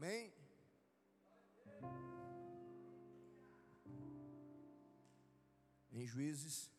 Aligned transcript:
Amém? 0.00 0.32
Em 5.92 6.06
Juízes, 6.06 6.72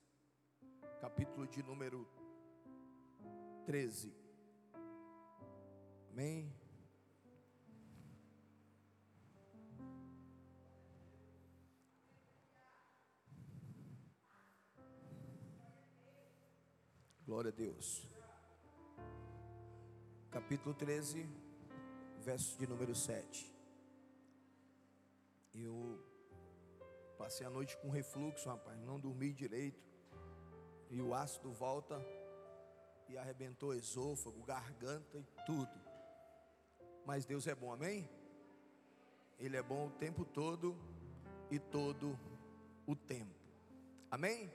capítulo 0.99 1.45
de 1.45 1.61
número 1.61 2.07
13. 3.67 4.11
Amém? 6.09 6.51
Glória 17.23 17.49
a 17.49 17.53
Deus. 17.53 18.03
Capítulo 20.31 20.73
13, 20.73 21.50
verso 22.21 22.55
de 22.57 22.67
número 22.67 22.93
7. 22.93 23.51
Eu 25.55 25.99
passei 27.17 27.45
a 27.45 27.49
noite 27.49 27.75
com 27.77 27.89
refluxo, 27.89 28.47
rapaz, 28.47 28.79
não 28.79 28.99
dormi 28.99 29.33
direito. 29.33 29.91
E 30.89 31.01
o 31.01 31.13
ácido 31.13 31.51
volta 31.51 31.99
e 33.09 33.17
arrebentou 33.17 33.73
esôfago, 33.73 34.43
garganta 34.43 35.17
e 35.17 35.25
tudo. 35.45 35.81
Mas 37.05 37.25
Deus 37.25 37.47
é 37.47 37.55
bom, 37.55 37.71
amém? 37.71 38.07
Ele 39.39 39.57
é 39.57 39.63
bom 39.63 39.87
o 39.87 39.91
tempo 39.91 40.23
todo 40.23 40.77
e 41.49 41.57
todo 41.57 42.17
o 42.85 42.95
tempo. 42.95 43.33
Amém? 44.11 44.51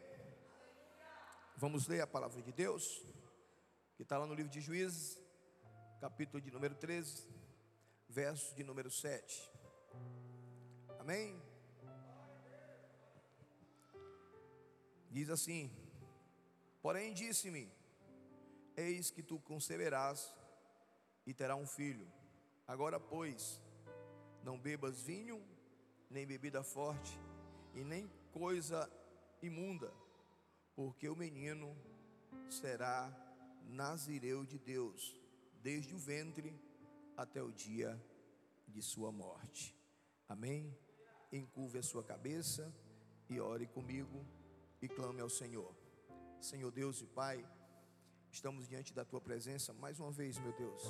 Vamos 1.57 1.89
ler 1.89 2.03
a 2.03 2.07
palavra 2.07 2.41
de 2.43 2.53
Deus, 2.53 3.03
que 3.97 4.03
está 4.03 4.19
lá 4.19 4.27
no 4.27 4.35
livro 4.35 4.53
de 4.53 4.61
Juízes, 4.61 5.21
capítulo 6.01 6.41
de 6.41 6.51
número 6.51 6.75
13, 6.75 7.27
verso 8.17 8.55
de 8.55 8.65
número 8.65 8.91
7. 8.91 9.53
Amém? 10.99 11.39
Diz 15.11 15.29
assim: 15.29 15.71
Porém, 16.81 17.13
disse-me: 17.13 17.71
Eis 18.75 19.11
que 19.11 19.23
tu 19.23 19.39
conceberás 19.41 20.35
e 21.27 21.35
terá 21.35 21.57
um 21.57 21.67
filho. 21.67 22.11
Agora, 22.67 22.99
pois, 22.99 23.61
não 24.43 24.59
bebas 24.59 25.03
vinho, 25.03 25.47
nem 26.09 26.27
bebida 26.27 26.63
forte, 26.63 27.21
e 27.75 27.85
nem 27.85 28.11
coisa 28.33 28.91
imunda 29.43 29.93
porque 30.75 31.07
o 31.09 31.17
menino 31.17 31.77
será 32.49 32.99
nazireu 33.67 34.43
de 34.45 34.59
Deus, 34.59 35.15
desde 35.63 35.95
o 35.95 35.99
ventre 35.99 36.59
até 37.17 37.43
o 37.43 37.51
dia 37.51 38.01
de 38.69 38.83
sua 38.83 39.11
morte. 39.11 39.75
Amém? 40.29 40.77
Encurve 41.33 41.79
a 41.79 41.83
sua 41.83 42.05
cabeça 42.05 42.73
e 43.29 43.41
ore 43.41 43.67
comigo 43.67 44.25
e 44.83 44.89
clame 44.89 45.21
ao 45.21 45.29
Senhor. 45.29 45.75
Senhor 46.41 46.71
Deus 46.71 47.01
e 47.01 47.07
Pai, 47.07 47.45
estamos 48.31 48.69
diante 48.69 48.93
da 48.93 49.05
tua 49.05 49.21
presença 49.21 49.73
mais 49.73 49.99
uma 49.99 50.11
vez, 50.11 50.39
meu 50.39 50.53
Deus, 50.53 50.83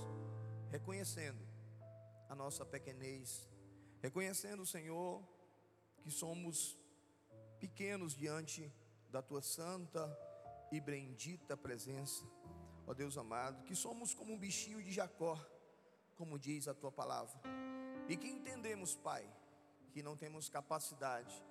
reconhecendo 0.71 1.41
a 2.29 2.35
nossa 2.35 2.65
pequenez, 2.65 3.49
reconhecendo, 4.03 4.67
Senhor, 4.67 5.23
que 6.03 6.11
somos 6.11 6.77
pequenos 7.61 8.15
diante 8.15 8.73
da 9.09 9.23
tua 9.23 9.41
santa 9.41 10.05
e 10.73 10.81
bendita 10.81 11.57
presença, 11.57 12.25
ó 12.87 12.93
Deus 12.93 13.17
amado, 13.17 13.63
que 13.65 13.75
somos 13.75 14.13
como 14.13 14.33
um 14.33 14.39
bichinho 14.39 14.83
de 14.83 14.93
Jacó, 14.93 15.39
como 16.17 16.39
diz 16.39 16.67
a 16.67 16.75
tua 16.75 16.91
palavra, 16.91 17.39
e 18.09 18.17
que 18.17 18.29
entendemos, 18.29 18.95
Pai, 18.97 19.29
que 19.93 20.03
não 20.03 20.17
temos 20.17 20.49
capacidade, 20.49 21.43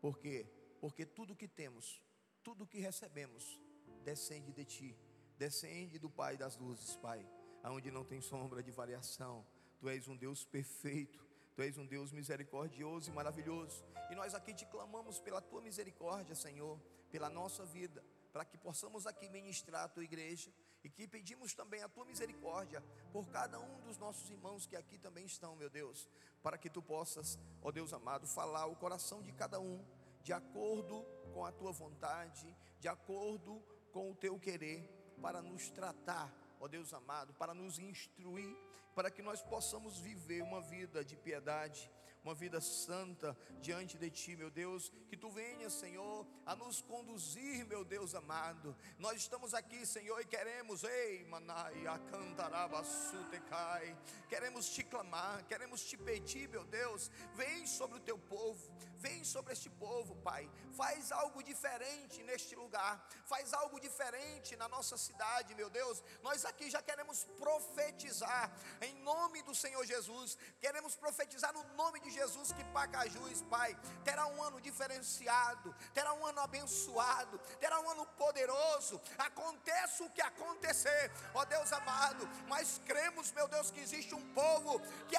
por 0.00 0.18
quê? 0.18 0.46
Porque 0.80 1.04
tudo 1.04 1.34
que 1.34 1.48
temos, 1.48 2.02
tudo 2.42 2.66
que 2.66 2.78
recebemos, 2.78 3.60
descende 4.04 4.52
de 4.52 4.64
Ti, 4.64 4.96
descende 5.38 5.98
do 5.98 6.10
Pai 6.10 6.36
das 6.36 6.56
luzes, 6.56 6.96
Pai, 6.96 7.26
aonde 7.62 7.90
não 7.90 8.04
tem 8.04 8.20
sombra 8.20 8.62
de 8.62 8.70
variação, 8.70 9.44
Tu 9.78 9.88
és 9.88 10.06
um 10.08 10.16
Deus 10.16 10.44
perfeito, 10.44 11.26
Tu 11.54 11.62
és 11.62 11.76
um 11.78 11.86
Deus 11.86 12.12
misericordioso 12.12 13.10
e 13.10 13.12
maravilhoso. 13.12 13.84
E 14.10 14.14
nós 14.14 14.34
aqui 14.34 14.54
te 14.54 14.66
clamamos 14.66 15.18
pela 15.18 15.40
tua 15.40 15.60
misericórdia, 15.60 16.34
Senhor, 16.34 16.78
pela 17.10 17.30
nossa 17.30 17.64
vida, 17.64 18.04
para 18.32 18.44
que 18.44 18.58
possamos 18.58 19.06
aqui 19.06 19.28
ministrar 19.28 19.84
a 19.84 19.88
tua 19.88 20.04
igreja 20.04 20.52
e 20.86 20.88
que 20.88 21.08
pedimos 21.08 21.52
também 21.52 21.82
a 21.82 21.88
tua 21.88 22.04
misericórdia 22.04 22.80
por 23.12 23.28
cada 23.28 23.58
um 23.58 23.80
dos 23.80 23.98
nossos 23.98 24.30
irmãos 24.30 24.66
que 24.66 24.76
aqui 24.76 24.96
também 24.96 25.26
estão, 25.26 25.56
meu 25.56 25.68
Deus, 25.68 26.08
para 26.44 26.56
que 26.56 26.70
tu 26.70 26.80
possas, 26.80 27.36
ó 27.60 27.72
Deus 27.72 27.92
amado, 27.92 28.24
falar 28.26 28.66
o 28.66 28.76
coração 28.76 29.20
de 29.20 29.32
cada 29.32 29.58
um 29.58 29.84
de 30.22 30.32
acordo 30.32 31.04
com 31.34 31.44
a 31.44 31.50
tua 31.50 31.72
vontade, 31.72 32.56
de 32.78 32.86
acordo 32.86 33.60
com 33.92 34.12
o 34.12 34.14
teu 34.14 34.38
querer, 34.38 34.88
para 35.20 35.42
nos 35.42 35.70
tratar 35.70 36.32
ó 36.60 36.68
Deus 36.68 36.94
amado, 36.94 37.34
para 37.34 37.52
nos 37.52 37.78
instruir, 37.78 38.56
para 38.94 39.10
que 39.10 39.22
nós 39.22 39.42
possamos 39.42 39.98
viver 39.98 40.42
uma 40.42 40.60
vida 40.60 41.04
de 41.04 41.16
piedade, 41.16 41.90
uma 42.26 42.34
vida 42.34 42.60
santa 42.60 43.38
diante 43.60 43.96
de 43.96 44.10
Ti, 44.10 44.34
meu 44.34 44.50
Deus. 44.50 44.90
Que 45.08 45.16
Tu 45.16 45.30
venhas, 45.30 45.72
Senhor, 45.72 46.26
a 46.44 46.56
nos 46.56 46.82
conduzir, 46.82 47.64
meu 47.66 47.84
Deus 47.84 48.16
amado. 48.16 48.76
Nós 48.98 49.18
estamos 49.18 49.54
aqui, 49.54 49.86
Senhor, 49.86 50.20
e 50.20 50.24
queremos, 50.24 50.82
ei, 50.82 51.24
manai, 51.26 51.86
acantaraba, 51.86 52.82
sutecai. 52.82 53.96
Queremos 54.28 54.68
te 54.68 54.82
clamar, 54.82 55.44
queremos 55.44 55.84
te 55.84 55.96
pedir, 55.96 56.48
meu 56.48 56.64
Deus. 56.64 57.12
Vem 57.36 57.64
sobre 57.64 57.98
o 57.98 58.00
Teu 58.00 58.18
povo, 58.18 58.72
vem 59.06 59.22
sobre 59.24 59.52
este 59.56 59.70
povo, 59.84 60.12
Pai. 60.28 60.42
Faz 60.80 61.12
algo 61.22 61.40
diferente 61.50 62.22
neste 62.28 62.54
lugar, 62.62 62.94
faz 63.32 63.52
algo 63.60 63.78
diferente 63.86 64.56
na 64.62 64.68
nossa 64.74 64.96
cidade, 65.06 65.54
meu 65.60 65.70
Deus. 65.70 66.02
Nós 66.26 66.44
aqui 66.50 66.66
já 66.76 66.82
queremos 66.88 67.18
profetizar 67.42 68.44
em 68.86 68.94
nome 69.10 69.42
do 69.48 69.54
Senhor 69.54 69.84
Jesus. 69.94 70.36
Queremos 70.64 70.94
profetizar 71.04 71.52
no 71.58 71.62
nome 71.82 72.00
de 72.00 72.10
Jesus 72.10 72.52
que 72.56 72.64
Pacajus, 72.76 73.42
Pai, 73.54 73.70
terá 74.04 74.26
um 74.26 74.42
ano 74.48 74.60
diferenciado, 74.68 75.74
terá 75.94 76.12
um 76.18 76.26
ano 76.30 76.40
abençoado, 76.40 77.38
terá 77.60 77.78
um 77.80 77.90
ano 77.94 78.06
poderoso. 78.22 79.00
Aconteça 79.18 80.02
o 80.04 80.10
que 80.10 80.22
acontecer, 80.30 81.12
ó 81.34 81.44
Deus 81.44 81.72
amado, 81.72 82.28
mas 82.48 82.80
cremos, 82.90 83.32
meu 83.38 83.48
Deus, 83.54 83.70
que 83.70 83.80
existe 83.86 84.14
um 84.14 84.26
povo 84.34 84.80
que 85.08 85.16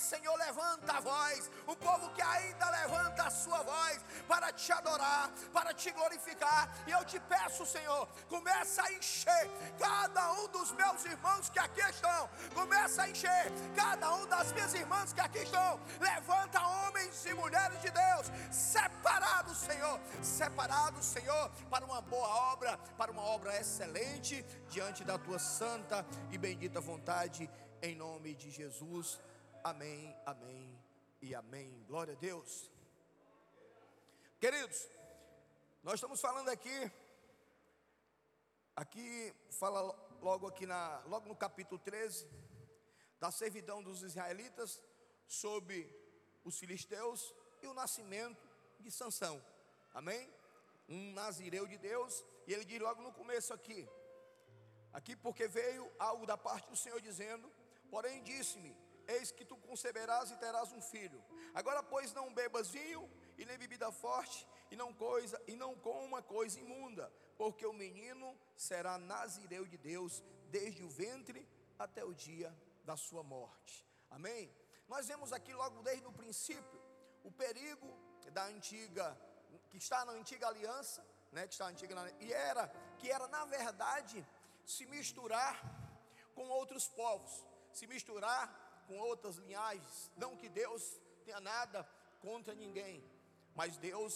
Senhor, 0.00 0.34
levanta 0.36 0.94
a 0.94 1.00
voz, 1.00 1.50
um 1.68 1.74
povo 1.74 2.10
que 2.10 2.22
ainda 2.22 2.68
levanta 2.70 3.24
a 3.24 3.30
sua 3.30 3.62
voz 3.62 4.00
para 4.26 4.52
te 4.52 4.72
adorar, 4.72 5.30
para 5.52 5.74
te 5.74 5.90
glorificar. 5.90 6.68
E 6.86 6.90
eu 6.90 7.04
te 7.04 7.20
peço, 7.20 7.66
Senhor, 7.66 8.08
começa 8.28 8.82
a 8.82 8.92
encher 8.92 9.50
cada 9.78 10.32
um 10.32 10.48
dos 10.48 10.72
meus 10.72 11.04
irmãos 11.04 11.50
que 11.50 11.58
aqui 11.58 11.80
estão, 11.80 12.28
começa 12.54 13.02
a 13.02 13.10
encher 13.10 13.52
cada 13.76 14.14
um 14.14 14.26
das 14.26 14.52
minhas 14.52 14.74
irmãs 14.74 15.12
que 15.12 15.20
aqui 15.20 15.40
estão. 15.40 15.80
Levanta 16.00 16.60
homens 16.66 17.24
e 17.26 17.34
mulheres 17.34 17.80
de 17.82 17.90
Deus, 17.90 18.26
separados, 18.50 19.58
Senhor, 19.58 20.00
separados, 20.22 21.04
Senhor, 21.04 21.50
para 21.68 21.84
uma 21.84 22.00
boa 22.00 22.28
obra, 22.52 22.78
para 22.96 23.12
uma 23.12 23.22
obra 23.22 23.56
excelente 23.60 24.42
diante 24.68 25.04
da 25.04 25.18
tua 25.18 25.38
santa 25.38 26.06
e 26.30 26.38
bendita 26.38 26.80
vontade, 26.80 27.50
em 27.82 27.94
nome 27.94 28.34
de 28.34 28.50
Jesus. 28.50 29.20
Amém, 29.62 30.16
amém 30.24 30.78
e 31.20 31.34
amém. 31.34 31.84
Glória 31.86 32.14
a 32.14 32.16
Deus. 32.16 32.70
Queridos, 34.40 34.88
nós 35.82 35.94
estamos 35.94 36.20
falando 36.20 36.48
aqui 36.48 36.90
Aqui 38.80 39.34
fala 39.50 39.80
logo 40.22 40.46
aqui 40.46 40.64
na, 40.64 41.02
logo 41.04 41.28
no 41.28 41.36
capítulo 41.36 41.78
13, 41.78 42.26
da 43.18 43.30
servidão 43.30 43.82
dos 43.82 44.02
israelitas 44.02 44.82
sobre 45.26 45.78
os 46.44 46.58
filisteus 46.58 47.34
e 47.60 47.66
o 47.66 47.74
nascimento 47.74 48.48
de 48.78 48.90
Sansão. 48.90 49.44
Amém? 49.92 50.32
Um 50.88 51.12
nazireu 51.12 51.66
de 51.66 51.76
Deus, 51.76 52.24
e 52.46 52.54
ele 52.54 52.64
diz 52.64 52.80
logo 52.80 53.02
no 53.02 53.12
começo 53.12 53.52
aqui: 53.52 53.86
Aqui 54.94 55.14
porque 55.14 55.46
veio 55.46 55.90
algo 55.98 56.24
da 56.24 56.38
parte 56.38 56.70
do 56.70 56.76
Senhor 56.76 57.02
dizendo: 57.02 57.52
Porém 57.90 58.22
disse-me: 58.22 58.74
Eis 59.16 59.30
que 59.30 59.44
tu 59.44 59.56
conceberás 59.56 60.30
e 60.30 60.36
terás 60.36 60.70
um 60.72 60.82
filho. 60.92 61.22
Agora, 61.54 61.82
pois, 61.82 62.12
não 62.12 62.32
bebas 62.32 62.68
vinho 62.70 63.02
e 63.38 63.44
nem 63.44 63.58
bebida 63.58 63.90
forte, 63.90 64.46
e 64.70 64.76
não 64.76 64.92
coisa 64.92 65.40
e 65.46 65.56
não 65.56 65.74
coma 65.74 66.22
coisa 66.22 66.60
imunda, 66.60 67.12
porque 67.36 67.66
o 67.66 67.72
menino 67.72 68.28
será 68.56 68.98
nazireu 68.98 69.66
de 69.66 69.78
Deus 69.78 70.22
desde 70.48 70.82
o 70.84 70.90
ventre 70.90 71.48
até 71.78 72.04
o 72.04 72.14
dia 72.14 72.54
da 72.84 72.96
sua 72.96 73.22
morte. 73.22 73.86
Amém? 74.10 74.54
Nós 74.88 75.06
vemos 75.06 75.32
aqui 75.32 75.52
logo 75.52 75.82
desde 75.82 76.06
o 76.06 76.12
princípio 76.12 76.80
o 77.24 77.30
perigo 77.30 77.88
da 78.32 78.44
antiga 78.46 79.06
que 79.70 79.78
está 79.78 80.04
na 80.04 80.12
antiga 80.12 80.48
aliança, 80.48 81.04
né, 81.32 81.46
que 81.46 81.54
está 81.54 81.64
na 81.64 81.70
antiga 81.70 82.14
e 82.20 82.32
era 82.32 82.68
que 82.98 83.10
era 83.10 83.26
na 83.28 83.44
verdade 83.44 84.26
se 84.64 84.86
misturar 84.86 85.60
com 86.34 86.48
outros 86.48 86.88
povos, 86.88 87.44
se 87.72 87.86
misturar 87.86 88.69
com 88.90 88.98
outras 89.10 89.36
linhagens. 89.44 89.96
Não 90.22 90.36
que 90.40 90.48
Deus 90.62 90.82
tenha 91.24 91.40
nada 91.40 91.80
contra 92.26 92.60
ninguém, 92.62 92.96
mas 93.54 93.76
Deus 93.88 94.14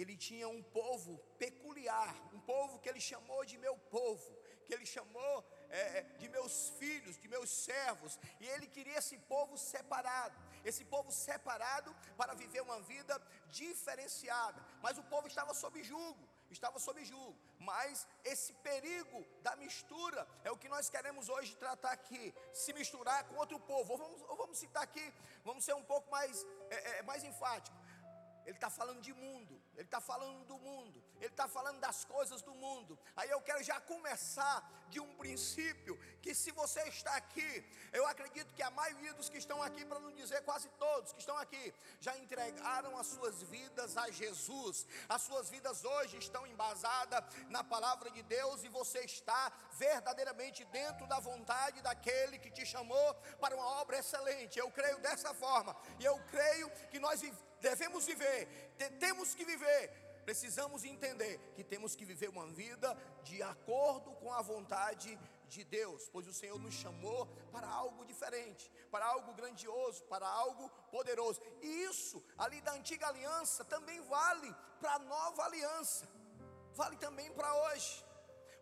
ele 0.00 0.16
tinha 0.26 0.48
um 0.56 0.62
povo 0.62 1.12
peculiar, 1.44 2.12
um 2.36 2.40
povo 2.52 2.78
que 2.80 2.88
ele 2.88 3.00
chamou 3.00 3.40
de 3.50 3.56
meu 3.64 3.76
povo, 3.96 4.28
que 4.66 4.74
ele 4.74 4.86
chamou 4.86 5.34
é, 5.70 5.82
é, 5.98 6.02
de 6.20 6.28
meus 6.36 6.54
filhos, 6.80 7.18
de 7.22 7.28
meus 7.34 7.50
servos, 7.50 8.18
e 8.40 8.46
ele 8.54 8.66
queria 8.66 8.98
esse 8.98 9.18
povo 9.34 9.56
separado, 9.56 10.36
esse 10.64 10.84
povo 10.84 11.10
separado 11.12 11.94
para 12.16 12.34
viver 12.34 12.62
uma 12.62 12.80
vida 12.80 13.14
diferenciada, 13.60 14.60
mas 14.84 14.98
o 14.98 15.04
povo 15.14 15.26
estava 15.28 15.52
sob 15.62 15.82
julgo, 15.82 16.28
estava 16.56 16.78
sob 16.78 17.04
julgo, 17.04 17.38
mas 17.58 18.06
esse 18.24 18.52
perigo 18.54 19.24
da 19.42 19.54
mistura 19.56 20.26
é 20.42 20.50
o 20.50 20.56
que 20.56 20.68
nós 20.68 20.88
queremos 20.88 21.28
hoje 21.28 21.56
tratar 21.56 21.92
aqui, 21.92 22.34
se 22.52 22.72
misturar 22.72 23.24
com 23.24 23.36
outro 23.36 23.58
povo, 23.60 23.92
ou 23.92 23.98
vamos, 23.98 24.22
ou 24.22 24.36
vamos 24.36 24.58
citar 24.58 24.82
aqui, 24.82 25.12
vamos 25.44 25.64
ser 25.64 25.74
um 25.74 25.84
pouco 25.84 26.10
mais, 26.10 26.46
é, 26.70 26.98
é 26.98 27.02
mais 27.02 27.22
enfático, 27.24 27.76
ele 28.46 28.56
está 28.56 28.70
falando 28.70 29.00
de 29.00 29.12
mundo, 29.12 29.60
ele 29.74 29.84
está 29.84 30.00
falando 30.00 30.44
do 30.46 30.58
mundo, 30.58 31.03
ele 31.24 31.32
está 31.32 31.48
falando 31.48 31.80
das 31.80 32.04
coisas 32.04 32.42
do 32.42 32.54
mundo. 32.54 32.98
Aí 33.16 33.30
eu 33.30 33.40
quero 33.40 33.62
já 33.62 33.80
começar 33.80 34.56
de 34.90 35.00
um 35.00 35.14
princípio 35.16 35.98
que 36.22 36.34
se 36.34 36.50
você 36.52 36.82
está 36.88 37.16
aqui, 37.16 37.64
eu 37.92 38.06
acredito 38.06 38.54
que 38.54 38.62
a 38.62 38.70
maioria 38.70 39.12
dos 39.14 39.28
que 39.28 39.38
estão 39.38 39.62
aqui, 39.62 39.84
para 39.84 39.98
não 39.98 40.12
dizer 40.12 40.42
quase 40.42 40.68
todos 40.78 41.12
que 41.12 41.20
estão 41.20 41.36
aqui, 41.38 41.74
já 42.00 42.16
entregaram 42.16 42.96
as 42.98 43.06
suas 43.08 43.42
vidas 43.42 43.96
a 43.96 44.10
Jesus. 44.10 44.86
As 45.08 45.22
suas 45.22 45.48
vidas 45.50 45.84
hoje 45.84 46.18
estão 46.18 46.46
embasadas 46.46 47.24
na 47.48 47.64
palavra 47.64 48.10
de 48.10 48.22
Deus 48.22 48.62
e 48.62 48.68
você 48.68 49.00
está 49.00 49.52
verdadeiramente 49.72 50.64
dentro 50.66 51.06
da 51.06 51.18
vontade 51.18 51.82
daquele 51.82 52.38
que 52.38 52.50
te 52.50 52.64
chamou 52.64 53.14
para 53.40 53.56
uma 53.56 53.66
obra 53.80 53.98
excelente. 53.98 54.58
Eu 54.58 54.70
creio 54.70 54.98
dessa 54.98 55.32
forma 55.34 55.74
e 55.98 56.04
eu 56.04 56.18
creio 56.30 56.70
que 56.90 56.98
nós 56.98 57.20
devemos 57.60 58.04
viver, 58.04 58.46
temos 59.00 59.34
que 59.34 59.44
viver, 59.44 59.90
precisamos 60.24 60.84
entender 60.84 61.38
que 61.54 61.62
temos 61.62 61.94
que 61.94 62.04
viver 62.04 62.28
uma 62.28 62.46
vida 62.46 62.96
de 63.22 63.42
acordo 63.42 64.12
com 64.12 64.32
a 64.32 64.42
vontade 64.42 65.18
de 65.48 65.62
Deus, 65.64 66.08
pois 66.08 66.26
o 66.26 66.32
Senhor 66.32 66.58
nos 66.58 66.74
chamou 66.74 67.26
para 67.52 67.68
algo 67.68 68.04
diferente, 68.04 68.70
para 68.90 69.06
algo 69.06 69.32
grandioso, 69.34 70.02
para 70.04 70.26
algo 70.26 70.68
poderoso. 70.90 71.40
E 71.62 71.84
isso, 71.84 72.24
ali 72.38 72.60
da 72.60 72.72
antiga 72.72 73.08
aliança, 73.08 73.64
também 73.64 74.00
vale 74.02 74.54
para 74.80 74.94
a 74.94 74.98
nova 74.98 75.44
aliança, 75.44 76.08
vale 76.72 76.96
também 76.96 77.30
para 77.32 77.54
hoje, 77.66 78.04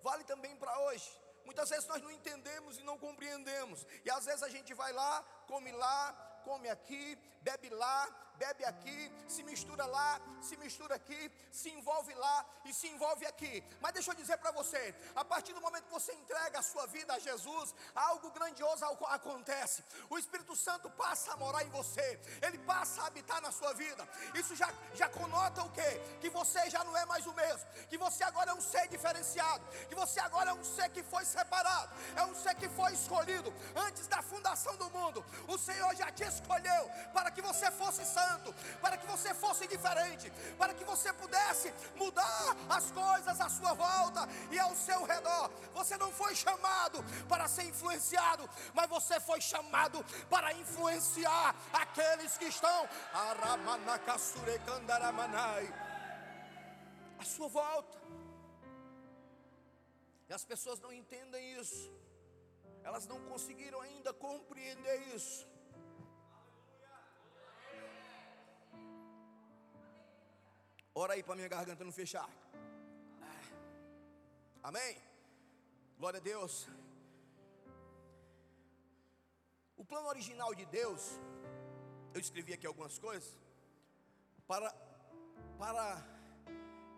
vale 0.03 0.25
também 0.25 0.55
para 0.57 0.79
hoje. 0.81 1.11
Muitas 1.45 1.71
vezes 1.71 1.87
nós 1.89 2.03
não 2.03 2.11
entendemos 2.11 2.79
e 2.79 2.83
não 2.83 2.99
compreendemos, 2.99 3.87
e 4.05 4.11
às 4.11 4.25
vezes 4.25 4.43
a 4.43 4.49
gente 4.49 4.75
vai 4.75 4.93
lá, 4.93 5.23
come 5.47 5.73
lá, 5.73 6.13
come 6.45 6.69
aqui, 6.69 7.17
bebe 7.41 7.69
lá, 7.71 8.07
bebe 8.43 8.65
aqui, 8.65 9.01
se 9.29 9.43
mistura 9.51 9.85
lá, 9.97 10.21
se 10.47 10.57
mistura 10.57 10.95
aqui, 11.01 11.21
se 11.61 11.69
envolve 11.77 12.13
lá 12.15 12.37
e 12.65 12.75
se 12.79 12.89
envolve 12.89 13.25
aqui. 13.33 13.55
Mas 13.81 13.93
deixa 13.97 14.11
eu 14.11 14.17
dizer 14.23 14.37
para 14.39 14.51
você: 14.61 14.83
a 15.15 15.25
partir 15.33 15.53
do 15.57 15.61
momento 15.67 15.85
que 15.85 15.99
você 16.01 16.13
entrega 16.23 16.59
a 16.59 16.63
sua 16.71 16.87
vida 16.97 17.11
a 17.15 17.21
Jesus, 17.29 17.75
algo 17.95 18.31
grandioso 18.39 18.85
acontece. 19.19 19.85
O 20.11 20.19
Espírito 20.23 20.57
Santo 20.57 20.91
passa 21.05 21.33
a 21.33 21.37
morar 21.37 21.63
em 21.67 21.71
você, 21.79 22.07
ele 22.47 22.59
passa 22.73 23.03
a 23.03 23.07
habitar 23.07 23.41
na 23.47 23.53
sua 23.53 23.73
vida. 23.75 24.03
Isso 24.35 24.57
já, 24.57 24.69
já 25.01 25.09
conota 25.09 25.63
o 25.63 25.71
que? 25.71 25.91
Que 26.23 26.31
você 26.39 26.69
já 26.75 26.83
não 26.89 26.97
é 26.97 27.05
mais 27.07 27.25
o 27.27 27.35
mesmo, 27.43 27.67
que 27.91 27.99
você 28.05 28.25
agora 28.25 28.51
é 28.51 28.55
um 28.55 28.65
ser 28.73 28.89
diferenciado, 28.89 29.65
que 29.89 29.95
você 29.95 30.19
agora 30.21 30.51
é 30.51 30.55
um 30.55 30.65
ser 30.65 30.89
que 30.91 31.03
foi 31.15 31.25
separado, 31.25 31.95
é 32.17 32.25
um 32.25 32.35
ser 32.35 32.55
que 32.57 32.69
foi 32.81 32.93
escolhido 32.93 33.55
antes 33.87 34.07
da 34.09 34.21
fundação 34.23 34.77
do 34.77 34.91
mundo. 34.91 35.25
O 35.47 35.57
Senhor 35.69 35.95
já 35.95 36.11
te 36.11 36.25
escolheu 36.25 36.83
para 37.15 37.31
que 37.31 37.43
você 37.51 37.71
fosse 37.71 38.05
santo 38.05 38.32
santo, 38.33 38.55
para 38.81 38.97
que 38.97 39.07
você 39.07 39.35
fosse 39.35 39.67
diferente, 39.67 40.33
para 40.57 40.75
que 40.75 40.85
você 40.85 41.13
pudesse 41.13 41.73
mudar 41.97 42.57
as 42.69 42.91
coisas 42.91 43.41
à 43.41 43.49
sua 43.49 43.75
volta 43.75 44.29
e 44.51 44.59
ao 44.59 44.75
seu 44.75 45.05
redor. 45.05 45.51
Você 45.75 45.97
não 45.97 46.11
foi 46.13 46.35
chamado 46.35 47.05
para 47.29 47.49
ser 47.49 47.65
influenciado, 47.65 48.49
mas 48.75 48.89
você 48.89 49.21
foi 49.21 49.41
chamado 49.41 50.05
para 50.31 50.53
influenciar 50.55 51.55
aqueles 51.73 52.37
que 52.39 52.47
estão 52.47 52.89
à 57.19 57.25
sua 57.25 57.49
volta. 57.49 58.01
E 60.29 60.33
as 60.33 60.45
pessoas 60.45 60.81
não 60.81 60.93
entendem 60.93 61.55
isso, 61.61 61.93
elas 62.83 63.07
não 63.07 63.21
conseguiram 63.25 63.81
ainda 63.81 64.13
compreender 64.15 65.15
isso. 65.15 65.52
Ora 70.95 71.15
aí 71.15 71.23
para 71.23 71.35
minha 71.35 71.49
garganta 71.49 71.85
não 71.85 71.93
fechar. 71.93 72.29
Amém? 74.63 74.97
Glória 75.99 76.19
a 76.19 76.23
Deus. 76.23 76.69
O 79.75 79.85
plano 79.85 80.09
original 80.09 80.55
de 80.55 80.67
Deus, 80.67 81.19
eu 82.13 82.21
escrevi 82.21 82.53
aqui 82.53 82.67
algumas 82.67 82.99
coisas, 82.99 83.39
para, 84.47 84.71
para, 85.59 85.85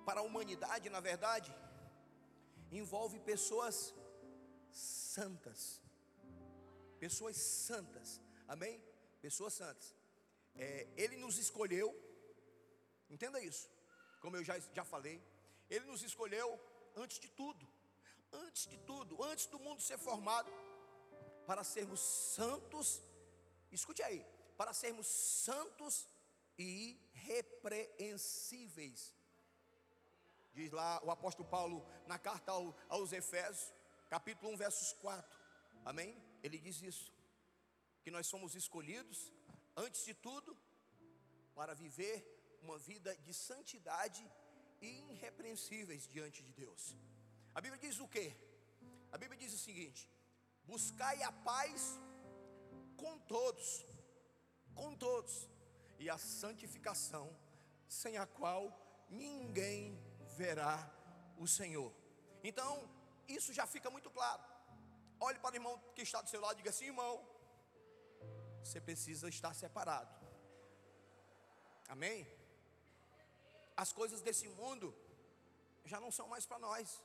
para 0.05 0.21
a 0.21 0.25
humanidade, 0.25 0.91
na 0.91 0.99
verdade, 0.99 1.55
envolve 2.73 3.21
pessoas 3.21 3.95
santas. 4.73 5.81
Pessoas 6.99 7.37
santas. 7.37 8.21
Amém? 8.49 8.83
Pessoas 9.23 9.55
santas. 9.55 9.95
É, 10.57 10.89
ele 10.97 11.17
nos 11.17 11.39
escolheu, 11.39 11.89
entenda 13.09 13.41
isso 13.41 13.74
como 14.25 14.37
eu 14.39 14.43
já, 14.43 14.59
já 14.73 14.85
falei, 14.87 15.23
Ele 15.69 15.85
nos 15.85 16.03
escolheu 16.03 16.49
antes 16.97 17.19
de 17.21 17.29
tudo, 17.29 17.69
antes 18.33 18.67
de 18.67 18.79
tudo, 18.79 19.23
antes 19.23 19.45
do 19.45 19.59
mundo 19.59 19.83
ser 19.83 19.99
formado, 19.99 20.51
para 21.47 21.63
sermos 21.63 22.01
santos, 22.01 23.03
escute 23.71 24.03
aí, 24.03 24.25
para 24.57 24.73
sermos 24.73 25.07
santos 25.07 26.09
e 26.59 26.99
irrepreensíveis. 27.15 29.13
Diz 30.55 30.71
lá 30.71 31.03
o 31.05 31.11
apóstolo 31.11 31.47
Paulo 31.47 31.87
na 32.07 32.19
carta 32.19 32.51
aos 32.89 33.13
Efésios, 33.13 33.75
capítulo 34.09 34.53
1, 34.53 34.57
versos 34.57 34.95
4. 34.95 35.39
Amém? 35.85 36.17
Ele 36.43 36.59
diz 36.59 36.81
isso: 36.81 37.13
que 38.03 38.11
nós 38.11 38.27
somos 38.27 38.55
escolhidos, 38.55 39.31
antes 39.77 40.03
de 40.03 40.15
tudo, 40.15 40.57
para 41.55 41.75
viver 41.75 42.34
uma 42.65 42.79
vida 42.79 43.11
de 43.27 43.33
santidade 43.49 44.23
e 44.81 44.91
irrepreensíveis 45.13 46.07
diante 46.15 46.43
de 46.47 46.53
Deus. 46.63 46.83
A 47.55 47.61
Bíblia 47.65 47.81
diz 47.87 47.99
o 48.05 48.09
que? 48.15 48.27
A 49.13 49.19
Bíblia 49.23 49.39
diz 49.43 49.53
o 49.59 49.65
seguinte: 49.67 50.03
buscai 50.73 51.23
a 51.23 51.33
paz 51.51 51.83
com 53.03 53.19
todos, 53.35 53.87
com 54.75 54.91
todos, 55.07 55.35
e 55.99 56.09
a 56.11 56.19
santificação, 56.19 57.27
sem 58.01 58.17
a 58.25 58.27
qual 58.27 58.63
ninguém 59.09 59.81
verá 60.37 60.77
o 61.39 61.47
Senhor. 61.47 61.93
Então, 62.43 62.73
isso 63.37 63.53
já 63.53 63.67
fica 63.75 63.91
muito 63.91 64.11
claro. 64.11 64.43
Olhe 65.21 65.39
para 65.39 65.53
o 65.53 65.57
irmão 65.57 65.75
que 65.95 66.03
está 66.03 66.21
do 66.21 66.29
seu 66.29 66.41
lado 66.41 66.55
e 66.55 66.63
diga 66.63 66.71
assim: 66.71 66.87
irmão, 66.87 67.15
você 68.63 68.81
precisa 68.81 69.29
estar 69.29 69.55
separado. 69.55 70.13
Amém? 71.89 72.27
As 73.77 73.93
coisas 73.93 74.21
desse 74.21 74.49
mundo 74.49 74.95
já 75.85 76.01
não 76.01 76.11
são 76.11 76.27
mais 76.29 76.47
para 76.47 76.59
nós. 76.59 77.03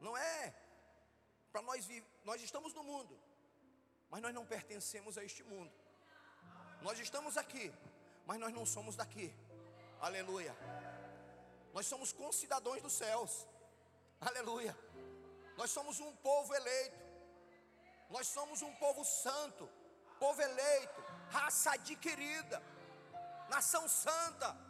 Não 0.00 0.16
é 0.16 0.54
para 1.50 1.62
nós 1.62 1.88
nós 2.24 2.42
estamos 2.42 2.74
no 2.74 2.82
mundo, 2.82 3.18
mas 4.10 4.20
nós 4.20 4.34
não 4.34 4.44
pertencemos 4.44 5.16
a 5.16 5.24
este 5.24 5.42
mundo. 5.42 5.72
Nós 6.82 6.98
estamos 6.98 7.36
aqui, 7.36 7.72
mas 8.26 8.38
nós 8.38 8.52
não 8.52 8.66
somos 8.66 8.96
daqui. 8.96 9.34
Aleluia. 10.00 10.54
Nós 11.72 11.86
somos 11.86 12.12
concidadãos 12.12 12.82
dos 12.82 12.92
céus. 12.92 13.46
Aleluia. 14.20 14.76
Nós 15.56 15.70
somos 15.70 16.00
um 16.00 16.14
povo 16.16 16.54
eleito. 16.54 17.06
Nós 18.10 18.26
somos 18.28 18.62
um 18.62 18.72
povo 18.76 19.04
santo, 19.04 19.68
povo 20.20 20.40
eleito, 20.40 21.00
raça 21.28 21.72
adquirida, 21.72 22.62
nação 23.48 23.88
santa 23.88 24.65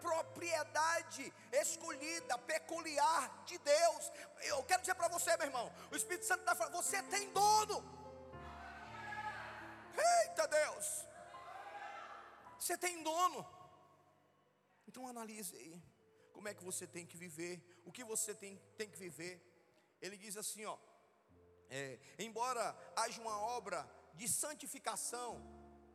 propriedade 0.00 1.32
escolhida, 1.52 2.38
peculiar 2.38 3.44
de 3.44 3.58
Deus. 3.58 4.12
Eu 4.42 4.62
quero 4.64 4.82
dizer 4.82 4.94
para 4.94 5.08
você, 5.08 5.36
meu 5.36 5.46
irmão, 5.46 5.72
o 5.92 5.96
Espírito 5.96 6.26
Santo 6.26 6.40
está 6.40 6.54
falando, 6.54 6.74
você 6.74 7.02
tem 7.04 7.30
dono. 7.32 7.78
Eita 10.22 10.46
Deus! 10.48 10.86
Você 12.58 12.76
tem 12.76 13.02
dono. 13.02 13.46
Então 14.86 15.06
analise 15.06 15.56
aí 15.56 15.82
como 16.32 16.48
é 16.48 16.54
que 16.54 16.64
você 16.64 16.86
tem 16.86 17.06
que 17.06 17.16
viver, 17.16 17.54
o 17.84 17.92
que 17.92 18.02
você 18.02 18.34
tem, 18.34 18.56
tem 18.76 18.88
que 18.88 18.98
viver. 18.98 19.34
Ele 20.00 20.16
diz 20.16 20.36
assim, 20.36 20.64
ó, 20.64 20.78
é, 21.68 21.98
embora 22.18 22.64
haja 22.96 23.20
uma 23.20 23.38
obra 23.38 23.78
de 24.14 24.26
santificação, 24.26 25.30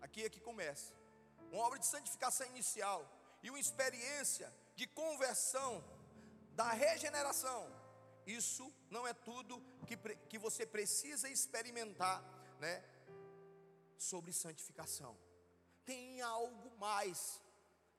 aqui 0.02 0.24
é 0.24 0.30
que 0.30 0.40
começa, 0.40 0.94
uma 1.52 1.64
obra 1.64 1.80
de 1.80 1.88
santificação 1.88 2.48
inicial 2.48 3.02
e 3.44 3.50
uma 3.50 3.60
experiência 3.60 4.54
de 4.76 4.88
conversão, 4.88 5.84
da 6.52 6.72
regeneração, 6.72 7.70
isso 8.26 8.74
não 8.90 9.06
é 9.06 9.14
tudo 9.14 9.62
que, 9.86 9.98
que 10.30 10.38
você 10.38 10.66
precisa 10.66 11.30
experimentar, 11.30 12.24
né? 12.60 12.84
Sobre 13.98 14.34
santificação, 14.34 15.18
tem 15.86 16.22
algo 16.22 16.76
mais. 16.78 17.42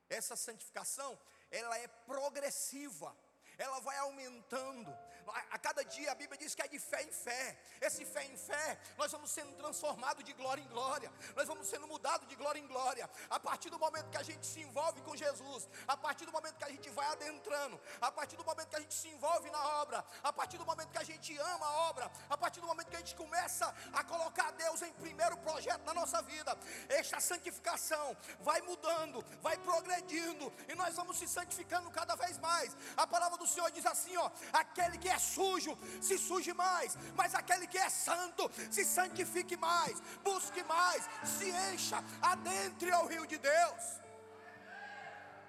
Essa 0.09 0.37
santificação, 0.37 1.19
ela 1.51 1.77
é 1.79 1.89
progressiva 1.89 3.17
ela 3.59 3.81
vai 3.81 3.97
aumentando. 3.99 4.97
A, 5.29 5.59
cada 5.59 5.85
dia 5.85 6.13
a 6.13 6.15
Bíblia 6.15 6.39
diz 6.39 6.55
que 6.55 6.63
é 6.63 6.69
de 6.69 6.79
fé 6.79 7.03
em 7.03 7.13
fé. 7.13 7.59
Esse 7.81 8.05
fé 8.05 8.25
em 8.25 8.37
fé, 8.37 8.79
nós 8.97 9.11
vamos 9.11 9.31
sendo 9.31 9.53
transformados 9.55 10.25
de 10.25 10.33
glória 10.33 10.63
em 10.63 10.69
glória. 10.69 11.13
Nós 11.35 11.49
vamos 11.49 11.67
sendo 11.69 11.87
mudados 11.87 12.29
de 12.29 12.37
glória 12.37 12.61
em 12.61 12.67
glória. 12.67 13.09
A 13.29 13.41
partir 13.41 13.71
do 13.71 13.79
momento 13.79 14.11
que 14.11 14.17
a 14.17 14.23
gente 14.23 14.47
se 14.47 14.61
envolve 14.61 15.01
com 15.03 15.17
Jesus, 15.17 15.69
a 15.87 15.97
partir 15.97 16.27
do 16.27 16.33
momento 16.33 16.57
que 16.57 16.65
a 16.65 16.69
gente 16.69 16.89
vai 16.91 17.07
adentrando, 17.09 17.81
a 18.01 18.11
partir 18.13 18.37
do 18.37 18.45
momento 18.45 18.69
que 18.69 18.77
a 18.77 18.81
gente 18.81 18.95
se 18.95 19.09
envolve 19.09 19.51
na 19.51 19.63
obra, 19.81 20.05
a 20.23 20.33
partir 20.33 20.59
do 20.59 20.67
momento 20.67 20.91
que 20.91 20.99
a 20.99 21.05
gente 21.05 21.37
ama 21.39 21.67
a 21.67 21.73
obra, 21.89 22.11
a 22.29 22.37
partir 22.37 22.61
do 22.61 22.67
momento 22.67 22.89
que 22.89 22.97
a 22.97 23.01
gente 23.01 23.17
começa 23.17 23.75
a 23.93 24.05
colocar 24.05 24.53
Deus 24.53 24.83
em 24.83 24.93
primeiro 24.95 25.37
projeto 25.39 25.83
na 25.85 25.95
nossa 25.95 26.23
vida, 26.23 26.57
esta 26.89 27.21
santificação 27.21 28.17
vai 28.41 28.61
mudando, 28.63 29.25
vai 29.41 29.57
progredindo 29.59 30.53
e 30.69 30.75
nós 30.75 30.95
vamos 30.95 31.19
se 31.19 31.27
santificando 31.27 31.91
cada 31.91 32.15
vez 32.15 32.39
mais. 32.39 32.77
A 32.97 33.07
palavra 33.07 33.37
do 33.39 33.47
Senhor 33.47 33.71
diz 33.71 33.85
assim: 33.87 34.17
ó, 34.17 34.31
aquele 34.53 34.99
que 34.99 35.09
é 35.09 35.16
sujo, 35.19 35.77
se 36.01 36.19
suje 36.19 36.53
mais, 36.53 36.97
mas 37.15 37.35
aquele 37.35 37.67
que 37.67 37.79
é 37.79 37.89
santo, 37.89 38.51
se 38.71 38.85
santifique 38.85 39.57
mais, 39.57 40.01
busque 40.23 40.63
mais, 40.65 41.09
se 41.25 41.51
encha, 41.73 41.99
adentre 42.21 42.91
ao 42.91 43.07
rio 43.07 43.27
de 43.27 43.39
Deus. 43.39 43.85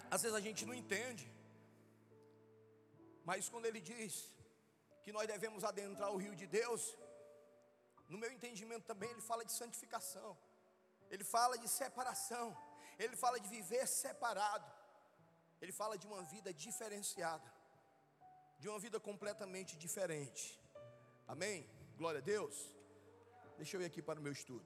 Às 0.09 0.21
vezes 0.21 0.37
a 0.37 0.41
gente 0.41 0.65
não 0.65 0.73
entende, 0.73 1.31
mas 3.25 3.49
quando 3.49 3.65
ele 3.65 3.81
diz 3.81 4.31
que 5.03 5.11
nós 5.11 5.27
devemos 5.27 5.63
adentrar 5.63 6.11
o 6.11 6.17
rio 6.17 6.35
de 6.35 6.47
Deus, 6.47 6.97
no 8.07 8.17
meu 8.17 8.31
entendimento 8.31 8.85
também 8.85 9.09
ele 9.09 9.21
fala 9.21 9.43
de 9.43 9.51
santificação, 9.51 10.37
ele 11.09 11.23
fala 11.23 11.57
de 11.57 11.67
separação, 11.67 12.55
ele 12.97 13.15
fala 13.15 13.39
de 13.39 13.49
viver 13.49 13.85
separado, 13.87 14.69
ele 15.61 15.71
fala 15.71 15.97
de 15.97 16.07
uma 16.07 16.21
vida 16.23 16.53
diferenciada 16.53 17.56
de 18.59 18.67
uma 18.67 18.79
vida 18.79 18.99
completamente 18.99 19.77
diferente. 19.77 20.59
Amém? 21.27 21.69
Glória 21.97 22.19
a 22.19 22.23
Deus. 22.23 22.55
Deixa 23.57 23.77
eu 23.77 23.81
ir 23.81 23.85
aqui 23.85 24.01
para 24.01 24.19
o 24.19 24.23
meu 24.23 24.31
estudo. 24.31 24.65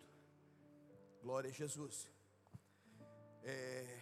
Glória 1.21 1.49
a 1.49 1.53
Jesus. 1.53 2.09
É... 3.43 3.99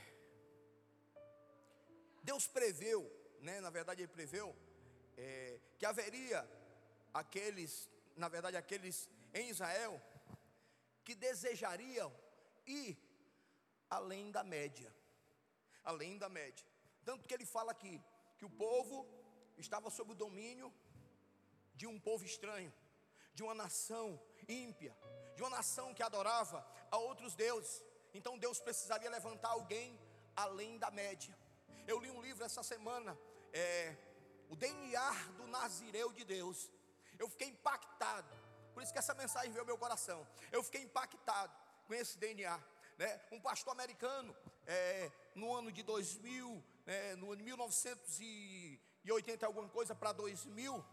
Deus 2.24 2.48
preveu, 2.48 3.02
né? 3.42 3.60
Na 3.62 3.70
verdade, 3.70 4.02
Ele 4.02 4.12
preveu 4.12 4.56
é, 5.18 5.60
que 5.78 5.86
haveria 5.86 6.48
aqueles, 7.14 7.90
na 8.16 8.28
verdade, 8.28 8.58
aqueles 8.58 9.10
em 9.34 9.50
Israel 9.50 10.02
que 11.04 11.16
desejariam 11.16 12.14
ir 12.66 12.98
além 13.90 14.32
da 14.32 14.44
média, 14.44 14.94
além 15.84 16.18
da 16.18 16.30
média. 16.30 16.66
Tanto 17.04 17.28
que 17.28 17.34
Ele 17.34 17.46
fala 17.46 17.72
aqui 17.72 18.00
que 18.38 18.46
o 18.46 18.50
povo 18.50 19.19
estava 19.60 19.90
sob 19.90 20.12
o 20.12 20.16
domínio 20.16 20.74
de 21.76 21.88
um 21.88 22.00
povo 22.00 22.26
estranho, 22.26 22.74
de 23.34 23.44
uma 23.44 23.54
nação 23.54 24.20
ímpia, 24.48 24.96
de 25.36 25.42
uma 25.44 25.50
nação 25.50 25.94
que 25.94 26.04
adorava 26.04 26.66
a 26.92 26.98
outros 26.98 27.36
deuses. 27.36 27.84
Então 28.14 28.38
Deus 28.38 28.60
precisaria 28.60 29.10
levantar 29.10 29.50
alguém 29.50 30.00
além 30.36 30.78
da 30.78 30.90
média. 30.92 31.38
Eu 31.88 32.00
li 32.00 32.10
um 32.10 32.22
livro 32.22 32.44
essa 32.44 32.64
semana, 32.64 33.18
é, 33.54 33.96
o 34.50 34.56
DNA 34.56 35.12
do 35.38 35.48
Nazireu 35.48 36.12
de 36.12 36.24
Deus. 36.24 36.72
Eu 37.18 37.30
fiquei 37.30 37.48
impactado, 37.48 38.34
por 38.74 38.84
isso 38.84 38.94
que 38.94 39.00
essa 39.00 39.14
mensagem 39.14 39.52
veio 39.52 39.62
ao 39.62 39.66
meu 39.66 39.78
coração. 39.78 40.28
Eu 40.52 40.64
fiquei 40.64 40.82
impactado 40.82 41.54
com 41.86 41.94
esse 41.94 42.18
DNA. 42.18 42.60
Né? 42.98 43.22
Um 43.32 43.40
pastor 43.40 43.72
americano, 43.72 44.36
é, 44.66 45.12
no 45.34 45.54
ano 45.56 45.72
de 45.72 45.82
2000, 45.84 46.64
né, 46.86 47.16
no 47.16 47.32
ano 47.32 47.44
1900 47.44 48.20
e 48.20 48.80
de 49.04 49.12
80 49.12 49.46
alguma 49.46 49.70
coisa 49.70 49.96
para 49.96 50.12
2000, 50.12 50.84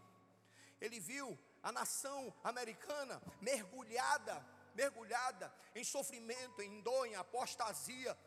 ele 0.79 0.99
viu 0.99 1.37
a 1.61 1.71
nação 1.71 2.33
americana 2.43 3.21
mergulhada, 3.41 4.45
mergulhada 4.75 5.53
em 5.75 5.83
sofrimento, 5.83 6.61
em 6.61 6.81
dor, 6.81 7.05
em 7.07 7.15
apostasia. 7.15 8.17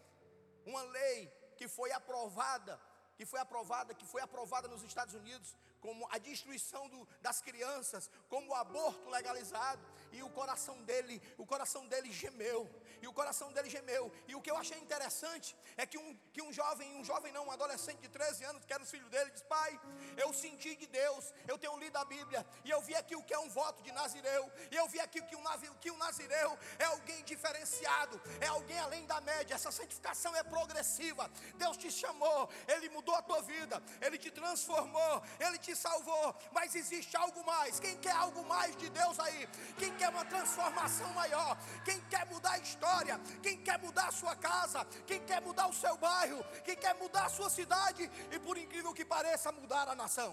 Uma 0.66 0.82
lei 0.82 1.28
que 1.56 1.68
foi 1.68 1.92
aprovada, 1.92 2.80
que 3.16 3.24
foi 3.24 3.40
aprovada, 3.40 3.94
que 3.94 4.06
foi 4.06 4.22
aprovada 4.22 4.68
nos 4.68 4.82
Estados 4.82 5.14
Unidos, 5.14 5.56
como 5.80 6.06
a 6.10 6.18
destruição 6.18 6.88
do, 6.88 7.06
das 7.20 7.40
crianças, 7.40 8.10
como 8.28 8.50
o 8.50 8.54
aborto 8.54 9.08
legalizado, 9.08 9.82
e 10.12 10.22
o 10.22 10.30
coração 10.30 10.82
dele, 10.82 11.20
o 11.38 11.46
coração 11.46 11.86
dele 11.86 12.12
gemeu, 12.12 12.68
e 13.02 13.06
o 13.06 13.12
coração 13.12 13.52
dele 13.52 13.70
gemeu. 13.70 14.12
E 14.28 14.34
o 14.34 14.40
que 14.40 14.50
eu 14.50 14.56
achei 14.56 14.78
interessante 14.78 15.56
é 15.76 15.86
que 15.86 15.98
um, 15.98 16.16
que 16.32 16.42
um 16.42 16.52
jovem, 16.52 16.96
um 16.96 17.04
jovem 17.04 17.32
não, 17.32 17.46
um 17.46 17.50
adolescente 17.50 18.00
de 18.00 18.08
13 18.08 18.44
anos, 18.44 18.64
que 18.64 18.72
era 18.72 18.82
o 18.82 18.86
filho 18.86 19.08
dele, 19.08 19.30
disse: 19.30 19.44
Pai, 19.44 19.80
eu 20.16 20.32
senti 20.32 20.74
de 20.76 20.86
Deus, 20.86 21.32
eu 21.48 21.58
tenho 21.58 21.76
lido 21.78 21.96
a 21.96 22.04
Bíblia, 22.04 22.46
e 22.64 22.70
eu 22.70 22.80
vi 22.82 22.94
aqui 22.94 23.16
o 23.16 23.22
que 23.22 23.34
é 23.34 23.38
um 23.38 23.48
voto 23.48 23.82
de 23.82 23.92
Nazireu, 23.92 24.50
e 24.70 24.76
eu 24.76 24.88
vi 24.88 25.00
aqui 25.00 25.22
que 25.22 25.36
um, 25.36 25.44
que 25.80 25.90
um 25.90 25.96
Nazireu 25.96 26.58
é 26.78 26.84
alguém 26.84 27.22
diferenciado, 27.24 28.20
é 28.40 28.46
alguém 28.46 28.78
além 28.78 29.06
da 29.06 29.20
média, 29.20 29.54
essa 29.54 29.70
santificação 29.70 30.34
é 30.36 30.42
progressiva. 30.42 31.30
Deus 31.56 31.76
te 31.76 31.90
chamou, 31.90 32.48
Ele 32.68 32.88
mudou 32.90 33.14
a 33.14 33.22
tua 33.22 33.42
vida, 33.42 33.82
Ele 34.00 34.18
te 34.18 34.30
transformou, 34.30 35.22
Ele 35.38 35.58
te 35.58 35.74
salvou, 35.74 36.34
mas 36.52 36.74
existe 36.74 37.16
algo 37.16 37.44
mais. 37.44 37.80
Quem 37.80 37.96
quer 37.96 38.12
algo 38.12 38.44
mais 38.44 38.76
de 38.76 38.88
Deus 38.90 39.18
aí? 39.18 39.48
Quem 39.78 39.94
quer 40.00 40.08
uma 40.08 40.24
transformação 40.34 41.08
maior? 41.20 41.50
Quem 41.84 42.00
quer 42.12 42.24
mudar 42.32 42.52
a 42.52 42.62
história? 42.66 43.16
Quem 43.44 43.56
quer 43.66 43.78
mudar 43.86 44.06
a 44.08 44.16
sua 44.20 44.34
casa? 44.48 44.80
Quem 45.10 45.20
quer 45.30 45.40
mudar 45.48 45.66
o 45.72 45.76
seu 45.82 45.94
bairro? 46.08 46.40
Quem 46.66 46.76
quer 46.84 46.94
mudar 47.02 47.24
a 47.26 47.34
sua 47.38 47.50
cidade? 47.58 48.04
E 48.34 48.38
por 48.46 48.56
incrível 48.64 48.94
que 48.98 49.04
pareça, 49.04 49.52
mudar 49.52 49.86
a 49.88 49.94
nação. 49.94 50.32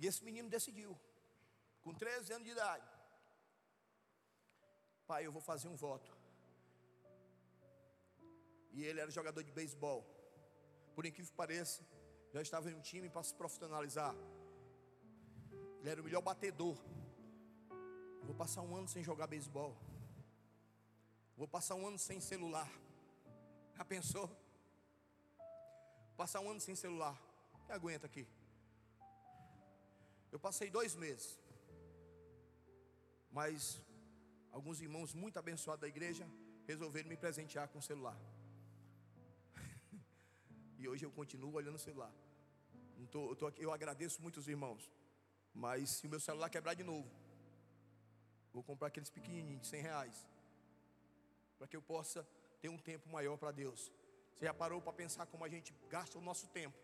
E 0.00 0.06
esse 0.10 0.22
menino 0.28 0.48
decidiu, 0.56 0.92
com 1.84 1.94
13 1.94 2.34
anos 2.34 2.46
de 2.48 2.52
idade, 2.56 2.86
pai, 5.10 5.22
eu 5.26 5.32
vou 5.36 5.44
fazer 5.50 5.68
um 5.68 5.76
voto. 5.86 6.10
E 8.72 8.84
ele 8.84 9.00
era 9.00 9.10
jogador 9.18 9.42
de 9.48 9.52
beisebol. 9.58 10.00
Por 10.94 11.06
incrível 11.06 11.30
que 11.30 11.36
pareça, 11.44 11.82
já 12.34 12.42
estava 12.42 12.68
em 12.70 12.74
um 12.74 12.80
time 12.80 13.08
para 13.08 13.22
se 13.22 13.34
profissionalizar. 13.40 14.14
Ele 15.84 15.90
era 15.90 16.00
o 16.00 16.04
melhor 16.04 16.22
batedor. 16.22 16.78
Vou 18.22 18.34
passar 18.34 18.62
um 18.62 18.74
ano 18.74 18.88
sem 18.88 19.04
jogar 19.04 19.26
beisebol. 19.26 19.76
Vou 21.36 21.46
passar 21.46 21.74
um 21.74 21.86
ano 21.86 21.98
sem 21.98 22.20
celular. 22.22 22.70
Já 23.76 23.84
pensou? 23.84 24.26
Passar 26.16 26.40
um 26.40 26.50
ano 26.50 26.58
sem 26.58 26.74
celular. 26.74 27.14
Quem 27.66 27.74
aguenta 27.74 28.06
aqui? 28.06 28.26
Eu 30.32 30.40
passei 30.40 30.70
dois 30.70 30.94
meses. 30.94 31.38
Mas 33.30 33.78
alguns 34.52 34.80
irmãos 34.80 35.12
muito 35.12 35.38
abençoados 35.38 35.82
da 35.82 35.88
igreja 35.88 36.26
resolveram 36.66 37.10
me 37.10 37.16
presentear 37.18 37.68
com 37.68 37.78
o 37.78 37.82
celular. 37.82 38.18
e 40.78 40.88
hoje 40.88 41.04
eu 41.04 41.10
continuo 41.10 41.52
olhando 41.52 41.74
o 41.74 41.86
celular. 41.88 42.14
Tô, 43.10 43.28
eu, 43.32 43.36
tô 43.36 43.46
aqui, 43.48 43.62
eu 43.62 43.70
agradeço 43.70 44.22
muito 44.22 44.38
os 44.40 44.48
irmãos. 44.48 44.90
Mas 45.54 45.90
se 45.90 46.06
o 46.06 46.10
meu 46.10 46.20
celular 46.20 46.50
quebrar 46.50 46.74
de 46.74 46.82
novo, 46.82 47.08
vou 48.52 48.62
comprar 48.62 48.88
aqueles 48.88 49.10
pequenininhos 49.10 49.62
de 49.62 49.68
100 49.68 49.82
reais. 49.82 50.26
Para 51.56 51.68
que 51.68 51.76
eu 51.76 51.82
possa 51.82 52.26
ter 52.60 52.68
um 52.68 52.78
tempo 52.78 53.08
maior 53.08 53.36
para 53.36 53.52
Deus. 53.52 53.92
Você 54.34 54.44
já 54.46 54.52
parou 54.52 54.80
para 54.82 54.92
pensar 54.92 55.26
como 55.26 55.44
a 55.44 55.48
gente 55.48 55.72
gasta 55.88 56.18
o 56.18 56.20
nosso 56.20 56.48
tempo 56.48 56.76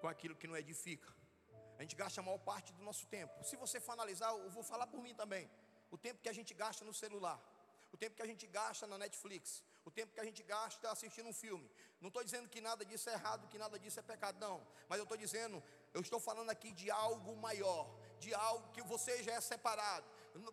com 0.00 0.08
aquilo 0.08 0.36
que 0.36 0.46
não 0.46 0.56
edifica? 0.56 1.10
A 1.78 1.82
gente 1.82 1.96
gasta 1.96 2.20
a 2.20 2.24
maior 2.24 2.38
parte 2.38 2.72
do 2.72 2.82
nosso 2.82 3.06
tempo. 3.06 3.42
Se 3.42 3.56
você 3.56 3.80
for 3.80 3.92
analisar, 3.92 4.30
eu 4.30 4.50
vou 4.50 4.62
falar 4.62 4.86
por 4.86 5.00
mim 5.00 5.14
também. 5.14 5.50
O 5.90 5.96
tempo 5.96 6.20
que 6.20 6.28
a 6.28 6.32
gente 6.32 6.52
gasta 6.52 6.84
no 6.84 6.92
celular, 6.92 7.40
o 7.92 7.96
tempo 7.96 8.14
que 8.16 8.22
a 8.22 8.26
gente 8.26 8.46
gasta 8.46 8.86
na 8.86 8.98
Netflix, 8.98 9.62
o 9.84 9.90
tempo 9.90 10.12
que 10.12 10.20
a 10.20 10.24
gente 10.24 10.42
gasta 10.42 10.90
assistindo 10.90 11.28
um 11.28 11.32
filme. 11.32 11.70
Não 12.00 12.08
estou 12.08 12.22
dizendo 12.22 12.48
que 12.48 12.60
nada 12.60 12.84
disso 12.84 13.08
é 13.10 13.14
errado, 13.14 13.48
que 13.48 13.58
nada 13.58 13.78
disso 13.78 13.98
é 14.00 14.02
pecado, 14.02 14.38
não. 14.38 14.66
Mas 14.88 14.98
eu 14.98 15.04
estou 15.04 15.16
dizendo, 15.16 15.62
eu 15.94 16.00
estou 16.00 16.18
falando 16.18 16.50
aqui 16.50 16.72
de 16.72 16.90
algo 16.90 17.36
maior, 17.36 17.88
de 18.18 18.34
algo 18.34 18.68
que 18.72 18.82
você 18.82 19.22
já 19.22 19.32
é 19.32 19.40
separado, 19.40 20.04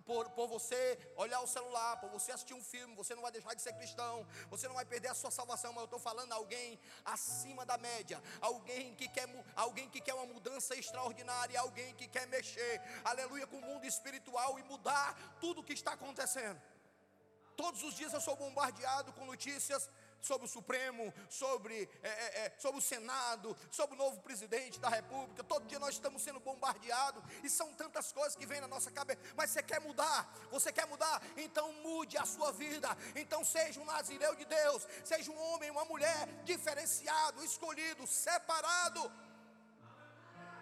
por, 0.05 0.29
por 0.31 0.47
você 0.47 0.99
olhar 1.15 1.41
o 1.41 1.47
celular, 1.47 1.99
por 1.99 2.09
você 2.09 2.31
assistir 2.31 2.53
um 2.53 2.63
filme, 2.63 2.93
você 2.95 3.15
não 3.15 3.23
vai 3.23 3.31
deixar 3.31 3.55
de 3.55 3.61
ser 3.61 3.73
cristão, 3.73 4.27
você 4.49 4.67
não 4.67 4.75
vai 4.75 4.85
perder 4.85 5.07
a 5.07 5.15
sua 5.15 5.31
salvação, 5.31 5.73
mas 5.73 5.81
eu 5.81 5.85
estou 5.85 5.99
falando 5.99 6.31
alguém 6.33 6.79
acima 7.03 7.65
da 7.65 7.77
média, 7.79 8.21
alguém 8.39 8.93
que 8.95 9.07
quer, 9.07 9.27
alguém 9.55 9.89
que 9.89 9.99
quer 9.99 10.13
uma 10.13 10.27
mudança 10.27 10.75
extraordinária, 10.75 11.59
alguém 11.59 11.95
que 11.95 12.07
quer 12.07 12.27
mexer, 12.27 12.79
aleluia, 13.03 13.47
com 13.47 13.57
o 13.57 13.61
mundo 13.61 13.85
espiritual 13.85 14.59
e 14.59 14.63
mudar 14.63 15.17
tudo 15.39 15.61
o 15.61 15.63
que 15.63 15.73
está 15.73 15.93
acontecendo. 15.93 16.61
Todos 17.55 17.83
os 17.83 17.95
dias 17.95 18.13
eu 18.13 18.21
sou 18.21 18.35
bombardeado 18.35 19.11
com 19.13 19.25
notícias 19.25 19.89
sobre 20.21 20.45
o 20.45 20.49
Supremo, 20.49 21.13
sobre, 21.29 21.89
é, 22.03 22.09
é, 22.09 22.45
é, 22.45 22.53
sobre 22.57 22.79
o 22.79 22.81
Senado, 22.81 23.57
sobre 23.69 23.95
o 23.95 23.97
novo 23.97 24.21
presidente 24.21 24.79
da 24.79 24.89
República. 24.89 25.43
Todo 25.43 25.67
dia 25.67 25.79
nós 25.79 25.95
estamos 25.95 26.21
sendo 26.21 26.39
bombardeados 26.39 27.23
e 27.43 27.49
são 27.49 27.73
tantas 27.73 28.11
coisas 28.11 28.35
que 28.35 28.45
vêm 28.45 28.61
na 28.61 28.67
nossa 28.67 28.91
cabeça. 28.91 29.19
Mas 29.35 29.49
você 29.49 29.63
quer 29.63 29.81
mudar? 29.81 30.31
Você 30.51 30.71
quer 30.71 30.87
mudar? 30.87 31.21
Então 31.35 31.73
mude 31.81 32.17
a 32.17 32.25
sua 32.25 32.51
vida. 32.51 32.89
Então 33.15 33.43
seja 33.43 33.81
um 33.81 33.85
nazireu 33.85 34.35
de 34.35 34.45
Deus, 34.45 34.87
seja 35.03 35.31
um 35.31 35.41
homem, 35.41 35.71
uma 35.71 35.85
mulher 35.85 36.27
diferenciado, 36.43 37.43
escolhido, 37.43 38.05
separado 38.05 39.11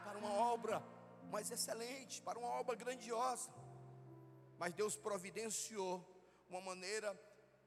para 0.03 0.17
uma 0.17 0.33
obra 0.33 0.81
mais 1.29 1.51
excelente, 1.51 2.21
para 2.21 2.39
uma 2.39 2.49
obra 2.49 2.75
grandiosa. 2.75 3.49
Mas 4.57 4.73
Deus 4.73 4.95
providenciou 4.95 6.03
uma 6.49 6.61
maneira 6.61 7.17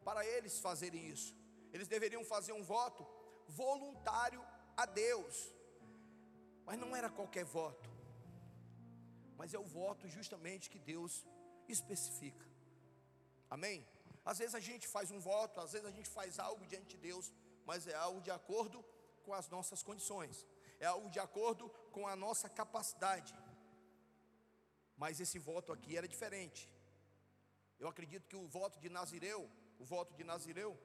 para 0.04 0.26
eles 0.26 0.58
fazerem 0.58 1.06
isso 1.06 1.41
eles 1.72 1.88
deveriam 1.88 2.24
fazer 2.24 2.52
um 2.52 2.62
voto 2.62 3.06
voluntário 3.48 4.42
a 4.76 4.86
Deus. 4.86 5.36
Mas 6.66 6.78
não 6.78 6.94
era 6.94 7.10
qualquer 7.10 7.44
voto, 7.44 7.88
mas 9.36 9.52
é 9.52 9.58
o 9.58 9.64
voto 9.64 10.08
justamente 10.08 10.70
que 10.70 10.78
Deus 10.78 11.26
especifica. 11.68 12.46
Amém? 13.50 13.86
Às 14.24 14.38
vezes 14.38 14.54
a 14.54 14.60
gente 14.60 14.86
faz 14.86 15.10
um 15.10 15.20
voto, 15.20 15.60
às 15.60 15.72
vezes 15.72 15.86
a 15.86 15.90
gente 15.90 16.08
faz 16.08 16.38
algo 16.38 16.64
diante 16.66 16.96
de 16.96 17.02
Deus, 17.08 17.32
mas 17.66 17.86
é 17.86 17.94
algo 17.94 18.20
de 18.20 18.30
acordo 18.30 18.84
com 19.24 19.32
as 19.34 19.48
nossas 19.48 19.82
condições, 19.82 20.46
é 20.78 20.86
algo 20.86 21.08
de 21.10 21.18
acordo 21.18 21.68
com 21.90 22.06
a 22.06 22.14
nossa 22.14 22.48
capacidade. 22.48 23.34
Mas 24.96 25.20
esse 25.20 25.38
voto 25.38 25.72
aqui 25.72 25.96
era 25.96 26.06
diferente. 26.06 26.70
Eu 27.78 27.88
acredito 27.88 28.28
que 28.28 28.36
o 28.36 28.46
voto 28.46 28.78
de 28.78 28.88
Nazireu, 28.88 29.50
o 29.78 29.84
voto 29.84 30.14
de 30.14 30.22
Nazireu, 30.22 30.78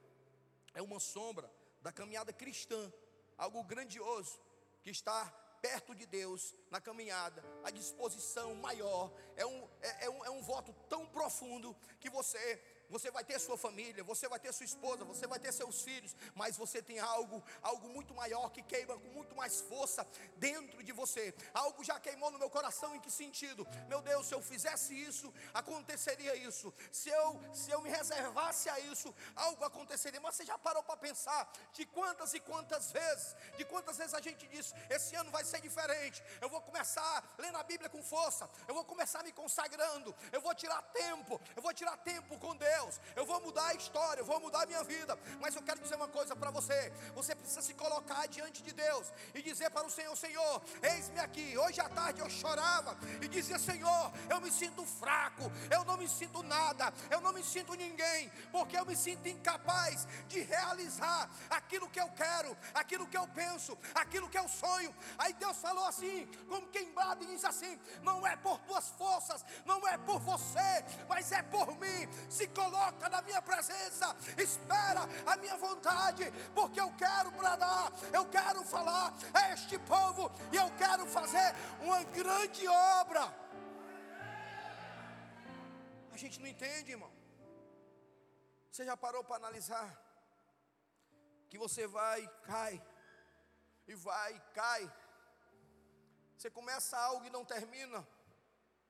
é 0.74 0.82
uma 0.82 1.00
sombra 1.00 1.50
da 1.80 1.92
caminhada 1.92 2.32
cristã, 2.32 2.92
algo 3.36 3.62
grandioso 3.64 4.38
que 4.82 4.90
está 4.90 5.26
perto 5.60 5.94
de 5.94 6.06
Deus 6.06 6.54
na 6.70 6.80
caminhada, 6.80 7.44
a 7.64 7.70
disposição 7.70 8.54
maior, 8.54 9.12
é 9.36 9.44
um, 9.44 9.68
é, 9.80 10.06
é, 10.06 10.10
um, 10.10 10.24
é 10.24 10.30
um 10.30 10.42
voto 10.42 10.72
tão 10.88 11.06
profundo 11.06 11.74
que 12.00 12.08
você 12.08 12.62
você 12.88 13.10
vai 13.10 13.24
ter 13.24 13.38
sua 13.38 13.56
família, 13.56 14.02
você 14.02 14.28
vai 14.28 14.38
ter 14.38 14.52
sua 14.52 14.64
esposa, 14.64 15.04
você 15.04 15.26
vai 15.26 15.38
ter 15.38 15.52
seus 15.52 15.82
filhos, 15.82 16.14
mas 16.34 16.56
você 16.56 16.80
tem 16.82 16.98
algo, 16.98 17.42
algo 17.62 17.88
muito 17.88 18.14
maior 18.14 18.50
que 18.50 18.62
queima 18.62 18.98
com 18.98 19.08
muito 19.08 19.34
mais 19.34 19.60
força 19.60 20.06
dentro 20.36 20.82
de 20.82 20.92
você. 20.92 21.34
Algo 21.52 21.84
já 21.84 21.98
queimou 22.00 22.30
no 22.30 22.38
meu 22.38 22.50
coração 22.50 22.94
em 22.94 23.00
que 23.00 23.10
sentido? 23.10 23.66
Meu 23.88 24.00
Deus, 24.00 24.26
se 24.26 24.34
eu 24.34 24.42
fizesse 24.42 24.94
isso, 24.94 25.32
aconteceria 25.52 26.34
isso. 26.36 26.72
Se 26.90 27.08
eu, 27.10 27.40
se 27.52 27.70
eu 27.70 27.80
me 27.80 27.90
reservasse 27.90 28.68
a 28.68 28.78
isso, 28.80 29.14
algo 29.36 29.64
aconteceria. 29.64 30.20
Mas 30.20 30.36
você 30.36 30.44
já 30.44 30.58
parou 30.58 30.82
para 30.82 30.96
pensar 30.96 31.50
de 31.72 31.84
quantas 31.86 32.34
e 32.34 32.40
quantas 32.40 32.90
vezes, 32.90 33.36
de 33.56 33.64
quantas 33.64 33.96
vezes 33.96 34.14
a 34.14 34.20
gente 34.20 34.46
diz, 34.46 34.74
esse 34.88 35.14
ano 35.14 35.30
vai 35.30 35.44
ser 35.44 35.60
diferente. 35.60 36.22
Eu 36.40 36.48
vou 36.48 36.60
começar 36.60 37.34
lendo 37.38 37.58
a 37.58 37.62
Bíblia 37.62 37.90
com 37.90 38.02
força, 38.02 38.48
eu 38.66 38.74
vou 38.74 38.84
começar 38.84 39.22
me 39.22 39.32
consagrando, 39.32 40.14
eu 40.32 40.40
vou 40.40 40.54
tirar 40.54 40.82
tempo, 40.82 41.40
eu 41.54 41.62
vou 41.62 41.74
tirar 41.74 41.96
tempo 41.98 42.38
com 42.38 42.56
Deus. 42.56 42.77
Deus, 42.78 43.00
eu 43.16 43.24
vou 43.26 43.40
mudar 43.40 43.66
a 43.68 43.74
história, 43.74 44.20
eu 44.20 44.24
vou 44.24 44.40
mudar 44.40 44.62
a 44.62 44.66
minha 44.66 44.84
vida. 44.84 45.18
Mas 45.40 45.54
eu 45.56 45.62
quero 45.62 45.80
dizer 45.80 45.96
uma 45.96 46.08
coisa 46.08 46.34
para 46.36 46.50
você: 46.50 46.92
você 47.14 47.34
precisa 47.34 47.62
se 47.62 47.74
colocar 47.74 48.26
diante 48.28 48.62
de 48.62 48.72
Deus 48.72 49.12
e 49.34 49.42
dizer 49.42 49.70
para 49.70 49.86
o 49.86 49.90
Senhor: 49.90 50.14
Senhor, 50.16 50.62
eis-me 50.82 51.18
aqui. 51.18 51.56
Hoje 51.58 51.80
à 51.80 51.88
tarde 51.88 52.20
eu 52.20 52.30
chorava 52.30 52.96
e 53.20 53.28
dizia: 53.28 53.58
Senhor, 53.58 54.12
eu 54.30 54.40
me 54.40 54.50
sinto 54.50 54.84
fraco, 54.84 55.50
eu 55.70 55.84
não 55.84 55.96
me 55.96 56.08
sinto 56.08 56.42
nada, 56.42 56.92
eu 57.10 57.20
não 57.20 57.32
me 57.32 57.42
sinto 57.42 57.74
ninguém, 57.74 58.30
porque 58.52 58.78
eu 58.78 58.86
me 58.86 58.96
sinto 58.96 59.26
incapaz 59.28 60.06
de 60.28 60.40
realizar 60.40 61.28
aquilo 61.50 61.90
que 61.90 62.00
eu 62.00 62.08
quero, 62.10 62.56
aquilo 62.74 63.06
que 63.06 63.16
eu 63.16 63.26
penso, 63.28 63.76
aquilo 63.94 64.28
que 64.28 64.38
eu 64.38 64.48
sonho. 64.48 64.94
Aí 65.18 65.32
Deus 65.32 65.56
falou 65.58 65.84
assim, 65.86 66.26
como 66.48 66.68
quem 66.68 66.92
bate 66.92 67.24
e 67.24 67.26
diz 67.26 67.44
assim: 67.44 67.78
Não 68.02 68.26
é 68.26 68.36
por 68.36 68.58
tuas 68.60 68.88
forças, 68.90 69.44
não 69.64 69.86
é 69.88 69.98
por 69.98 70.20
você, 70.20 70.84
mas 71.08 71.32
é 71.32 71.42
por 71.42 71.68
mim. 71.82 72.00
Se 72.28 72.46
coloque 72.48 72.67
coloca 72.68 73.08
na 73.08 73.22
minha 73.22 73.40
presença, 73.40 74.14
espera 74.36 75.02
a 75.26 75.36
minha 75.36 75.56
vontade, 75.56 76.24
porque 76.54 76.80
eu 76.80 76.92
quero 76.96 77.30
bradar, 77.30 77.90
eu 78.12 78.24
quero 78.28 78.62
falar 78.62 79.12
a 79.32 79.52
este 79.54 79.78
povo 79.78 80.30
e 80.52 80.56
eu 80.56 80.70
quero 80.76 81.06
fazer 81.06 81.48
uma 81.80 82.02
grande 82.04 82.68
obra. 82.68 83.24
A 86.12 86.16
gente 86.16 86.40
não 86.40 86.48
entende, 86.48 86.92
irmão. 86.92 87.12
Você 88.70 88.84
já 88.84 88.96
parou 88.96 89.24
para 89.24 89.36
analisar 89.36 89.88
que 91.48 91.56
você 91.56 91.86
vai, 91.86 92.28
cai, 92.42 92.82
e 93.86 93.94
vai, 93.94 94.38
cai. 94.52 94.92
Você 96.36 96.50
começa 96.50 96.98
algo 96.98 97.24
e 97.24 97.30
não 97.30 97.44
termina. 97.44 98.06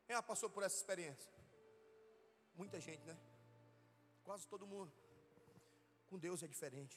Quem 0.04 0.16
já 0.16 0.22
passou 0.22 0.50
por 0.50 0.62
essa 0.62 0.76
experiência? 0.76 1.30
Muita 2.54 2.80
gente, 2.80 3.04
né? 3.06 3.16
Quase 4.28 4.46
todo 4.46 4.66
mundo. 4.72 4.92
Com 6.08 6.18
Deus 6.18 6.42
é 6.42 6.46
diferente. 6.46 6.96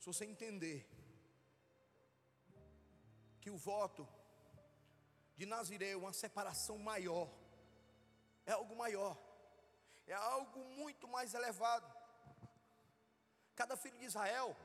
Se 0.00 0.06
você 0.10 0.24
entender 0.24 0.78
que 3.40 3.48
o 3.48 3.56
voto 3.56 4.02
de 5.36 5.46
Nazireu, 5.46 6.00
uma 6.00 6.12
separação 6.12 6.78
maior, 6.78 7.28
é 8.44 8.50
algo 8.60 8.74
maior, 8.74 9.16
é 10.04 10.14
algo 10.14 10.64
muito 10.80 11.06
mais 11.06 11.32
elevado. 11.32 11.88
Cada 13.54 13.76
filho 13.76 14.00
de 14.00 14.06
Israel 14.06 14.56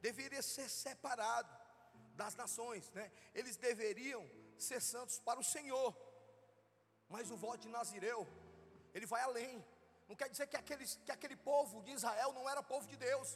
deveria 0.00 0.40
ser 0.54 0.70
separado 0.70 1.52
das 2.22 2.34
nações, 2.42 2.90
né? 2.92 3.12
Eles 3.34 3.58
deveriam 3.58 4.24
ser 4.56 4.80
santos 4.80 5.20
para 5.20 5.38
o 5.38 5.44
Senhor. 5.44 5.94
Mas 7.06 7.30
o 7.30 7.36
voto 7.36 7.64
de 7.66 7.68
Nazireu, 7.68 8.26
ele 8.94 9.04
vai 9.14 9.20
além. 9.20 9.73
Não 10.08 10.16
quer 10.20 10.28
dizer 10.32 10.46
que, 10.52 10.58
aqueles, 10.62 10.90
que 11.04 11.12
aquele 11.16 11.36
povo 11.50 11.82
de 11.86 11.92
Israel 11.98 12.32
não 12.38 12.48
era 12.52 12.62
povo 12.72 12.86
de 12.92 12.96
Deus, 13.08 13.28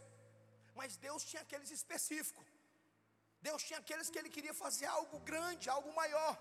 mas 0.79 0.97
Deus 1.07 1.25
tinha 1.31 1.43
aqueles 1.47 1.71
específicos. 1.79 2.47
Deus 3.47 3.63
tinha 3.69 3.79
aqueles 3.79 4.11
que 4.11 4.19
Ele 4.21 4.33
queria 4.37 4.55
fazer 4.65 4.87
algo 4.99 5.19
grande, 5.31 5.71
algo 5.77 5.93
maior. 6.01 6.35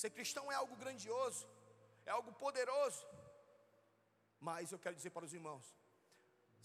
Ser 0.00 0.10
cristão 0.10 0.44
é 0.50 0.54
algo 0.62 0.76
grandioso, 0.82 1.46
é 2.06 2.10
algo 2.18 2.32
poderoso. 2.44 3.04
Mas 4.48 4.72
eu 4.72 4.78
quero 4.84 4.96
dizer 4.96 5.10
para 5.16 5.28
os 5.28 5.34
irmãos: 5.38 5.66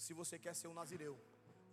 se 0.04 0.13
você 0.13 0.38
quer 0.45 0.56
ser 0.56 0.67
um 0.69 0.78
nazireu, 0.82 1.15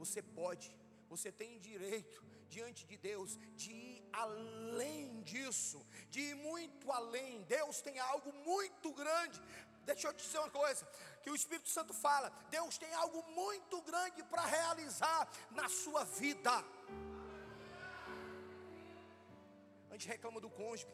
você 0.03 0.21
pode, 0.41 0.69
você 1.09 1.31
tem 1.31 1.59
direito 1.59 2.21
diante 2.55 2.83
de 2.91 2.97
Deus 3.11 3.31
de 3.63 3.73
ir 3.73 3.99
além 4.25 5.23
disso, 5.31 5.79
de 6.13 6.21
ir 6.31 6.35
muito 6.51 6.87
além. 7.01 7.43
Deus 7.59 7.81
tem 7.87 7.99
algo 8.13 8.31
muito 8.51 8.89
grande. 9.01 9.39
Deixa 9.91 10.07
eu 10.09 10.15
te 10.19 10.25
dizer 10.27 10.41
uma 10.45 10.55
coisa, 10.63 10.83
que 11.23 11.31
o 11.31 11.39
Espírito 11.41 11.69
Santo 11.77 11.93
fala, 12.07 12.29
Deus 12.57 12.79
tem 12.83 12.93
algo 13.03 13.21
muito 13.41 13.77
grande 13.91 14.23
para 14.33 14.45
realizar 14.57 15.21
na 15.59 15.69
sua 15.69 16.05
vida. 16.05 16.55
A 19.91 19.95
gente 19.95 20.09
reclama 20.15 20.41
do 20.45 20.51
cônjuge, 20.61 20.87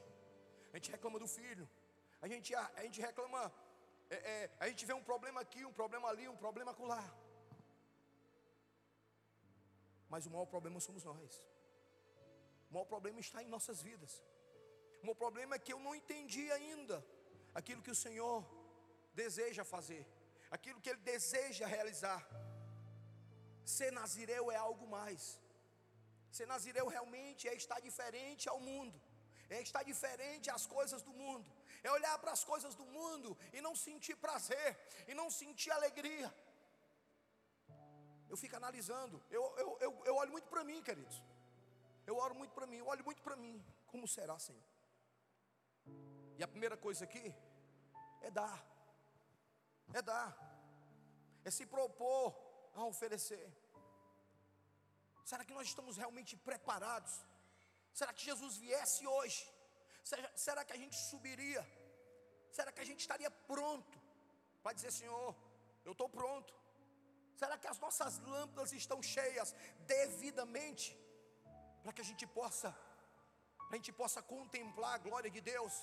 a 0.73 0.77
gente 0.77 0.91
reclama 0.97 1.19
do 1.25 1.29
filho, 1.39 1.67
a 2.25 2.29
gente, 2.33 2.55
a, 2.55 2.65
a 2.77 2.83
gente 2.87 3.01
reclama, 3.09 3.43
é, 4.11 4.17
é, 4.17 4.51
a 4.65 4.69
gente 4.71 4.85
vê 4.89 4.95
um 5.01 5.05
problema 5.11 5.41
aqui, 5.45 5.65
um 5.65 5.77
problema 5.81 6.09
ali, 6.09 6.27
um 6.29 6.41
problema 6.45 6.73
acolá. 6.73 7.05
Mas 10.09 10.27
o 10.27 10.31
maior 10.31 10.47
problema 10.47 10.81
somos 10.81 11.05
nós. 11.05 11.33
O 12.69 12.75
maior 12.75 12.89
problema 12.93 13.21
está 13.21 13.43
em 13.43 13.49
nossas 13.57 13.81
vidas. 13.89 14.13
O 15.01 15.07
maior 15.07 15.21
problema 15.25 15.55
é 15.55 15.59
que 15.59 15.73
eu 15.73 15.81
não 15.87 15.95
entendi 15.95 16.51
ainda 16.59 16.97
aquilo 17.55 17.83
que 17.87 17.95
o 17.97 18.01
Senhor 18.05 18.39
deseja 19.23 19.65
fazer, 19.75 20.05
aquilo 20.57 20.81
que 20.81 20.91
Ele 20.93 21.03
deseja 21.13 21.67
realizar. 21.67 22.23
Ser 23.77 23.91
nazireu 24.01 24.45
é 24.51 24.57
algo 24.57 24.87
mais. 24.87 25.23
Ser 26.37 26.47
nazireu 26.47 26.87
realmente 26.97 27.49
é 27.49 27.55
estar 27.63 27.81
diferente 27.89 28.49
ao 28.53 28.61
mundo, 28.69 28.97
é 29.49 29.61
estar 29.69 29.83
diferente 29.93 30.51
às 30.57 30.67
coisas 30.77 31.03
do 31.09 31.13
mundo, 31.23 31.51
é 31.83 31.91
olhar 31.99 32.17
para 32.23 32.33
as 32.37 32.45
coisas 32.45 32.75
do 32.81 32.87
mundo 32.99 33.37
e 33.57 33.61
não 33.67 33.75
sentir 33.87 34.17
prazer, 34.27 34.71
e 35.07 35.15
não 35.21 35.31
sentir 35.31 35.71
alegria. 35.71 36.29
Eu 38.29 38.37
fico 38.37 38.57
analisando, 38.57 39.23
eu, 39.31 39.43
eu, 39.57 39.79
eu, 39.81 40.05
eu 40.05 40.15
olho 40.17 40.33
muito 40.33 40.49
para 40.49 40.63
mim, 40.63 40.83
queridos. 40.83 41.23
Eu 42.07 42.17
oro 42.17 42.35
muito 42.35 42.53
para 42.55 42.67
mim, 42.67 42.79
eu 42.79 42.87
olho 42.87 43.05
muito 43.05 43.23
para 43.23 43.37
mim. 43.37 43.55
Como 43.87 44.07
será, 44.07 44.39
Senhor? 44.39 44.63
E 46.39 46.43
a 46.43 46.49
primeira 46.49 46.77
coisa 46.77 47.05
aqui 47.05 47.35
é 48.21 48.31
dar. 48.31 48.59
É 49.93 50.03
dar. 50.03 50.31
É 51.45 51.51
se 51.51 51.65
propor 51.67 52.27
a 52.75 52.85
oferecer. 52.85 53.47
Será 55.25 55.45
que 55.45 55.53
nós 55.53 55.67
estamos 55.69 55.97
realmente 55.97 56.37
preparados? 56.37 57.15
Será 57.93 58.13
que 58.13 58.25
Jesus 58.25 58.57
viesse 58.57 59.07
hoje? 59.07 59.41
Será, 60.03 60.31
será 60.35 60.65
que 60.65 60.73
a 60.73 60.81
gente 60.83 60.97
subiria? 61.11 61.63
Será 62.51 62.71
que 62.73 62.81
a 62.81 62.89
gente 62.91 63.01
estaria 63.01 63.31
pronto 63.31 64.01
para 64.63 64.73
dizer, 64.73 64.93
Senhor, 64.93 65.35
eu 65.85 65.93
estou 65.93 66.09
pronto? 66.09 66.58
Será 67.41 67.57
que 67.63 67.69
as 67.73 67.79
nossas 67.85 68.19
lâmpadas 68.33 68.73
estão 68.73 69.01
cheias 69.15 69.55
devidamente 69.95 70.87
para 71.83 71.93
que 71.93 72.03
a 72.05 72.09
gente 72.11 72.27
possa, 72.39 72.69
a 73.71 73.75
gente 73.77 73.93
possa 74.01 74.21
contemplar 74.35 74.95
a 74.95 75.05
glória 75.07 75.31
de 75.37 75.41
Deus? 75.53 75.75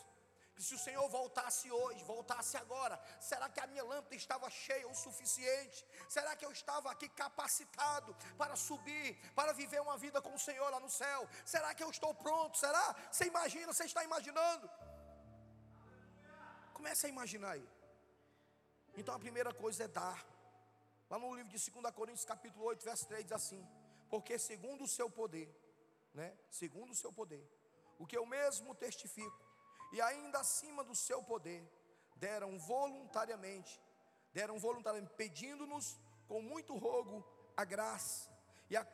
que 0.55 0.63
se 0.63 0.73
o 0.73 0.79
Senhor 0.79 1.05
voltasse 1.09 1.69
hoje, 1.69 2.01
voltasse 2.05 2.55
agora, 2.55 2.95
será 3.19 3.47
que 3.49 3.59
a 3.59 3.67
minha 3.67 3.83
lâmpada 3.83 4.15
estava 4.15 4.49
cheia 4.49 4.87
o 4.87 4.95
suficiente? 4.95 5.85
Será 6.07 6.33
que 6.35 6.45
eu 6.45 6.51
estava 6.59 6.89
aqui 6.91 7.09
capacitado 7.09 8.15
para 8.37 8.55
subir, 8.55 9.09
para 9.39 9.51
viver 9.51 9.81
uma 9.81 9.97
vida 9.97 10.21
com 10.21 10.33
o 10.33 10.39
Senhor 10.39 10.69
lá 10.69 10.79
no 10.79 10.89
céu? 10.89 11.27
Será 11.53 11.73
que 11.75 11.83
eu 11.83 11.89
estou 11.89 12.13
pronto? 12.13 12.57
Será? 12.57 12.95
Você 13.11 13.25
imagina, 13.25 13.73
você 13.73 13.83
está 13.83 14.03
imaginando? 14.05 14.69
Comece 16.73 17.05
a 17.07 17.09
imaginar 17.09 17.51
aí. 17.51 17.69
Então 18.95 19.13
a 19.13 19.19
primeira 19.19 19.53
coisa 19.53 19.83
é 19.83 19.87
dar. 19.89 20.34
Lá 21.15 21.19
no 21.19 21.33
livro 21.33 21.49
de 21.49 21.71
2 21.71 21.95
Coríntios, 21.95 22.25
capítulo 22.25 22.65
8, 22.65 22.83
verso 22.83 23.07
3 23.07 23.23
diz 23.23 23.31
assim: 23.31 23.65
Porque 24.09 24.37
segundo 24.37 24.83
o 24.83 24.87
seu 24.87 25.09
poder, 25.09 25.49
né? 26.13 26.37
Segundo 26.49 26.91
o 26.91 26.95
seu 26.95 27.09
poder, 27.09 27.41
o 27.97 28.05
que 28.05 28.17
eu 28.17 28.25
mesmo 28.25 28.75
testifico 28.75 29.39
e 29.93 30.01
ainda 30.01 30.39
acima 30.39 30.83
do 30.83 30.93
seu 30.93 31.23
poder, 31.23 31.65
deram 32.17 32.59
voluntariamente, 32.59 33.81
deram 34.33 34.59
voluntariamente, 34.59 35.13
pedindo-nos 35.13 35.97
com 36.27 36.41
muito 36.41 36.75
rogo 36.77 37.25
a 37.55 37.63
graça 37.63 38.29
e 38.69 38.75
a, 38.75 38.85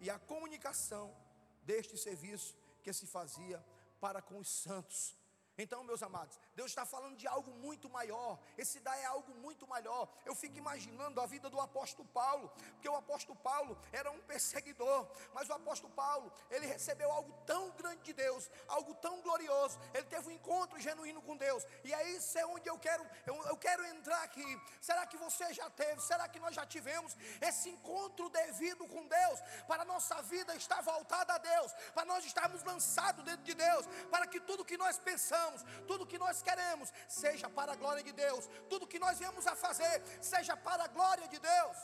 e 0.00 0.10
a 0.10 0.18
comunicação 0.18 1.16
deste 1.62 1.96
serviço 1.96 2.54
que 2.82 2.92
se 2.92 3.06
fazia 3.06 3.64
para 3.98 4.20
com 4.20 4.38
os 4.38 4.50
santos. 4.50 5.16
Então, 5.62 5.84
meus 5.84 6.02
amados, 6.02 6.38
Deus 6.54 6.70
está 6.70 6.86
falando 6.86 7.16
de 7.18 7.26
algo 7.26 7.50
muito 7.52 7.88
maior. 7.90 8.38
Esse 8.56 8.80
dar 8.80 8.96
é 8.96 9.04
algo 9.04 9.34
muito 9.34 9.66
maior. 9.66 10.08
Eu 10.24 10.34
fico 10.34 10.56
imaginando 10.56 11.20
a 11.20 11.26
vida 11.26 11.50
do 11.50 11.60
apóstolo 11.60 12.08
Paulo, 12.08 12.50
porque 12.72 12.88
o 12.88 12.96
apóstolo 12.96 13.38
Paulo 13.38 13.78
era 13.92 14.10
um 14.10 14.20
perseguidor, 14.20 15.06
mas 15.34 15.50
o 15.50 15.52
apóstolo 15.52 15.92
Paulo, 15.92 16.32
ele 16.50 16.66
recebeu 16.66 17.10
algo 17.12 17.32
tão 17.44 17.70
grande 17.72 18.02
de 18.04 18.14
Deus, 18.14 18.50
algo 18.68 18.94
tão 18.94 19.20
glorioso. 19.20 19.78
Ele 19.92 20.06
teve 20.06 20.28
um 20.28 20.32
encontro 20.32 20.80
genuíno 20.80 21.20
com 21.20 21.36
Deus. 21.36 21.66
E 21.84 21.92
é 21.92 22.08
isso 22.10 22.38
é 22.38 22.46
onde 22.46 22.66
eu 22.68 22.78
quero, 22.78 23.04
eu, 23.26 23.34
eu 23.44 23.56
quero 23.56 23.84
entrar 23.84 24.22
aqui. 24.22 24.60
Será 24.80 25.06
que 25.06 25.18
você 25.18 25.52
já 25.52 25.68
teve? 25.68 26.00
Será 26.00 26.26
que 26.26 26.40
nós 26.40 26.54
já 26.54 26.64
tivemos 26.64 27.14
esse 27.40 27.68
encontro 27.68 28.30
devido 28.30 28.86
com 28.88 29.06
Deus? 29.06 29.40
Para 29.66 29.82
a 29.82 29.84
nossa 29.84 30.22
vida 30.22 30.54
estar 30.54 30.80
voltada 30.80 31.34
a 31.34 31.38
Deus, 31.38 31.72
para 31.92 32.06
nós 32.06 32.24
estarmos 32.24 32.62
lançados 32.62 33.22
dentro 33.24 33.42
de 33.42 33.54
Deus, 33.54 33.86
para 34.10 34.26
que 34.26 34.40
tudo 34.40 34.64
que 34.64 34.78
nós 34.78 34.98
pensamos, 34.98 35.49
tudo 35.88 36.06
que 36.06 36.18
nós 36.24 36.42
queremos, 36.48 36.88
seja 37.08 37.48
para 37.58 37.72
a 37.72 37.76
glória 37.82 38.02
de 38.08 38.12
Deus. 38.12 38.48
Tudo 38.68 38.90
que 38.92 38.98
nós 38.98 39.18
viemos 39.18 39.46
a 39.46 39.54
fazer, 39.64 39.96
seja 40.32 40.56
para 40.56 40.84
a 40.84 40.88
glória 40.88 41.28
de 41.28 41.38
Deus. 41.38 41.78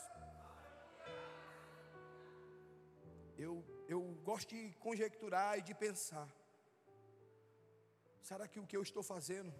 Eu, 3.45 3.53
eu 3.95 4.01
gosto 4.29 4.49
de 4.55 4.63
conjecturar 4.87 5.59
e 5.59 5.63
de 5.63 5.75
pensar. 5.75 6.29
Será 8.29 8.49
que 8.49 8.61
o 8.61 8.67
que 8.67 8.77
eu 8.77 8.83
estou 8.83 9.03
fazendo, 9.03 9.53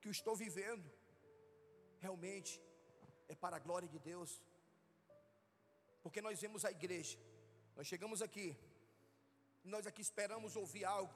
que 0.00 0.08
eu 0.08 0.14
estou 0.18 0.34
vivendo, 0.44 0.86
realmente 1.98 2.60
é 3.28 3.34
para 3.34 3.56
a 3.56 3.64
glória 3.66 3.88
de 3.88 3.98
Deus? 3.98 4.30
Porque 6.02 6.20
nós 6.26 6.40
vemos 6.40 6.64
a 6.64 6.70
igreja, 6.70 7.18
nós 7.76 7.86
chegamos 7.86 8.20
aqui, 8.26 8.48
nós 9.64 9.86
aqui 9.86 10.02
esperamos 10.08 10.54
ouvir 10.56 10.84
algo 10.84 11.14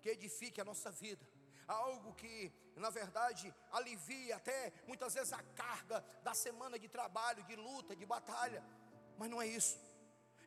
que 0.00 0.10
edifique 0.16 0.60
a 0.60 0.64
nossa 0.64 0.90
vida 0.90 1.24
algo 1.68 2.14
que, 2.14 2.52
na 2.74 2.90
verdade, 2.90 3.54
alivia 3.70 4.36
até 4.36 4.72
muitas 4.86 5.14
vezes 5.14 5.32
a 5.32 5.42
carga 5.54 6.04
da 6.22 6.34
semana 6.34 6.78
de 6.78 6.88
trabalho, 6.88 7.44
de 7.44 7.54
luta, 7.54 7.94
de 7.94 8.06
batalha, 8.06 8.64
mas 9.18 9.30
não 9.30 9.40
é 9.40 9.46
isso, 9.46 9.78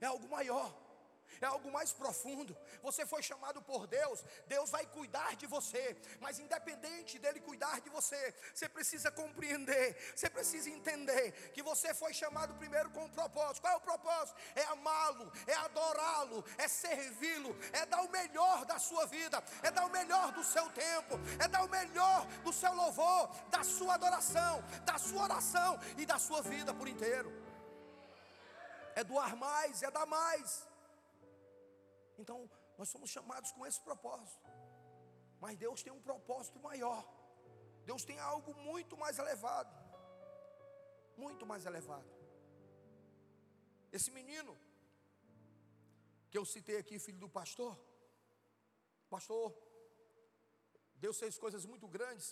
é 0.02 0.06
algo 0.06 0.28
maior 0.28 0.91
é 1.40 1.46
algo 1.46 1.72
mais 1.72 1.94
profundo. 1.94 2.58
Você 2.82 3.06
foi 3.06 3.22
chamado 3.22 3.62
por 3.62 3.88
Deus, 3.88 4.24
Deus 4.48 4.70
vai 4.70 4.86
cuidar 4.86 5.36
de 5.36 5.46
você, 5.46 5.96
mas 6.20 6.40
independente 6.40 7.20
dele 7.20 7.40
cuidar 7.40 7.80
de 7.82 7.90
você, 7.90 8.34
você 8.54 8.68
precisa 8.68 9.12
compreender, 9.12 9.96
você 10.16 10.30
precisa 10.30 10.70
entender 10.70 11.32
que 11.54 11.62
você 11.62 11.94
foi 11.94 12.14
chamado 12.14 12.56
primeiro 12.56 12.90
com 12.90 13.06
um 13.06 13.10
propósito. 13.10 13.62
Qual 13.62 13.74
é 13.74 13.78
o 13.78 13.82
propósito? 13.82 14.36
É 14.56 14.64
amá-lo, 14.64 15.32
é 15.48 15.54
adorá-lo, 15.54 16.44
é 16.58 16.68
servi-lo, 16.68 17.58
é 17.72 17.86
dar 17.86 18.02
o 18.02 18.12
melhor 18.12 18.66
da 18.66 18.80
sua 18.80 19.06
vida, 19.06 19.44
é 19.64 19.72
dar 19.72 19.86
o 19.86 19.90
melhor 19.90 20.32
do 20.32 20.44
seu 20.44 20.70
tempo, 20.72 21.20
é 21.40 21.48
dar 21.48 21.64
o 21.64 21.70
melhor 21.70 22.26
do 22.44 22.52
seu 22.52 22.74
louvor, 22.74 23.30
da 23.50 23.64
sua 23.64 23.96
adoração, 23.96 24.64
da 24.84 24.98
sua 24.98 25.24
oração 25.24 25.80
e 25.98 26.06
da 26.06 26.18
sua 26.20 26.42
vida 26.42 26.74
por 26.74 26.88
inteiro. 26.88 27.32
É 28.96 29.04
doar 29.04 29.36
mais, 29.36 29.84
é 29.84 29.90
dar 29.90 30.06
mais. 30.06 30.71
Então, 32.22 32.40
nós 32.78 32.90
somos 32.94 33.10
chamados 33.10 33.52
com 33.52 33.66
esse 33.70 33.82
propósito. 33.90 34.48
Mas 35.44 35.58
Deus 35.58 35.82
tem 35.86 35.94
um 35.98 36.02
propósito 36.10 36.60
maior. 36.60 37.02
Deus 37.90 38.04
tem 38.10 38.20
algo 38.20 38.54
muito 38.70 38.96
mais 39.04 39.18
elevado. 39.24 39.74
Muito 41.18 41.46
mais 41.52 41.66
elevado. 41.66 42.10
Esse 43.92 44.12
menino 44.20 44.54
que 46.30 46.38
eu 46.38 46.46
citei 46.46 46.78
aqui, 46.78 46.98
filho 46.98 47.20
do 47.24 47.30
pastor, 47.30 47.74
pastor, 49.10 49.48
Deus 50.96 51.18
fez 51.20 51.38
coisas 51.38 51.66
muito 51.66 51.88
grandes, 51.96 52.28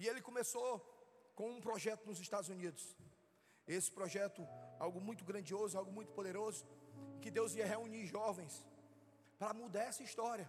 e 0.00 0.08
ele 0.08 0.20
começou 0.20 0.70
com 1.36 1.48
um 1.54 1.60
projeto 1.60 2.04
nos 2.04 2.18
Estados 2.18 2.48
Unidos. 2.48 2.96
Esse 3.76 3.90
projeto, 3.92 4.42
algo 4.80 5.00
muito 5.00 5.24
grandioso, 5.24 5.78
algo 5.78 5.92
muito 5.92 6.12
poderoso, 6.18 6.66
que 7.22 7.30
Deus 7.30 7.54
ia 7.54 7.66
reunir 7.74 8.04
jovens 8.06 8.54
para 9.42 9.54
mudar 9.54 9.82
essa 9.90 10.04
história. 10.04 10.48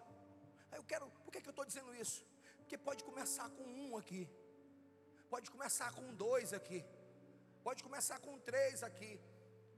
Eu 0.71 0.83
quero, 0.83 1.05
por 1.23 1.31
que, 1.31 1.41
que 1.41 1.49
eu 1.49 1.55
estou 1.55 1.65
dizendo 1.65 1.95
isso? 1.95 2.23
Porque 2.57 2.77
pode 2.77 3.03
começar 3.03 3.49
com 3.49 3.63
um 3.63 3.97
aqui, 3.97 4.29
pode 5.31 5.49
começar 5.49 5.91
com 5.93 6.13
dois 6.13 6.53
aqui, 6.53 6.85
pode 7.63 7.81
começar 7.81 8.19
com 8.19 8.37
três 8.49 8.83
aqui, 8.83 9.19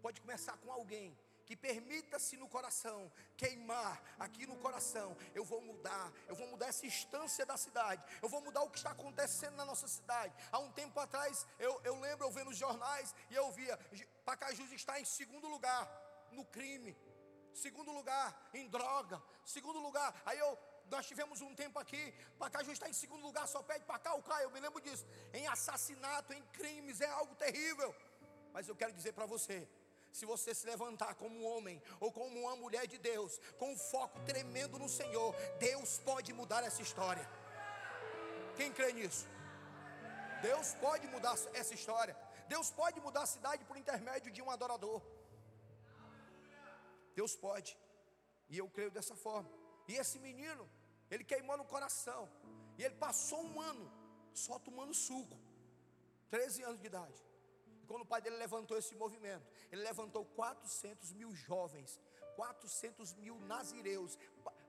pode 0.02 0.20
começar 0.20 0.58
com 0.58 0.70
alguém 0.70 1.18
que 1.46 1.56
permita-se 1.56 2.36
no 2.36 2.50
coração 2.50 3.10
queimar 3.38 4.04
aqui 4.20 4.46
no 4.46 4.58
coração. 4.58 5.16
Eu 5.34 5.46
vou 5.46 5.62
mudar, 5.62 6.12
eu 6.28 6.36
vou 6.36 6.48
mudar 6.48 6.68
essa 6.68 6.86
instância 6.86 7.46
da 7.46 7.56
cidade, 7.56 8.04
eu 8.22 8.28
vou 8.28 8.42
mudar 8.42 8.64
o 8.64 8.70
que 8.70 8.80
está 8.80 8.92
acontecendo 8.92 9.56
na 9.56 9.64
nossa 9.64 9.88
cidade. 9.88 10.36
Há 10.52 10.60
um 10.60 10.74
tempo 10.74 11.00
atrás, 11.00 11.48
eu, 11.58 11.80
eu 11.86 11.98
lembro, 12.02 12.26
eu 12.26 12.32
vendo 12.32 12.50
os 12.50 12.58
jornais 12.58 13.16
e 13.30 13.36
eu 13.36 13.50
via: 13.54 13.80
Pacajus 14.26 14.74
está 14.74 15.00
em 15.00 15.06
segundo 15.06 15.48
lugar 15.48 15.90
no 16.34 16.44
crime 16.44 16.94
segundo 17.56 17.92
lugar 17.92 18.50
em 18.54 18.68
droga, 18.68 19.22
segundo 19.44 19.80
lugar. 19.80 20.10
Aí 20.26 20.40
eu 20.40 20.58
nós 20.90 21.08
tivemos 21.08 21.42
um 21.42 21.56
tempo 21.56 21.80
aqui, 21.80 22.14
Pacaju 22.38 22.72
está 22.72 22.88
em 22.88 22.94
segundo 22.94 23.24
lugar, 23.24 23.48
só 23.48 23.62
pede 23.64 23.86
para 23.86 23.98
cá 23.98 24.14
o 24.14 24.22
cá, 24.22 24.42
eu 24.44 24.52
me 24.52 24.60
lembro 24.60 24.80
disso. 24.80 25.06
Em 25.34 25.48
assassinato, 25.48 26.32
em 26.32 26.44
crimes, 26.58 27.02
é 27.02 27.10
algo 27.10 27.34
terrível. 27.36 27.96
Mas 28.54 28.68
eu 28.68 28.76
quero 28.76 28.94
dizer 28.94 29.14
para 29.14 29.26
você, 29.26 29.68
se 30.12 30.26
você 30.26 30.54
se 30.54 30.66
levantar 30.66 31.16
como 31.16 31.36
um 31.40 31.46
homem 31.46 31.82
ou 32.00 32.12
como 32.12 32.40
uma 32.40 32.56
mulher 32.56 32.86
de 32.88 32.98
Deus, 32.98 33.40
com 33.58 33.72
um 33.74 33.78
foco 33.78 34.20
tremendo 34.26 34.78
no 34.78 34.88
Senhor, 34.88 35.36
Deus 35.60 35.98
pode 36.00 36.32
mudar 36.34 36.64
essa 36.64 36.82
história. 36.82 37.28
Quem 38.56 38.72
crê 38.72 38.94
nisso? 38.94 39.28
Deus 40.42 40.74
pode 40.76 41.08
mudar 41.08 41.36
essa 41.54 41.74
história. 41.74 42.16
Deus 42.48 42.70
pode 42.70 43.02
mudar 43.02 43.24
a 43.24 43.26
cidade 43.26 43.66
por 43.66 43.76
intermédio 43.76 44.32
de 44.32 44.42
um 44.42 44.52
adorador. 44.52 45.02
Deus 47.16 47.36
pode. 47.36 47.78
E 48.50 48.58
eu 48.58 48.70
creio 48.70 48.92
dessa 48.92 49.16
forma. 49.16 49.50
E 49.88 49.94
esse 49.96 50.20
menino, 50.20 50.70
ele 51.10 51.24
queimou 51.24 51.58
no 51.58 51.66
coração. 51.66 52.30
E 52.78 52.84
ele 52.84 52.96
passou 52.96 53.42
um 53.44 53.62
ano 53.62 53.92
só 54.34 54.60
tomando 54.60 54.94
suco. 54.94 55.38
13 56.30 56.64
anos 56.64 56.80
de 56.80 56.88
idade. 56.88 57.24
E 57.82 57.86
quando 57.88 58.02
o 58.02 58.06
pai 58.06 58.22
dele 58.22 58.38
levantou 58.38 58.78
esse 58.78 58.96
movimento, 58.96 59.48
ele 59.72 59.82
levantou 59.82 60.26
400 60.26 61.14
mil 61.14 61.34
jovens, 61.36 62.00
400 62.36 63.14
mil 63.16 63.40
nazireus. 63.42 64.18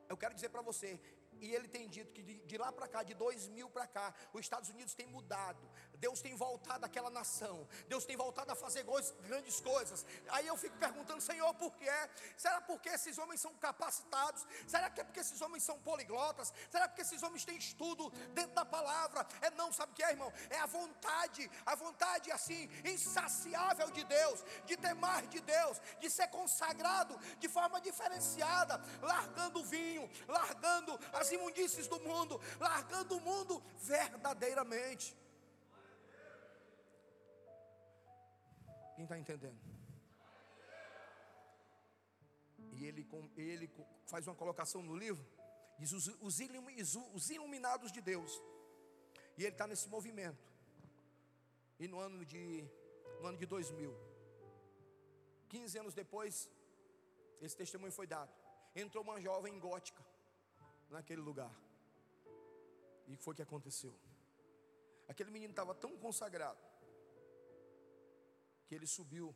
Eu 0.08 0.16
quero 0.16 0.34
dizer 0.34 0.50
para 0.50 0.62
você, 0.62 1.00
e 1.40 1.54
ele 1.54 1.68
tem 1.68 1.88
dito 1.88 2.12
que 2.12 2.22
de, 2.22 2.38
de 2.40 2.58
lá 2.58 2.70
para 2.72 2.88
cá, 2.88 3.02
de 3.02 3.14
2000 3.14 3.68
para 3.70 3.86
cá, 3.86 4.14
os 4.32 4.40
Estados 4.40 4.68
Unidos 4.70 4.94
tem 4.94 5.06
mudado. 5.06 5.68
Deus 5.98 6.20
tem 6.20 6.34
voltado 6.34 6.84
àquela 6.84 7.10
nação. 7.10 7.66
Deus 7.88 8.04
tem 8.04 8.16
voltado 8.16 8.52
a 8.52 8.54
fazer 8.54 8.84
grandes 9.22 9.60
coisas. 9.60 10.04
Aí 10.28 10.46
eu 10.46 10.56
fico 10.56 10.76
perguntando, 10.76 11.20
Senhor, 11.20 11.52
por 11.54 11.74
quê? 11.76 11.90
Será 12.36 12.60
porque 12.60 12.88
esses 12.88 13.18
homens 13.18 13.40
são 13.40 13.54
capacitados? 13.54 14.46
Será 14.66 14.90
que 14.90 15.00
é 15.00 15.04
porque 15.04 15.20
esses 15.20 15.40
homens 15.40 15.62
são 15.62 15.78
poliglotas? 15.80 16.52
Será 16.70 16.88
porque 16.88 17.02
esses 17.02 17.22
homens 17.22 17.44
têm 17.44 17.56
estudo 17.56 18.10
dentro 18.34 18.54
da 18.54 18.64
palavra? 18.64 19.26
É 19.40 19.50
não, 19.50 19.72
sabe 19.72 19.92
o 19.92 19.94
que 19.94 20.02
é, 20.02 20.10
irmão? 20.10 20.32
É 20.50 20.58
a 20.58 20.66
vontade, 20.66 21.50
a 21.64 21.74
vontade 21.74 22.30
assim, 22.30 22.68
insaciável 22.84 23.90
de 23.90 24.04
Deus, 24.04 24.44
de 24.64 24.76
temar 24.76 25.26
de 25.26 25.40
Deus, 25.40 25.80
de 26.00 26.10
ser 26.10 26.28
consagrado 26.28 27.18
de 27.38 27.48
forma 27.48 27.80
diferenciada, 27.80 28.80
largando 29.00 29.60
o 29.60 29.64
vinho, 29.64 30.08
largando 30.28 30.98
as 31.12 31.30
imundícies 31.32 31.86
do 31.86 32.00
mundo, 32.00 32.40
largando 32.60 33.16
o 33.16 33.20
mundo 33.20 33.62
verdadeiramente. 33.78 35.16
Quem 38.96 39.04
está 39.04 39.18
entendendo? 39.18 39.60
E 42.72 42.84
ele, 42.86 43.06
ele 43.36 43.70
faz 44.06 44.26
uma 44.26 44.34
colocação 44.34 44.82
no 44.82 44.96
livro, 44.96 45.24
diz 45.78 45.92
os, 45.92 46.06
os, 46.20 46.38
os 47.12 47.30
iluminados 47.30 47.92
de 47.92 48.00
Deus. 48.00 48.42
E 49.36 49.42
ele 49.42 49.52
está 49.52 49.66
nesse 49.66 49.86
movimento. 49.88 50.42
E 51.78 51.86
no 51.86 51.98
ano 52.00 52.24
de, 52.24 52.66
no 53.20 53.26
ano 53.26 53.36
de 53.36 53.44
2000, 53.44 53.94
15 55.50 55.78
anos 55.78 55.94
depois, 55.94 56.50
esse 57.42 57.54
testemunho 57.54 57.92
foi 57.92 58.06
dado. 58.06 58.32
Entrou 58.74 59.04
uma 59.04 59.20
jovem 59.20 59.58
gótica 59.58 60.02
naquele 60.88 61.20
lugar. 61.20 61.54
E 63.06 63.14
o 63.14 63.18
foi 63.18 63.34
que 63.34 63.42
aconteceu? 63.42 63.94
Aquele 65.06 65.30
menino 65.30 65.52
estava 65.52 65.74
tão 65.74 65.98
consagrado 65.98 66.58
que 68.66 68.74
ele 68.74 68.86
subiu 68.86 69.34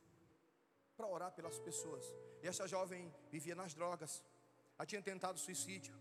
para 0.96 1.06
orar 1.06 1.32
pelas 1.32 1.58
pessoas. 1.58 2.04
E 2.42 2.46
essa 2.46 2.66
jovem 2.66 3.12
vivia 3.30 3.54
nas 3.54 3.74
drogas. 3.74 4.22
Ela 4.76 4.86
tinha 4.86 5.02
tentado 5.02 5.38
suicídio. 5.38 5.94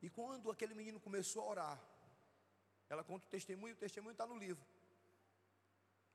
E 0.00 0.08
quando 0.08 0.50
aquele 0.50 0.74
menino 0.74 1.00
começou 1.00 1.42
a 1.42 1.48
orar, 1.54 1.78
ela 2.88 3.04
conta 3.04 3.26
o 3.26 3.30
testemunho, 3.30 3.74
o 3.74 3.78
testemunho 3.78 4.12
está 4.12 4.26
no 4.26 4.38
livro. 4.38 4.64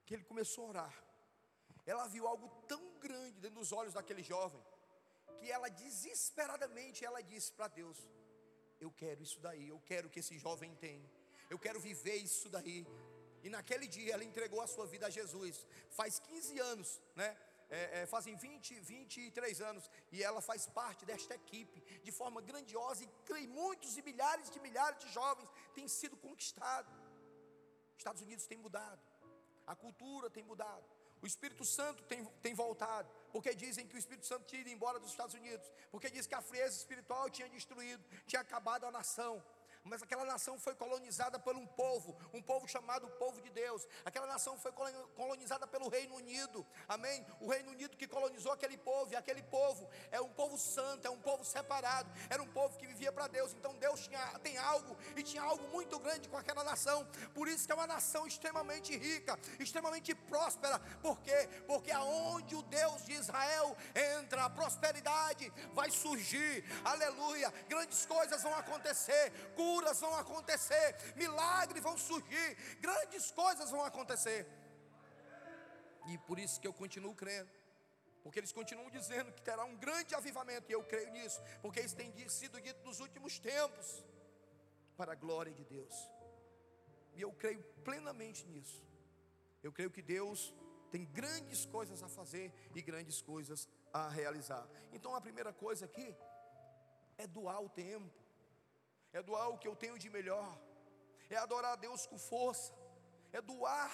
Que 0.05 0.13
ele 0.15 0.23
começou 0.23 0.65
a 0.65 0.69
orar. 0.69 1.03
Ela 1.85 2.07
viu 2.07 2.27
algo 2.27 2.47
tão 2.67 2.97
grande 2.99 3.39
dentro 3.39 3.59
dos 3.59 3.71
olhos 3.71 3.93
daquele 3.93 4.23
jovem, 4.23 4.63
que 5.37 5.51
ela 5.51 5.69
desesperadamente 5.69 7.03
ela 7.03 7.21
disse 7.21 7.51
para 7.51 7.67
Deus: 7.67 7.97
Eu 8.79 8.91
quero 8.91 9.21
isso 9.21 9.39
daí, 9.39 9.67
eu 9.67 9.79
quero 9.81 10.09
que 10.09 10.19
esse 10.19 10.37
jovem 10.37 10.73
tenha, 10.75 11.09
eu 11.49 11.59
quero 11.59 11.79
viver 11.79 12.15
isso 12.15 12.49
daí. 12.49 12.87
E 13.43 13.49
naquele 13.49 13.87
dia 13.87 14.13
ela 14.13 14.23
entregou 14.23 14.61
a 14.61 14.67
sua 14.67 14.85
vida 14.87 15.07
a 15.07 15.09
Jesus. 15.09 15.65
Faz 15.89 16.19
15 16.19 16.59
anos, 16.59 17.01
né? 17.15 17.37
É, 17.69 18.01
é, 18.01 18.05
fazem 18.05 18.35
20, 18.35 18.79
23 18.81 19.61
anos, 19.61 19.89
e 20.11 20.21
ela 20.21 20.41
faz 20.41 20.67
parte 20.67 21.05
desta 21.05 21.33
equipe 21.33 21.81
de 22.03 22.11
forma 22.11 22.39
grandiosa, 22.39 23.03
e 23.03 23.47
muitos 23.47 23.97
e 23.97 24.01
milhares 24.03 24.49
de 24.51 24.59
milhares 24.59 24.99
de 24.99 25.11
jovens 25.11 25.49
têm 25.73 25.87
sido 25.87 26.15
conquistados. 26.17 26.93
Estados 27.97 28.21
Unidos 28.21 28.45
tem 28.45 28.59
mudado, 28.59 29.01
a 29.65 29.75
cultura 29.75 30.29
tem 30.29 30.43
mudado, 30.43 30.85
o 31.19 31.25
Espírito 31.25 31.65
Santo 31.65 32.03
tem, 32.03 32.23
tem 32.43 32.53
voltado, 32.53 33.09
porque 33.31 33.55
dizem 33.55 33.87
que 33.87 33.95
o 33.95 33.97
Espírito 33.97 34.27
Santo 34.27 34.45
tinha 34.45 34.61
ido 34.61 34.69
embora 34.69 34.99
dos 34.99 35.09
Estados 35.09 35.33
Unidos, 35.33 35.71
porque 35.89 36.11
diz 36.11 36.27
que 36.27 36.35
a 36.35 36.41
frieza 36.41 36.77
espiritual 36.77 37.27
tinha 37.29 37.49
destruído, 37.49 38.03
tinha 38.27 38.41
acabado 38.41 38.85
a 38.85 38.91
nação 38.91 39.43
mas 39.83 40.01
aquela 40.01 40.25
nação 40.25 40.57
foi 40.57 40.73
colonizada 40.75 41.37
por 41.37 41.55
um 41.55 41.65
povo, 41.65 42.15
um 42.33 42.41
povo 42.41 42.67
chamado 42.67 43.07
povo 43.19 43.41
de 43.41 43.49
Deus. 43.49 43.85
Aquela 44.05 44.27
nação 44.27 44.57
foi 44.57 44.71
colonizada 44.71 45.67
pelo 45.67 45.89
Reino 45.89 46.15
Unido, 46.15 46.65
amém? 46.87 47.25
O 47.39 47.49
Reino 47.49 47.71
Unido 47.71 47.97
que 47.97 48.07
colonizou 48.07 48.51
aquele 48.51 48.77
povo, 48.77 49.11
e 49.11 49.15
aquele 49.15 49.43
povo 49.43 49.89
é 50.11 50.21
um 50.21 50.29
povo 50.29 50.57
santo, 50.57 51.07
é 51.07 51.09
um 51.09 51.19
povo 51.19 51.43
separado, 51.43 52.09
era 52.29 52.41
um 52.41 52.47
povo 52.47 52.77
que 52.77 52.87
vivia 52.87 53.11
para 53.11 53.27
Deus. 53.27 53.53
Então 53.53 53.75
Deus 53.75 54.07
tinha, 54.07 54.39
tem 54.39 54.57
algo, 54.57 54.97
e 55.15 55.23
tinha 55.23 55.41
algo 55.41 55.67
muito 55.69 55.99
grande 55.99 56.29
com 56.29 56.37
aquela 56.37 56.63
nação, 56.63 57.05
por 57.33 57.47
isso 57.47 57.65
que 57.65 57.71
é 57.71 57.75
uma 57.75 57.87
nação 57.87 58.25
extremamente 58.25 58.95
rica, 58.97 59.37
extremamente 59.59 60.15
próspera, 60.15 60.79
por 61.01 61.19
quê? 61.21 61.49
Porque 61.67 61.91
aonde 61.91 62.55
o 62.55 62.61
Deus 62.63 63.03
de 63.05 63.13
Israel 63.13 63.75
entra, 64.19 64.45
a 64.45 64.49
prosperidade 64.49 65.51
vai 65.73 65.91
surgir, 65.91 66.63
aleluia, 66.83 67.53
grandes 67.67 68.05
coisas 68.05 68.41
vão 68.41 68.55
acontecer, 68.55 69.31
curas 69.73 69.99
vão 69.99 70.13
acontecer, 70.15 70.87
milagres 71.15 71.81
vão 71.81 71.97
surgir, 71.97 72.49
grandes 72.79 73.31
coisas 73.31 73.71
vão 73.71 73.83
acontecer. 73.83 74.47
E 76.11 76.17
por 76.19 76.37
isso 76.37 76.59
que 76.61 76.67
eu 76.67 76.73
continuo 76.73 77.15
crendo. 77.15 77.49
Porque 78.23 78.39
eles 78.39 78.53
continuam 78.53 78.89
dizendo 78.89 79.31
que 79.33 79.41
terá 79.41 79.65
um 79.65 79.75
grande 79.75 80.13
avivamento, 80.15 80.69
e 80.69 80.73
eu 80.73 80.83
creio 80.83 81.11
nisso, 81.11 81.41
porque 81.61 81.81
isso 81.81 81.95
tem 81.95 82.11
sido 82.29 82.61
dito 82.61 82.85
nos 82.85 82.99
últimos 82.99 83.39
tempos, 83.39 84.05
para 84.95 85.13
a 85.13 85.15
glória 85.15 85.53
de 85.59 85.65
Deus. 85.65 85.95
E 87.15 87.21
eu 87.21 87.31
creio 87.33 87.61
plenamente 87.83 88.45
nisso. 88.45 88.81
Eu 89.61 89.71
creio 89.73 89.91
que 89.91 90.01
Deus 90.01 90.53
tem 90.91 91.03
grandes 91.05 91.65
coisas 91.65 92.03
a 92.03 92.07
fazer 92.07 92.53
e 92.75 92.81
grandes 92.81 93.21
coisas 93.21 93.67
a 93.91 94.07
realizar. 94.07 94.65
Então 94.91 95.15
a 95.15 95.21
primeira 95.21 95.51
coisa 95.51 95.85
aqui 95.85 96.15
é 97.17 97.25
doar 97.25 97.61
o 97.61 97.69
tempo 97.69 98.22
é 99.13 99.21
doar 99.21 99.47
o 99.49 99.57
que 99.61 99.67
eu 99.67 99.75
tenho 99.75 99.97
de 100.03 100.09
melhor, 100.09 100.49
é 101.29 101.37
adorar 101.37 101.73
a 101.73 101.81
Deus 101.87 102.05
com 102.11 102.17
força, 102.17 102.73
é 103.31 103.41
doar 103.41 103.91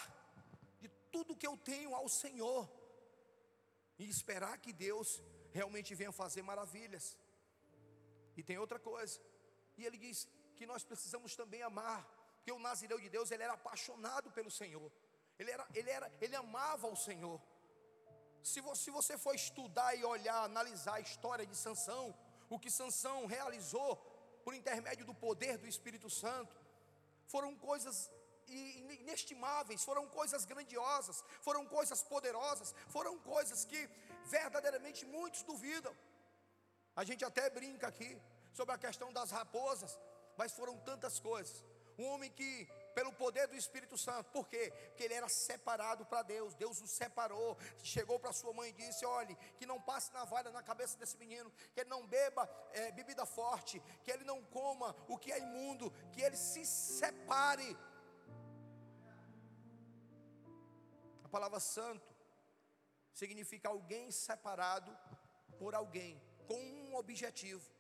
de 0.80 0.90
tudo 1.14 1.36
que 1.36 1.48
eu 1.52 1.58
tenho 1.72 1.94
ao 1.94 2.08
Senhor. 2.08 2.64
E 4.00 4.06
esperar 4.10 4.58
que 4.58 4.72
Deus 4.72 5.22
realmente 5.52 5.94
venha 5.94 6.12
fazer 6.12 6.42
maravilhas. 6.42 7.18
E 8.38 8.44
tem 8.44 8.58
outra 8.58 8.80
coisa, 8.80 9.20
e 9.78 9.86
ele 9.86 9.98
diz 9.98 10.28
que 10.56 10.66
nós 10.66 10.84
precisamos 10.84 11.36
também 11.36 11.62
amar, 11.62 12.02
porque 12.36 12.52
o 12.52 12.60
Nazireu 12.60 13.00
de 13.00 13.10
Deus 13.10 13.32
ele 13.32 13.44
era 13.44 13.54
apaixonado 13.54 14.32
pelo 14.32 14.50
Senhor, 14.50 14.90
ele, 15.38 15.52
era, 15.52 15.68
ele, 15.74 15.90
era, 15.90 16.12
ele 16.22 16.36
amava 16.36 16.88
o 16.88 16.96
Senhor. 16.96 17.42
Se 18.42 18.62
você, 18.62 18.84
se 18.84 18.92
você 18.92 19.18
for 19.18 19.36
estudar 19.36 19.94
e 19.96 20.04
olhar, 20.06 20.44
analisar 20.44 20.96
a 20.96 21.02
história 21.02 21.46
de 21.46 21.56
Sansão, 21.56 22.18
o 22.50 22.58
que 22.58 22.72
Sansão 22.72 23.26
realizou 23.26 23.90
por 24.50 24.56
intermédio 24.56 25.06
do 25.06 25.14
poder 25.14 25.56
do 25.60 25.68
Espírito 25.74 26.10
Santo, 26.10 26.54
foram 27.34 27.52
coisas 27.56 27.98
inestimáveis, 29.02 29.84
foram 29.90 30.06
coisas 30.20 30.44
grandiosas, 30.52 31.18
foram 31.48 31.64
coisas 31.76 32.00
poderosas, 32.14 32.74
foram 32.96 33.14
coisas 33.20 33.60
que 33.64 33.82
verdadeiramente 34.36 35.02
muitos 35.06 35.44
duvidam. 35.44 35.96
A 36.96 37.04
gente 37.10 37.24
até 37.24 37.48
brinca 37.60 37.86
aqui 37.92 38.12
sobre 38.52 38.74
a 38.74 38.80
questão 38.86 39.14
das 39.14 39.30
raposas, 39.30 40.00
mas 40.36 40.52
foram 40.60 40.76
tantas 40.90 41.20
coisas. 41.20 41.64
Um 42.00 42.08
homem 42.14 42.32
que 42.32 42.52
pelo 43.00 43.14
poder 43.14 43.48
do 43.48 43.56
Espírito 43.56 43.98
Santo. 43.98 44.30
Por 44.30 44.46
quê? 44.52 44.64
Porque 44.88 45.04
ele 45.04 45.14
era 45.14 45.30
separado 45.30 46.06
para 46.06 46.22
Deus. 46.22 46.54
Deus 46.54 46.82
o 46.82 46.88
separou. 46.88 47.58
Chegou 47.82 48.20
para 48.20 48.34
sua 48.34 48.52
mãe 48.52 48.70
e 48.72 48.74
disse: 48.74 49.06
Olhe, 49.06 49.36
que 49.58 49.66
não 49.66 49.80
passe 49.90 50.12
navalha 50.14 50.52
na 50.52 50.62
cabeça 50.62 50.98
desse 50.98 51.16
menino, 51.18 51.50
que 51.74 51.80
ele 51.80 51.90
não 51.90 52.06
beba 52.06 52.44
é, 52.74 52.92
bebida 52.92 53.26
forte, 53.26 53.82
que 54.04 54.12
ele 54.12 54.26
não 54.26 54.44
coma 54.58 54.94
o 55.08 55.18
que 55.18 55.32
é 55.32 55.40
imundo, 55.40 55.90
que 56.12 56.22
ele 56.22 56.36
se 56.36 56.66
separe. 56.66 57.78
A 61.24 61.30
palavra 61.30 61.62
santo 61.62 62.14
significa 63.14 63.70
alguém 63.70 64.12
separado 64.12 64.92
por 65.58 65.74
alguém, 65.74 66.22
com 66.50 66.60
um 66.60 66.96
objetivo 66.96 67.79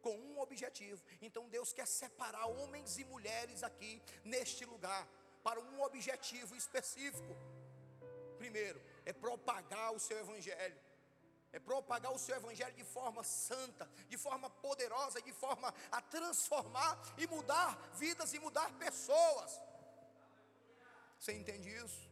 com 0.00 0.16
um 0.16 0.40
objetivo. 0.40 1.02
Então 1.20 1.48
Deus 1.48 1.72
quer 1.72 1.86
separar 1.86 2.46
homens 2.46 2.98
e 2.98 3.04
mulheres 3.04 3.62
aqui 3.62 4.02
neste 4.24 4.64
lugar 4.64 5.06
para 5.42 5.60
um 5.60 5.82
objetivo 5.82 6.54
específico. 6.56 7.34
Primeiro, 8.38 8.80
é 9.04 9.12
propagar 9.12 9.92
o 9.92 10.00
seu 10.00 10.18
evangelho. 10.18 10.80
É 11.52 11.58
propagar 11.58 12.12
o 12.12 12.18
seu 12.18 12.36
evangelho 12.36 12.74
de 12.76 12.84
forma 12.84 13.24
santa, 13.24 13.90
de 14.08 14.16
forma 14.16 14.48
poderosa, 14.48 15.20
de 15.20 15.32
forma 15.32 15.74
a 15.90 16.00
transformar 16.00 17.00
e 17.18 17.26
mudar 17.26 17.76
vidas 17.94 18.32
e 18.32 18.38
mudar 18.38 18.72
pessoas. 18.78 19.60
Você 21.18 21.32
entende 21.32 21.68
isso? 21.68 22.08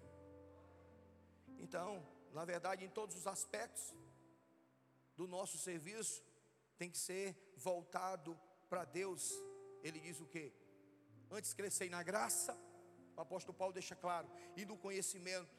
Então, 1.58 2.06
na 2.32 2.44
verdade, 2.44 2.84
em 2.84 2.90
todos 2.90 3.16
os 3.16 3.26
aspectos 3.26 3.94
do 5.16 5.26
nosso 5.26 5.56
serviço, 5.56 6.22
tem 6.76 6.90
que 6.90 6.98
ser 6.98 7.36
voltado 7.58 8.38
para 8.68 8.84
Deus. 8.84 9.22
Ele 9.82 10.00
diz 10.00 10.20
o 10.20 10.26
que? 10.26 10.52
Antes 11.30 11.52
crescei 11.52 11.88
na 11.90 12.02
graça, 12.02 12.58
o 13.16 13.20
apóstolo 13.20 13.56
Paulo 13.56 13.72
deixa 13.72 13.94
claro, 13.94 14.28
e 14.56 14.64
no 14.64 14.76
conhecimento 14.76 15.58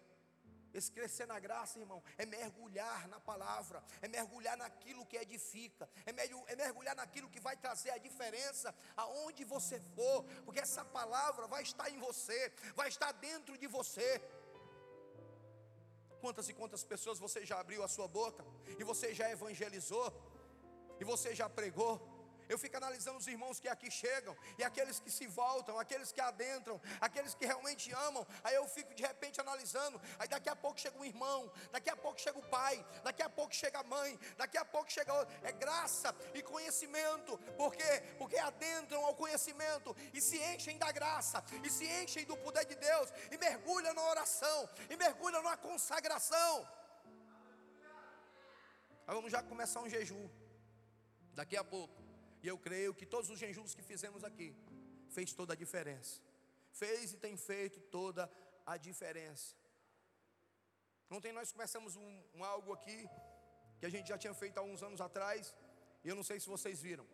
Esse 0.74 0.92
crescer 0.92 1.26
na 1.26 1.40
graça, 1.40 1.80
irmão, 1.80 2.04
é 2.18 2.26
mergulhar 2.26 3.08
na 3.08 3.20
palavra, 3.20 3.84
é 4.02 4.08
mergulhar 4.08 4.56
naquilo 4.56 5.06
que 5.06 5.18
edifica, 5.18 5.90
é, 6.06 6.12
é 6.52 6.56
mergulhar 6.56 6.96
naquilo 6.96 7.30
que 7.30 7.40
vai 7.40 7.58
trazer 7.58 7.90
a 7.92 7.98
diferença 7.98 8.74
aonde 8.96 9.44
você 9.44 9.80
for, 9.96 10.24
porque 10.46 10.60
essa 10.60 10.86
palavra 10.86 11.48
vai 11.48 11.64
estar 11.64 11.90
em 11.90 11.98
você, 11.98 12.54
vai 12.76 12.88
estar 12.88 13.12
dentro 13.14 13.58
de 13.58 13.68
você. 13.68 14.22
Quantas 16.22 16.50
e 16.50 16.54
quantas 16.54 16.84
pessoas 16.84 17.18
você 17.18 17.46
já 17.46 17.60
abriu 17.60 17.84
a 17.84 17.88
sua 17.88 18.08
boca, 18.08 18.46
e 18.78 18.84
você 18.84 19.14
já 19.14 19.30
evangelizou, 19.32 20.14
e 21.00 21.04
você 21.04 21.34
já 21.34 21.50
pregou, 21.50 22.00
eu 22.50 22.58
fico 22.58 22.76
analisando 22.78 23.20
os 23.20 23.28
irmãos 23.28 23.60
que 23.60 23.68
aqui 23.68 23.92
chegam, 23.92 24.36
e 24.58 24.64
aqueles 24.64 25.00
que 25.00 25.12
se 25.12 25.28
voltam, 25.28 25.78
aqueles 25.78 26.12
que 26.12 26.20
adentram, 26.20 26.82
aqueles 27.00 27.36
que 27.36 27.46
realmente 27.46 27.92
amam. 28.08 28.26
Aí 28.44 28.56
eu 28.56 28.68
fico 28.68 28.92
de 28.96 29.04
repente 29.04 29.40
analisando. 29.40 30.02
Aí 30.18 30.28
daqui 30.28 30.50
a 30.50 30.56
pouco 30.56 30.80
chega 30.80 30.98
um 30.98 31.06
irmão, 31.06 31.52
daqui 31.72 31.92
a 31.92 31.96
pouco 31.96 32.20
chega 32.20 32.40
o 32.40 32.50
pai, 32.50 32.84
daqui 33.04 33.22
a 33.22 33.30
pouco 33.30 33.54
chega 33.54 33.78
a 33.80 33.84
mãe, 33.84 34.20
daqui 34.36 34.58
a 34.58 34.66
pouco 34.66 34.92
chega 34.92 35.14
outro. 35.14 35.36
É 35.44 35.52
graça 35.52 36.16
e 36.34 36.42
conhecimento. 36.42 37.38
Por 37.56 37.76
quê? 37.76 38.02
Porque 38.18 38.38
adentram 38.38 39.06
ao 39.06 39.14
conhecimento 39.14 39.96
e 40.12 40.20
se 40.20 40.38
enchem 40.52 40.80
da 40.80 40.92
graça, 40.92 41.44
e 41.64 41.70
se 41.70 41.86
enchem 42.02 42.26
do 42.26 42.36
poder 42.36 42.66
de 42.66 42.76
Deus, 42.76 43.14
e 43.32 43.38
mergulham 43.38 43.94
na 43.94 44.02
oração, 44.10 44.68
e 44.90 44.98
mergulham 44.98 45.44
na 45.44 45.56
consagração. 45.56 46.68
Aí 49.06 49.14
vamos 49.14 49.32
já 49.32 49.44
começar 49.44 49.82
um 49.82 49.90
jejum. 49.90 50.28
Daqui 51.40 51.56
a 51.56 51.64
pouco. 51.64 51.98
E 52.44 52.48
eu 52.52 52.58
creio 52.58 52.94
que 52.94 53.06
todos 53.06 53.30
os 53.34 53.40
jejuns 53.40 53.74
que 53.74 53.82
fizemos 53.82 54.26
aqui 54.30 54.50
fez 55.16 55.32
toda 55.40 55.54
a 55.54 55.56
diferença. 55.64 56.22
Fez 56.80 57.14
e 57.14 57.18
tem 57.26 57.36
feito 57.38 57.80
toda 57.98 58.30
a 58.66 58.76
diferença. 58.88 59.56
Ontem 61.10 61.32
nós 61.32 61.54
começamos 61.54 61.96
um, 61.96 62.24
um 62.36 62.44
algo 62.44 62.74
aqui 62.74 63.00
que 63.80 63.86
a 63.86 63.90
gente 63.94 64.10
já 64.10 64.18
tinha 64.18 64.34
feito 64.34 64.58
há 64.58 64.62
uns 64.62 64.84
anos 64.84 65.00
atrás, 65.00 65.56
e 66.04 66.10
eu 66.10 66.16
não 66.20 66.26
sei 66.30 66.38
se 66.42 66.50
vocês 66.56 66.82
viram. 66.82 67.08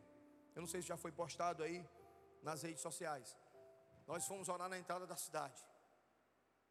Eu 0.55 0.61
não 0.63 0.69
sei 0.73 0.81
se 0.81 0.88
já 0.88 0.97
foi 0.97 1.11
postado 1.11 1.61
aí 1.61 1.88
nas 2.41 2.63
redes 2.63 2.81
sociais. 2.81 3.38
Nós 4.07 4.25
fomos 4.25 4.49
orar 4.49 4.67
na 4.67 4.79
entrada 4.79 5.05
da 5.05 5.15
cidade. 5.15 5.61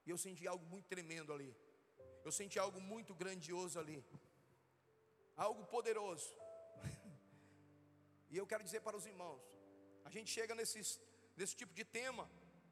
E 0.04 0.10
eu 0.10 0.18
senti 0.18 0.44
algo 0.48 0.66
muito 0.66 0.88
tremendo 0.88 1.32
ali. 1.32 1.54
Eu 2.24 2.32
senti 2.32 2.58
algo 2.58 2.80
muito 2.80 3.14
grandioso 3.14 3.78
ali. 3.78 4.04
Algo 5.36 5.64
poderoso. 5.66 6.43
E 8.34 8.38
eu 8.40 8.46
quero 8.50 8.64
dizer 8.68 8.80
para 8.86 8.96
os 9.00 9.06
irmãos: 9.10 9.42
a 10.08 10.10
gente 10.14 10.30
chega 10.36 10.54
nesses, 10.60 10.88
nesse 11.38 11.54
tipo 11.60 11.72
de 11.80 11.84
tema, 11.98 12.24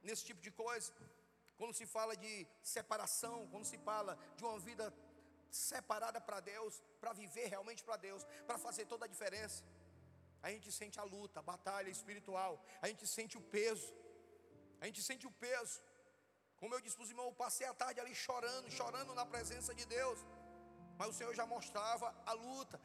nesse 0.09 0.25
tipo 0.29 0.41
de 0.47 0.51
coisa, 0.63 0.91
quando 1.59 1.75
se 1.81 1.87
fala 1.97 2.15
de 2.25 2.33
separação, 2.75 3.37
quando 3.53 3.67
se 3.73 3.79
fala 3.89 4.13
de 4.37 4.43
uma 4.47 4.59
vida 4.69 4.87
separada 5.69 6.21
para 6.29 6.41
Deus, 6.55 6.83
para 7.03 7.13
viver 7.21 7.47
realmente 7.55 7.85
para 7.89 7.97
Deus, 8.09 8.25
para 8.49 8.59
fazer 8.67 8.87
toda 8.93 9.05
a 9.07 9.13
diferença. 9.15 9.63
A 10.47 10.51
gente 10.53 10.69
sente 10.81 10.99
a 11.05 11.07
luta, 11.15 11.39
a 11.39 11.49
batalha 11.53 11.91
espiritual, 11.97 12.53
a 12.85 12.89
gente 12.91 13.07
sente 13.17 13.37
o 13.41 13.45
peso, 13.57 13.89
a 14.81 14.87
gente 14.87 15.01
sente 15.09 15.27
o 15.31 15.35
peso. 15.47 15.81
Como 16.61 16.75
eu 16.75 16.81
disse 16.85 16.97
para 16.97 17.05
os 17.07 17.13
irmãos, 17.15 17.31
eu 17.33 17.41
passei 17.47 17.67
a 17.73 17.75
tarde 17.83 18.01
ali 18.01 18.17
chorando, 18.27 18.69
chorando 18.81 19.15
na 19.21 19.27
presença 19.35 19.73
de 19.81 19.87
Deus. 19.97 20.19
Mas 20.99 21.09
o 21.11 21.17
Senhor 21.19 21.35
já 21.41 21.47
mostrava 21.47 22.09
a 22.27 22.33
luta, 22.33 22.81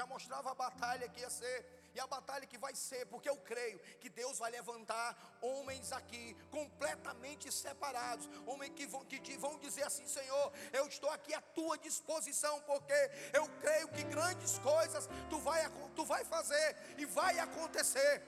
já 0.00 0.06
mostrava 0.06 0.50
a 0.52 0.54
batalha 0.66 1.08
que 1.08 1.20
ia 1.24 1.30
ser 1.30 1.81
e 1.94 2.00
a 2.00 2.06
batalha 2.06 2.46
que 2.46 2.58
vai 2.58 2.74
ser, 2.74 3.06
porque 3.06 3.28
eu 3.28 3.36
creio 3.36 3.78
que 4.00 4.08
Deus 4.08 4.38
vai 4.38 4.50
levantar 4.50 5.08
homens 5.40 5.92
aqui 5.92 6.34
completamente 6.50 7.52
separados, 7.52 8.28
homens 8.46 8.72
que 8.74 8.86
vão, 8.86 9.04
que 9.04 9.36
vão 9.36 9.58
dizer 9.58 9.84
assim: 9.84 10.06
Senhor, 10.06 10.52
eu 10.72 10.86
estou 10.86 11.10
aqui 11.10 11.34
à 11.34 11.40
tua 11.40 11.76
disposição, 11.78 12.60
porque 12.62 13.00
eu 13.32 13.46
creio 13.60 13.88
que 13.88 14.04
grandes 14.04 14.58
coisas 14.58 15.08
tu 15.28 15.38
vai, 15.38 15.60
tu 15.94 16.04
vai 16.04 16.24
fazer 16.24 16.76
e 16.96 17.04
vai 17.04 17.38
acontecer. 17.38 18.22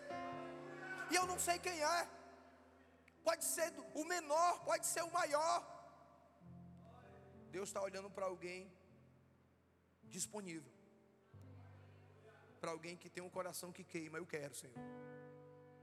E 1.11 1.15
eu 1.15 1.27
não 1.27 1.39
sei 1.39 1.59
quem 1.59 1.83
é, 1.83 2.09
pode 3.23 3.45
ser 3.45 3.73
o 3.95 4.05
menor, 4.05 4.65
pode 4.65 4.87
ser 4.87 5.03
o 5.03 5.13
maior. 5.13 5.73
Deus 7.51 7.69
está 7.69 7.81
olhando 7.81 8.11
para 8.11 8.27
alguém 8.27 8.71
disponível 10.03 10.74
para 12.65 12.73
alguém 12.77 12.97
que 12.97 13.11
tem 13.15 13.23
um 13.23 13.33
coração 13.39 13.71
que 13.77 13.85
queima. 13.93 14.17
Eu 14.17 14.27
quero, 14.35 14.55
Senhor. 14.61 14.79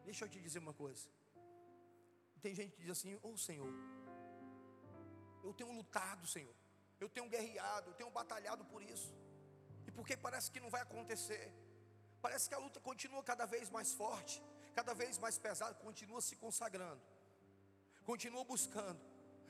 Deixa 0.04 0.26
eu 0.26 0.30
te 0.34 0.40
dizer 0.46 0.60
uma 0.66 0.74
coisa. 0.74 1.08
Tem 2.46 2.54
gente 2.60 2.72
que 2.76 2.82
diz 2.82 2.92
assim: 2.98 3.14
Ô 3.18 3.30
oh, 3.32 3.38
Senhor, 3.48 3.72
eu 5.44 5.54
tenho 5.60 5.72
lutado, 5.80 6.26
Senhor. 6.36 6.56
Eu 7.04 7.08
tenho 7.16 7.28
guerreado, 7.34 7.92
eu 7.92 7.94
tenho 8.00 8.10
batalhado 8.10 8.66
por 8.72 8.82
isso. 8.94 9.14
E 9.88 9.92
porque 9.92 10.18
parece 10.26 10.50
que 10.54 10.60
não 10.60 10.72
vai 10.76 10.82
acontecer. 10.88 11.46
Parece 12.26 12.50
que 12.50 12.56
a 12.56 12.62
luta 12.66 12.80
continua 12.90 13.22
cada 13.32 13.46
vez 13.54 13.70
mais 13.78 13.94
forte, 14.02 14.42
cada 14.80 14.94
vez 15.02 15.20
mais 15.26 15.38
pesada, 15.46 15.76
continua 15.88 16.20
se 16.30 16.36
consagrando, 16.36 17.02
continua 18.10 18.44
buscando, 18.44 19.02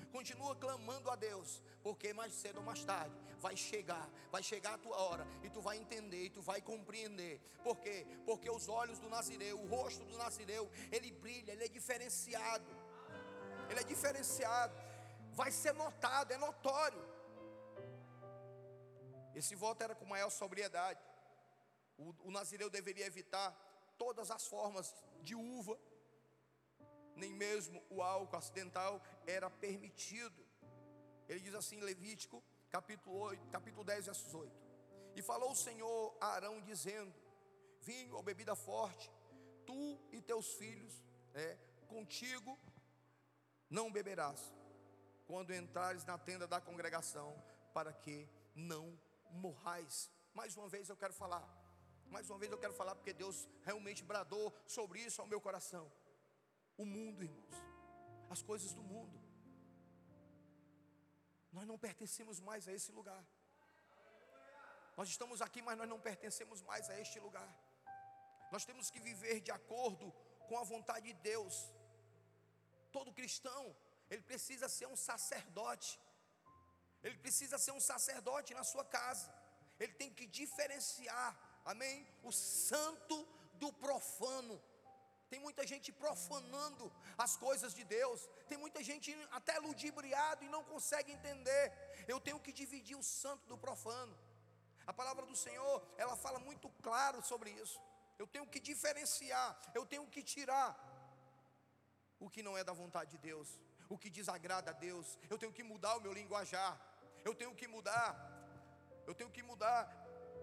continua 0.06 0.56
clamando 0.56 1.10
a 1.10 1.16
Deus, 1.16 1.62
porque 1.84 2.14
mais 2.14 2.34
cedo 2.34 2.58
ou 2.58 2.64
mais 2.64 2.84
tarde 2.84 3.16
vai 3.42 3.58
chegar, 3.58 4.08
vai 4.32 4.44
chegar 4.44 4.76
a 4.76 4.78
tua 4.78 4.96
hora 4.96 5.28
e 5.44 5.50
tu 5.50 5.62
vai 5.62 5.78
entender, 5.78 6.26
e 6.26 6.30
tu 6.30 6.42
vai 6.42 6.62
compreender. 6.62 7.42
Por 7.64 7.78
quê? 7.80 8.06
Porque 8.26 8.50
os 8.50 8.68
olhos 8.70 9.00
do 9.00 9.10
Nazireu, 9.10 9.60
o 9.60 9.68
rosto 9.68 10.04
do 10.06 10.18
Nazireu, 10.18 10.70
ele 10.92 11.12
brilha, 11.12 11.52
ele 11.52 11.66
é 11.66 11.68
diferenciado. 11.68 12.72
Ele 13.70 13.80
é 13.80 13.84
diferenciado. 13.84 14.74
Vai 15.34 15.52
ser 15.52 15.74
notado, 15.74 16.32
é 16.32 16.38
notório. 16.38 17.04
Esse 19.34 19.56
voto 19.56 19.82
era 19.82 19.96
com 19.96 20.06
maior 20.06 20.30
sobriedade. 20.30 21.00
O, 21.98 22.14
o 22.28 22.32
Nazireu 22.32 22.70
deveria 22.70 23.06
evitar 23.06 23.50
todas 23.98 24.30
as 24.30 24.46
formas 24.46 24.94
de 25.22 25.36
uva, 25.36 25.78
nem 27.15 27.34
mesmo 27.34 27.84
o 27.89 28.02
álcool 28.02 28.38
acidental 28.38 29.02
era 29.26 29.50
permitido. 29.50 30.45
Ele 31.28 31.39
diz 31.39 31.56
assim 31.56 31.78
em 31.78 31.82
Levítico, 31.82 32.43
capítulo 32.69 33.17
8, 33.17 33.47
capítulo 33.50 33.84
10, 33.84 34.06
versos 34.06 34.34
8. 34.34 34.52
E 35.15 35.21
falou 35.21 35.52
o 35.52 35.56
Senhor 35.56 36.15
a 36.19 36.28
Arão 36.28 36.62
dizendo: 36.62 37.13
Vinho 37.82 38.15
ou 38.15 38.24
bebida 38.24 38.56
forte, 38.56 39.12
tu 39.65 40.00
e 40.12 40.21
teus 40.21 40.54
filhos, 40.54 41.04
é, 41.34 41.58
contigo 41.88 42.58
não 43.69 43.91
beberás, 43.91 44.54
quando 45.26 45.54
entrares 45.54 46.04
na 46.04 46.17
tenda 46.17 46.45
da 46.45 46.60
congregação, 46.60 47.41
para 47.74 47.93
que 47.93 48.28
não 48.54 49.00
morrais. 49.32 50.12
Mais 50.34 50.58
uma 50.58 50.67
vez 50.67 50.89
eu 50.89 50.97
quero 50.97 51.13
falar, 51.13 51.47
mais 52.08 52.30
uma 52.30 52.38
vez 52.38 52.52
eu 52.52 52.58
quero 52.58 52.74
falar, 52.74 52.95
porque 52.95 53.13
Deus 53.13 53.47
realmente 53.63 54.04
bradou 54.04 54.54
sobre 54.67 55.00
isso 55.00 55.21
ao 55.21 55.28
meu 55.28 55.39
coração 55.39 55.89
o 56.78 56.86
mundo, 56.86 57.24
irmãos, 57.24 57.56
as 58.30 58.42
coisas 58.42 58.74
do 58.74 58.84
mundo. 58.84 59.20
Nós 61.52 61.68
não 61.68 61.78
pertencemos 61.78 62.40
mais 62.40 62.68
a 62.68 62.74
esse 62.74 62.92
lugar. 62.92 63.24
Nós 64.98 65.10
estamos 65.10 65.42
aqui, 65.42 65.62
mas 65.62 65.78
nós 65.78 65.90
não 65.90 66.00
pertencemos 66.00 66.62
mais 66.62 66.90
a 66.90 67.00
este 67.00 67.20
lugar. 67.20 67.50
Nós 68.52 68.66
temos 68.66 68.90
que 68.90 69.00
viver 69.00 69.40
de 69.40 69.52
acordo 69.52 70.12
com 70.48 70.58
a 70.58 70.64
vontade 70.64 71.08
de 71.08 71.14
Deus. 71.32 71.56
Todo 72.92 73.14
cristão, 73.20 73.76
ele 74.10 74.22
precisa 74.22 74.68
ser 74.68 74.88
um 74.88 74.96
sacerdote. 74.96 76.00
Ele 77.04 77.18
precisa 77.18 77.58
ser 77.58 77.72
um 77.72 77.80
sacerdote 77.80 78.54
na 78.54 78.64
sua 78.64 78.86
casa. 78.86 79.34
Ele 79.80 79.94
tem 79.94 80.14
que 80.14 80.26
diferenciar, 80.28 81.30
amém? 81.66 82.08
O 82.24 82.32
santo 82.32 83.18
do 83.54 83.72
profano. 83.74 84.62
Tem 85.32 85.39
muita 85.39 85.63
gente 85.72 85.89
profanando 86.04 86.86
as 87.26 87.34
coisas 87.44 87.74
de 87.78 87.84
Deus. 87.98 88.20
Tem 88.50 88.58
muita 88.63 88.80
gente 88.89 89.10
até 89.39 89.54
ludibriado 89.65 90.44
e 90.44 90.50
não 90.56 90.63
consegue 90.72 91.10
entender. 91.17 91.65
Eu 92.13 92.20
tenho 92.26 92.39
que 92.46 92.54
dividir 92.62 92.98
o 92.98 93.08
santo 93.22 93.48
do 93.52 93.58
profano. 93.65 94.13
A 94.91 94.94
palavra 95.00 95.26
do 95.26 95.38
Senhor, 95.46 95.76
ela 95.98 96.17
fala 96.26 96.39
muito 96.50 96.70
claro 96.88 97.22
sobre 97.32 97.50
isso. 97.63 97.80
Eu 98.20 98.28
tenho 98.28 98.46
que 98.54 98.60
diferenciar, 98.60 99.50
eu 99.74 99.86
tenho 99.86 100.06
que 100.13 100.22
tirar 100.34 100.70
o 102.20 102.30
que 102.30 102.44
não 102.48 102.58
é 102.58 102.63
da 102.70 102.74
vontade 102.74 103.12
de 103.12 103.20
Deus, 103.30 103.50
o 103.89 103.98
que 103.98 104.10
desagrada 104.20 104.72
a 104.72 104.80
Deus. 104.88 105.17
Eu 105.30 105.38
tenho 105.38 105.54
que 105.58 105.63
mudar 105.63 105.96
o 105.96 106.02
meu 106.02 106.13
linguajar. 106.22 106.74
Eu 107.24 107.34
tenho 107.34 107.56
que 107.56 107.70
mudar. 107.76 108.10
Eu 109.08 109.15
tenho 109.15 109.32
que 109.32 109.44
mudar 109.52 109.80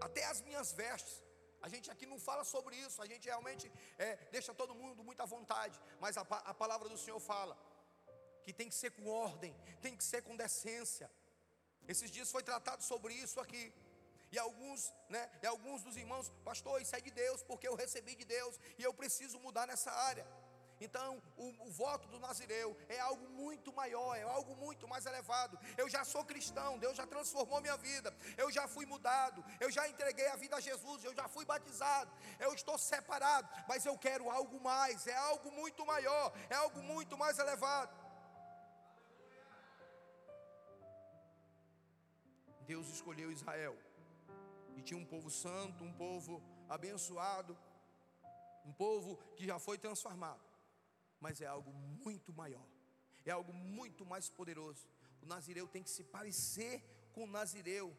até 0.00 0.24
as 0.32 0.40
minhas 0.40 0.72
vestes. 0.72 1.22
A 1.60 1.68
gente 1.68 1.90
aqui 1.90 2.06
não 2.06 2.18
fala 2.18 2.44
sobre 2.44 2.76
isso, 2.76 3.02
a 3.02 3.06
gente 3.06 3.26
realmente 3.26 3.70
é, 3.98 4.16
deixa 4.30 4.54
todo 4.54 4.74
mundo 4.74 5.02
muito 5.02 5.22
à 5.22 5.26
vontade, 5.26 5.80
mas 6.00 6.16
a, 6.16 6.22
a 6.22 6.54
palavra 6.54 6.88
do 6.88 6.96
Senhor 6.96 7.20
fala 7.20 7.58
que 8.44 8.52
tem 8.52 8.68
que 8.68 8.74
ser 8.74 8.90
com 8.92 9.08
ordem, 9.08 9.54
tem 9.82 9.96
que 9.96 10.04
ser 10.04 10.22
com 10.22 10.36
decência. 10.36 11.10
Esses 11.86 12.10
dias 12.10 12.30
foi 12.30 12.42
tratado 12.42 12.82
sobre 12.82 13.14
isso 13.14 13.40
aqui. 13.40 13.72
E 14.30 14.38
alguns, 14.38 14.92
né, 15.08 15.30
e 15.42 15.46
alguns 15.46 15.82
dos 15.82 15.96
irmãos, 15.96 16.30
pastor, 16.44 16.80
isso 16.82 16.94
é 16.94 17.00
de 17.00 17.10
Deus, 17.10 17.42
porque 17.42 17.66
eu 17.66 17.74
recebi 17.74 18.14
de 18.14 18.24
Deus 18.24 18.58
e 18.78 18.82
eu 18.82 18.92
preciso 18.92 19.38
mudar 19.38 19.66
nessa 19.66 19.90
área. 19.90 20.26
Então, 20.80 21.20
o, 21.36 21.66
o, 21.66 21.70
voto 21.70 22.06
do 22.08 22.20
Nazireu 22.20 22.76
é 22.88 22.98
algo 23.00 23.28
muito 23.30 23.72
maior, 23.72 24.16
é 24.16 24.22
algo 24.22 24.54
muito 24.56 24.86
mais 24.86 25.06
elevado. 25.06 25.58
Eu 25.76 25.88
já 25.88 26.04
sou 26.04 26.24
cristão, 26.24 26.78
Deus 26.78 26.96
já 26.96 27.06
transformou 27.06 27.60
minha 27.60 27.76
vida, 27.76 28.14
eu 28.36 28.50
já 28.50 28.68
fui 28.68 28.86
mudado, 28.86 29.44
eu 29.60 29.70
já 29.70 29.88
entreguei 29.88 30.28
a 30.28 30.36
vida 30.36 30.56
a 30.56 30.60
Jesus, 30.60 31.04
eu 31.04 31.14
já 31.14 31.26
fui 31.26 31.44
batizado, 31.44 32.10
eu 32.38 32.54
estou 32.54 32.78
separado, 32.78 33.48
mas 33.66 33.84
eu 33.84 33.98
quero 33.98 34.30
algo 34.30 34.60
mais, 34.60 35.06
é 35.06 35.16
algo 35.16 35.50
muito 35.50 35.84
maior, 35.84 36.32
é 36.48 36.54
algo 36.54 36.80
muito 36.82 37.18
mais 37.18 37.38
elevado. 37.38 37.96
Deus 42.60 42.86
escolheu 42.88 43.32
Israel, 43.32 43.76
e 44.76 44.82
tinha 44.82 45.00
um 45.00 45.04
povo 45.04 45.30
santo, 45.30 45.82
um 45.82 45.92
povo 45.92 46.42
abençoado, 46.68 47.58
um 48.64 48.72
povo 48.72 49.16
que 49.34 49.44
já 49.44 49.58
foi 49.58 49.78
transformado 49.78 50.47
mas 51.20 51.40
é 51.40 51.46
algo 51.46 51.72
muito 51.72 52.32
maior, 52.32 52.66
é 53.24 53.30
algo 53.30 53.52
muito 53.52 54.04
mais 54.06 54.28
poderoso. 54.28 54.86
O 55.22 55.26
nazireu 55.26 55.66
tem 55.66 55.82
que 55.82 55.90
se 55.90 56.04
parecer 56.04 56.82
com 57.12 57.24
o 57.24 57.26
nazireu, 57.26 57.96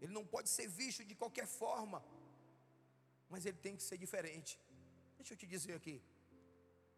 ele 0.00 0.12
não 0.12 0.24
pode 0.34 0.48
ser 0.48 0.68
visto 0.68 1.04
de 1.04 1.14
qualquer 1.14 1.46
forma, 1.46 2.04
mas 3.28 3.44
ele 3.46 3.58
tem 3.66 3.76
que 3.76 3.82
ser 3.82 3.98
diferente. 3.98 4.58
Deixa 5.16 5.34
eu 5.34 5.38
te 5.38 5.46
dizer 5.46 5.74
aqui, 5.74 6.02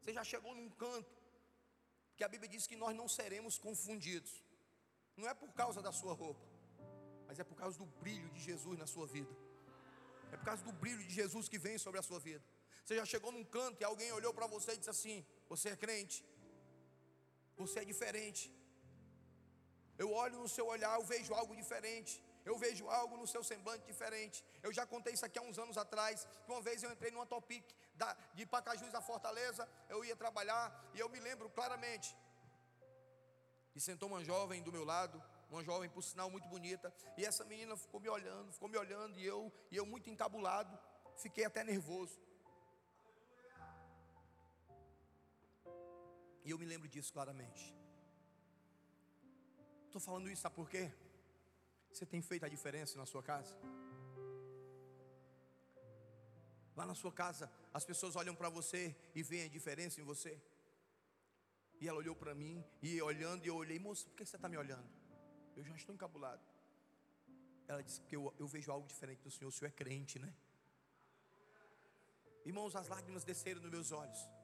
você 0.01 0.13
já 0.13 0.25
chegou 0.25 0.55
num 0.55 0.71
canto, 0.71 1.17
que 2.17 2.25
a 2.25 2.29
Bíblia 2.29 2.51
diz 2.55 2.67
que 2.67 2.77
nós 2.77 2.95
não 3.01 3.09
seremos 3.09 3.59
confundidos, 3.59 4.33
não 5.17 5.29
é 5.29 5.35
por 5.35 5.53
causa 5.53 5.81
da 5.81 5.93
sua 5.93 6.15
roupa, 6.15 6.45
mas 7.27 7.39
é 7.39 7.45
por 7.45 7.57
causa 7.57 7.79
do 7.79 7.87
brilho 7.87 8.29
de 8.31 8.41
Jesus 8.41 8.77
na 8.79 8.87
sua 8.87 9.07
vida, 9.07 9.35
é 10.33 10.37
por 10.37 10.45
causa 10.45 10.65
do 10.65 10.73
brilho 10.73 11.05
de 11.05 11.15
Jesus 11.15 11.49
que 11.49 11.59
vem 11.59 11.79
sobre 11.79 12.01
a 12.01 12.03
sua 12.03 12.19
vida. 12.19 12.45
Você 12.89 12.97
já 12.97 13.05
chegou 13.05 13.31
num 13.31 13.45
canto 13.45 13.83
e 13.83 13.85
alguém 13.85 14.11
olhou 14.19 14.33
para 14.37 14.47
você 14.47 14.73
e 14.73 14.79
disse 14.79 14.89
assim: 14.89 15.17
Você 15.51 15.69
é 15.69 15.77
crente, 15.77 16.25
você 17.55 17.81
é 17.81 17.85
diferente. 17.85 18.45
Eu 20.03 20.11
olho 20.11 20.39
no 20.39 20.49
seu 20.49 20.67
olhar, 20.67 20.95
eu 20.99 21.05
vejo 21.05 21.35
algo 21.35 21.55
diferente. 21.55 22.13
Eu 22.47 22.57
vejo 22.57 22.89
algo 22.89 23.15
no 23.19 23.27
seu 23.27 23.43
semblante 23.45 23.85
diferente. 23.85 24.43
Eu 24.63 24.73
já 24.73 24.87
contei 24.87 25.13
isso 25.13 25.27
aqui 25.27 25.39
há 25.39 25.43
uns 25.43 25.59
anos 25.59 25.77
atrás. 25.77 26.27
Que 26.47 26.51
uma 26.51 26.63
vez 26.63 26.83
eu 26.83 26.91
entrei 26.91 27.11
numa 27.11 27.27
Topic 27.27 27.67
da, 27.95 28.17
de 28.33 28.47
Pacajus 28.47 28.95
a 28.95 29.03
Fortaleza. 29.03 29.69
Eu 29.91 30.03
ia 30.03 30.17
trabalhar 30.17 30.67
e 30.95 30.99
eu 30.99 31.11
me 31.11 31.21
lembro 31.21 31.51
claramente. 31.51 32.17
E 33.77 33.81
sentou 33.89 34.09
uma 34.09 34.25
jovem 34.25 34.63
do 34.63 34.73
meu 34.73 34.87
lado, 34.87 35.23
uma 35.51 35.63
jovem 35.63 35.91
por 35.91 36.03
sinal 36.03 36.31
muito 36.31 36.49
bonita. 36.49 36.91
E 37.19 37.27
essa 37.27 37.45
menina 37.45 37.77
ficou 37.77 38.01
me 38.01 38.09
olhando, 38.09 38.51
ficou 38.51 38.71
me 38.71 38.79
olhando 38.79 39.21
e 39.21 39.27
eu, 39.27 39.53
e 39.71 39.77
eu 39.77 39.85
muito 39.85 40.09
encabulado. 40.09 40.73
Fiquei 41.17 41.45
até 41.45 41.63
nervoso. 41.63 42.28
E 46.49 46.51
eu 46.51 46.59
me 46.59 46.65
lembro 46.65 46.89
disso 46.89 47.13
claramente. 47.13 47.65
Estou 49.85 50.01
falando 50.01 50.31
isso, 50.31 50.41
sabe 50.41 50.55
por 50.55 50.67
quê? 50.75 50.91
Você 51.93 52.07
tem 52.07 52.23
feito 52.23 52.47
a 52.47 52.49
diferença 52.49 52.97
na 52.97 53.05
sua 53.05 53.23
casa? 53.23 53.55
Lá 56.75 56.87
na 56.87 56.95
sua 56.95 57.13
casa, 57.13 57.53
as 57.71 57.85
pessoas 57.85 58.17
olham 58.17 58.35
para 58.35 58.49
você 58.49 58.97
e 59.15 59.23
veem 59.23 59.45
a 59.45 59.49
diferença 59.49 60.01
em 60.01 60.05
você. 60.05 60.41
E 61.83 61.87
ela 61.87 61.99
olhou 61.99 62.17
para 62.17 62.35
mim, 62.35 62.65
e 62.81 63.03
olhando, 63.03 63.45
e 63.45 63.49
eu 63.49 63.57
olhei, 63.57 63.79
moça, 63.79 64.07
por 64.07 64.17
que 64.17 64.25
você 64.25 64.37
está 64.37 64.49
me 64.49 64.57
olhando? 64.57 64.89
Eu 65.55 65.63
já 65.63 65.75
estou 65.75 65.95
encabulado. 65.95 66.41
Ela 67.67 67.83
disse 67.83 68.01
que 68.01 68.17
eu, 68.17 68.35
eu 68.39 68.49
vejo 68.49 68.73
algo 68.73 68.89
diferente 68.89 69.21
do 69.21 69.31
Senhor, 69.31 69.51
o 69.51 69.53
Senhor 69.53 69.69
é 69.69 69.73
crente, 69.83 70.19
né? 70.19 70.33
Irmãos, 72.47 72.75
as 72.75 72.89
lágrimas 72.89 73.23
desceram 73.23 73.61
nos 73.61 73.71
meus 73.71 73.93
olhos 73.93 74.38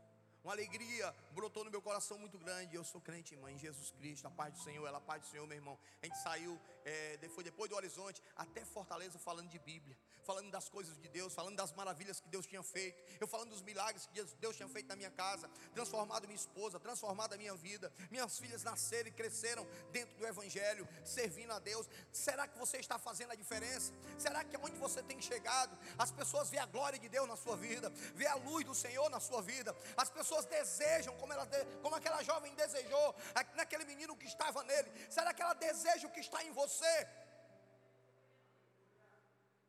uma 0.44 0.52
alegria 0.52 1.14
brotou 1.32 1.64
no 1.64 1.70
meu 1.70 1.80
coração 1.80 2.18
muito 2.18 2.38
grande. 2.38 2.76
Eu 2.76 2.84
sou 2.84 3.00
crente, 3.00 3.34
irmã, 3.34 3.50
em 3.50 3.58
Jesus 3.58 3.90
Cristo, 3.92 4.26
a 4.26 4.30
paz 4.30 4.52
do 4.52 4.60
Senhor, 4.60 4.86
ela 4.86 4.98
a 4.98 5.00
paz 5.00 5.22
do 5.22 5.28
Senhor, 5.28 5.46
meu 5.46 5.56
irmão. 5.56 5.78
A 6.02 6.06
gente 6.06 6.18
saiu, 6.18 6.60
é, 6.84 7.18
foi 7.34 7.42
depois 7.42 7.70
do 7.70 7.76
horizonte, 7.76 8.22
até 8.36 8.64
Fortaleza, 8.64 9.18
falando 9.18 9.48
de 9.48 9.58
Bíblia, 9.58 9.96
falando 10.22 10.50
das 10.50 10.68
coisas 10.68 10.96
de 10.98 11.08
Deus, 11.08 11.32
falando 11.32 11.56
das 11.56 11.72
maravilhas 11.72 12.20
que 12.20 12.28
Deus 12.28 12.46
tinha 12.46 12.62
feito, 12.62 13.02
eu 13.20 13.26
falando 13.26 13.50
dos 13.50 13.62
milagres 13.62 14.06
que 14.06 14.12
Deus 14.36 14.56
tinha 14.56 14.68
feito 14.68 14.86
na 14.88 14.96
minha 14.96 15.10
casa, 15.10 15.48
transformado 15.74 16.26
minha 16.26 16.36
esposa, 16.36 16.78
transformado 16.78 17.34
a 17.34 17.36
minha 17.36 17.54
vida. 17.54 17.92
Minhas 18.10 18.38
filhas 18.38 18.62
nasceram 18.62 19.08
e 19.08 19.12
cresceram 19.12 19.66
dentro 19.90 20.16
do 20.16 20.26
Evangelho, 20.26 20.86
servindo 21.04 21.52
a 21.52 21.58
Deus. 21.58 21.88
Será 22.12 22.46
que 22.46 22.58
você 22.58 22.78
está 22.78 22.98
fazendo 22.98 23.32
a 23.32 23.34
diferença? 23.34 23.92
Será 24.18 24.44
que 24.44 24.56
onde 24.58 24.76
você 24.78 25.02
tem 25.02 25.20
chegado, 25.20 25.76
as 25.98 26.10
pessoas 26.10 26.50
veem 26.50 26.62
a 26.62 26.66
glória 26.66 26.98
de 26.98 27.08
Deus 27.08 27.26
na 27.28 27.36
sua 27.36 27.56
vida, 27.56 27.90
vê 28.14 28.26
a 28.26 28.34
luz 28.34 28.64
do 28.64 28.74
Senhor 28.74 29.08
na 29.10 29.20
sua 29.20 29.42
vida, 29.42 29.74
as 29.96 30.10
pessoas 30.10 30.44
desejam, 30.46 31.16
como, 31.16 31.32
ela, 31.32 31.48
como 31.82 31.94
aquela 31.96 32.22
jovem 32.22 32.54
desejou, 32.54 33.14
naquele 33.54 33.84
menino 33.84 34.16
que 34.16 34.26
estava 34.26 34.62
nele. 34.64 34.90
Será 35.10 35.32
que 35.32 35.42
ela 35.42 35.54
deseja 35.54 36.06
o 36.06 36.10
que 36.10 36.20
está 36.20 36.42
em 36.44 36.52
você? 36.52 36.73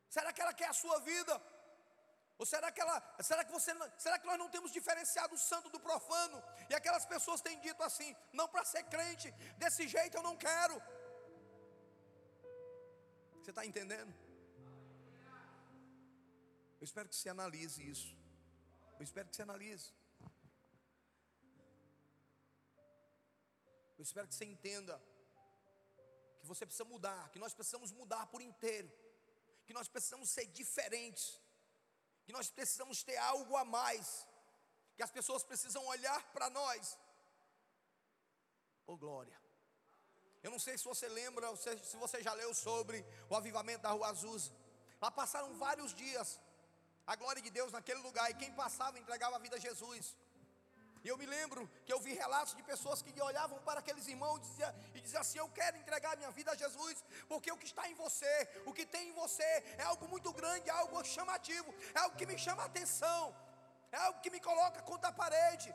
Será 0.10 0.32
que 0.32 0.42
ela 0.42 0.54
quer 0.54 0.70
a 0.70 0.74
sua 0.74 1.00
vida? 1.00 1.42
Ou 2.38 2.46
será 2.46 2.70
que 2.72 2.82
ela, 2.82 2.98
será 3.22 3.44
que 3.46 3.52
você, 3.52 3.72
será 3.98 4.20
que 4.20 4.28
nós 4.28 4.38
não 4.38 4.50
temos 4.50 4.72
diferenciado 4.72 5.36
o 5.36 5.38
santo 5.38 5.70
do 5.70 5.80
profano? 5.80 6.44
E 6.70 6.76
aquelas 6.76 7.06
pessoas 7.06 7.42
têm 7.42 7.60
dito 7.60 7.82
assim: 7.82 8.16
"Não 8.34 8.48
para 8.48 8.66
ser 8.66 8.84
crente, 8.84 9.32
desse 9.58 9.88
jeito 9.88 10.18
eu 10.18 10.24
não 10.24 10.36
quero". 10.36 10.76
Você 13.40 13.52
está 13.52 13.66
entendendo? 13.66 14.14
Eu 16.80 16.86
espero 16.90 17.08
que 17.10 17.16
você 17.16 17.30
analise 17.30 17.82
isso. 17.94 18.10
Eu 19.00 19.04
espero 19.04 19.30
que 19.30 19.36
você 19.36 19.44
analise. 19.44 19.94
Eu 23.98 24.04
espero 24.08 24.28
que 24.28 24.36
você 24.36 24.46
entenda 24.46 25.02
que 26.46 26.54
você 26.56 26.66
precisa 26.66 26.88
mudar, 26.94 27.30
que 27.34 27.40
nós 27.40 27.54
precisamos 27.54 27.92
mudar 27.92 28.26
por 28.28 28.42
inteiro, 28.42 28.90
que 29.66 29.74
nós 29.74 29.88
precisamos 29.88 30.30
ser 30.30 30.46
diferentes, 30.60 31.42
que 32.26 32.34
nós 32.38 32.50
precisamos 32.50 33.04
ter 33.04 33.18
algo 33.18 33.56
a 33.58 33.66
mais, 33.78 34.28
que 34.96 35.04
as 35.04 35.12
pessoas 35.18 35.44
precisam 35.44 35.84
olhar 35.86 36.22
para 36.34 36.50
nós. 36.50 36.98
Oh 38.88 38.98
glória! 38.98 39.38
Eu 40.44 40.52
não 40.52 40.60
sei 40.60 40.78
se 40.78 40.86
você 40.86 41.08
lembra, 41.08 41.56
se 41.58 41.98
você 41.98 42.22
já 42.22 42.34
leu 42.34 42.54
sobre 42.54 43.04
o 43.30 43.36
avivamento 43.36 43.82
da 43.82 43.90
Rua 43.90 44.10
Azusa. 44.10 44.52
Lá 45.02 45.10
passaram 45.10 45.58
vários 45.66 45.92
dias, 45.94 46.40
a 47.08 47.16
glória 47.16 47.42
de 47.42 47.50
Deus 47.50 47.72
naquele 47.72 48.00
lugar, 48.02 48.30
e 48.30 48.36
quem 48.36 48.52
passava 48.54 49.00
entregava 49.00 49.36
a 49.38 49.40
vida 49.40 49.56
a 49.56 49.60
Jesus. 49.60 50.16
E 51.06 51.08
eu 51.12 51.18
me 51.22 51.28
lembro 51.34 51.62
que 51.86 51.94
eu 51.94 52.00
vi 52.06 52.14
relatos 52.22 52.54
de 52.60 52.64
pessoas 52.70 53.00
que 53.04 53.12
olhavam 53.22 53.58
para 53.66 53.80
aqueles 53.82 54.08
irmãos 54.14 54.38
e 54.96 55.02
diziam, 55.02 55.20
e 55.20 55.24
assim: 55.24 55.38
Eu 55.38 55.50
quero 55.60 55.78
entregar 55.82 56.18
minha 56.22 56.32
vida 56.38 56.50
a 56.54 56.56
Jesus, 56.62 56.96
porque 57.32 57.52
o 57.52 57.58
que 57.62 57.68
está 57.72 57.84
em 57.92 57.94
você, 58.04 58.34
o 58.70 58.74
que 58.78 58.86
tem 58.94 59.10
em 59.10 59.14
você, 59.14 59.50
é 59.84 59.84
algo 59.84 60.08
muito 60.14 60.32
grande, 60.40 60.68
é 60.68 60.74
algo 60.74 61.04
chamativo, 61.18 61.70
é 61.94 62.00
algo 62.00 62.18
que 62.18 62.26
me 62.32 62.38
chama 62.46 62.64
a 62.64 62.66
atenção, 62.72 63.22
é 63.92 63.98
algo 63.98 64.20
que 64.24 64.32
me 64.36 64.40
coloca 64.40 64.82
contra 64.82 65.10
a 65.12 65.18
parede, 65.22 65.70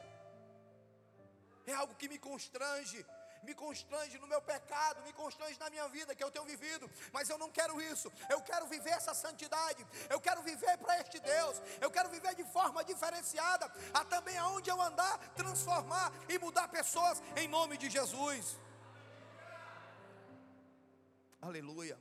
é 1.65 1.75
algo 1.75 1.95
que 1.95 2.09
me 2.09 2.19
constrange, 2.19 3.07
me 3.43 3.55
constrange 3.55 4.19
no 4.19 4.27
meu 4.27 4.41
pecado, 4.41 5.03
me 5.03 5.13
constrange 5.13 5.59
na 5.59 5.71
minha 5.71 5.89
vida 5.89 6.15
que 6.15 6.23
eu 6.23 6.31
tenho 6.31 6.45
vivido, 6.45 6.91
mas 7.13 7.29
eu 7.29 7.39
não 7.39 7.51
quero 7.51 7.81
isso. 7.81 8.13
Eu 8.29 8.41
quero 8.43 8.67
viver 8.67 8.91
essa 8.91 9.15
santidade, 9.15 9.87
eu 10.09 10.21
quero 10.21 10.43
viver 10.43 10.77
para 10.79 10.99
este 11.01 11.19
Deus, 11.21 11.61
eu 11.81 11.91
quero 11.91 12.09
viver 12.09 12.35
de 12.35 12.45
forma 12.45 12.85
diferenciada, 12.85 13.67
a 13.95 14.05
também 14.05 14.37
aonde 14.39 14.71
eu 14.71 14.81
andar, 14.81 15.19
transformar 15.35 16.13
e 16.29 16.39
mudar 16.39 16.69
pessoas 16.69 17.23
em 17.37 17.49
nome 17.49 17.77
de 17.77 17.89
Jesus. 17.89 18.59
Aleluia. 21.41 21.99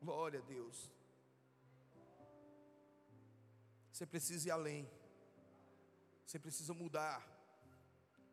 Glória 0.00 0.40
a 0.40 0.42
Deus. 0.42 0.90
Você 3.92 4.06
precisa 4.06 4.48
ir 4.48 4.50
além. 4.50 4.90
Você 6.24 6.38
precisa 6.38 6.72
mudar 6.72 7.20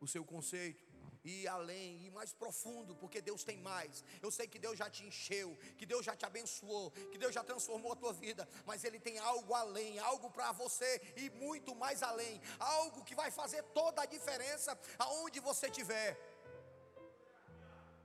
o 0.00 0.06
seu 0.06 0.24
conceito 0.24 0.87
e 1.28 1.46
além, 1.46 2.06
e 2.06 2.10
mais 2.10 2.32
profundo, 2.32 2.94
porque 2.96 3.20
Deus 3.20 3.44
tem 3.44 3.58
mais. 3.58 4.02
Eu 4.22 4.30
sei 4.30 4.46
que 4.46 4.58
Deus 4.58 4.78
já 4.78 4.88
te 4.88 5.04
encheu, 5.04 5.56
que 5.76 5.86
Deus 5.86 6.04
já 6.04 6.16
te 6.16 6.24
abençoou, 6.24 6.90
que 6.90 7.18
Deus 7.18 7.34
já 7.34 7.44
transformou 7.44 7.92
a 7.92 7.96
tua 7.96 8.12
vida, 8.12 8.48
mas 8.64 8.84
Ele 8.84 8.98
tem 8.98 9.18
algo 9.18 9.54
além, 9.54 9.98
algo 9.98 10.30
para 10.30 10.50
você 10.52 10.90
e 11.16 11.28
muito 11.30 11.74
mais 11.74 12.02
além, 12.02 12.40
algo 12.58 13.04
que 13.04 13.14
vai 13.14 13.30
fazer 13.30 13.62
toda 13.80 14.02
a 14.02 14.06
diferença 14.06 14.78
aonde 14.98 15.38
você 15.40 15.66
estiver. 15.66 16.10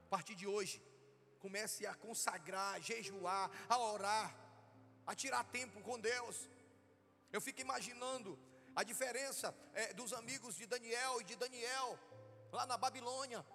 A 0.06 0.10
partir 0.10 0.36
de 0.36 0.46
hoje, 0.46 0.82
comece 1.40 1.86
a 1.86 1.94
consagrar, 1.96 2.76
a 2.76 2.80
jejuar, 2.80 3.50
a 3.70 3.78
orar, 3.80 4.36
a 5.08 5.16
tirar 5.16 5.44
tempo 5.46 5.82
com 5.82 6.00
Deus. 6.00 6.50
Eu 7.32 7.42
fico 7.42 7.62
imaginando 7.62 8.38
a 8.76 8.84
diferença 8.84 9.56
é, 9.74 9.94
dos 9.94 10.14
amigos 10.14 10.56
de 10.56 10.66
Daniel 10.66 11.22
e 11.22 11.24
de 11.24 11.36
Daniel 11.36 12.00
lá 12.54 12.66
na 12.66 12.78
Babilônia, 12.78 13.46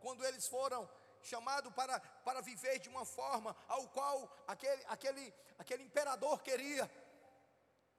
quando 0.00 0.24
eles 0.24 0.46
foram 0.46 0.88
chamados 1.22 1.72
para, 1.72 1.98
para 2.26 2.40
viver 2.40 2.78
de 2.80 2.88
uma 2.88 3.04
forma 3.04 3.56
ao 3.68 3.88
qual 3.88 4.30
aquele, 4.46 4.84
aquele, 4.88 5.34
aquele 5.58 5.82
imperador 5.84 6.42
queria. 6.42 6.90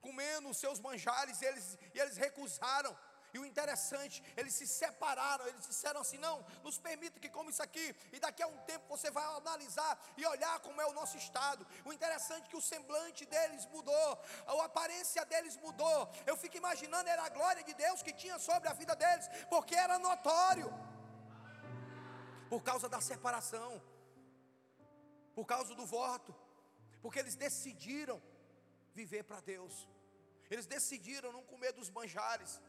comendo 0.01 0.49
os 0.49 0.57
seus 0.57 0.79
manjares, 0.79 1.41
e 1.41 1.45
eles, 1.45 1.77
e 1.93 1.99
eles 1.99 2.17
recusaram. 2.17 2.97
E 3.33 3.39
o 3.39 3.45
interessante, 3.45 4.23
eles 4.35 4.53
se 4.53 4.67
separaram, 4.67 5.45
eles 5.47 5.65
disseram 5.67 6.01
assim: 6.01 6.17
não, 6.17 6.45
nos 6.63 6.77
permita 6.77 7.19
que 7.19 7.29
come 7.29 7.51
isso 7.51 7.63
aqui, 7.63 7.95
e 8.11 8.19
daqui 8.19 8.41
a 8.43 8.47
um 8.47 8.57
tempo 8.71 8.85
você 8.87 9.09
vai 9.11 9.23
analisar 9.37 9.93
e 10.17 10.25
olhar 10.25 10.59
como 10.59 10.81
é 10.81 10.85
o 10.85 10.93
nosso 10.93 11.17
estado. 11.17 11.65
O 11.85 11.93
interessante 11.93 12.45
é 12.45 12.49
que 12.49 12.57
o 12.57 12.61
semblante 12.61 13.25
deles 13.25 13.65
mudou, 13.67 14.11
a 14.47 14.65
aparência 14.65 15.25
deles 15.25 15.57
mudou. 15.57 16.09
Eu 16.25 16.37
fico 16.37 16.57
imaginando, 16.57 17.09
era 17.09 17.23
a 17.23 17.29
glória 17.29 17.63
de 17.63 17.73
Deus 17.73 18.01
que 18.01 18.13
tinha 18.13 18.39
sobre 18.39 18.69
a 18.69 18.73
vida 18.73 18.95
deles, 18.95 19.29
porque 19.49 19.75
era 19.75 19.99
notório, 19.99 20.69
por 22.49 22.61
causa 22.63 22.89
da 22.89 22.99
separação, 22.99 23.81
por 25.35 25.45
causa 25.45 25.75
do 25.75 25.85
voto, 25.85 26.35
porque 27.01 27.19
eles 27.19 27.35
decidiram 27.35 28.21
viver 28.93 29.23
para 29.23 29.39
Deus. 29.39 29.87
Eles 30.49 30.65
decidiram 30.65 31.31
não 31.31 31.43
comer 31.43 31.71
dos 31.71 31.89
manjares. 31.89 32.59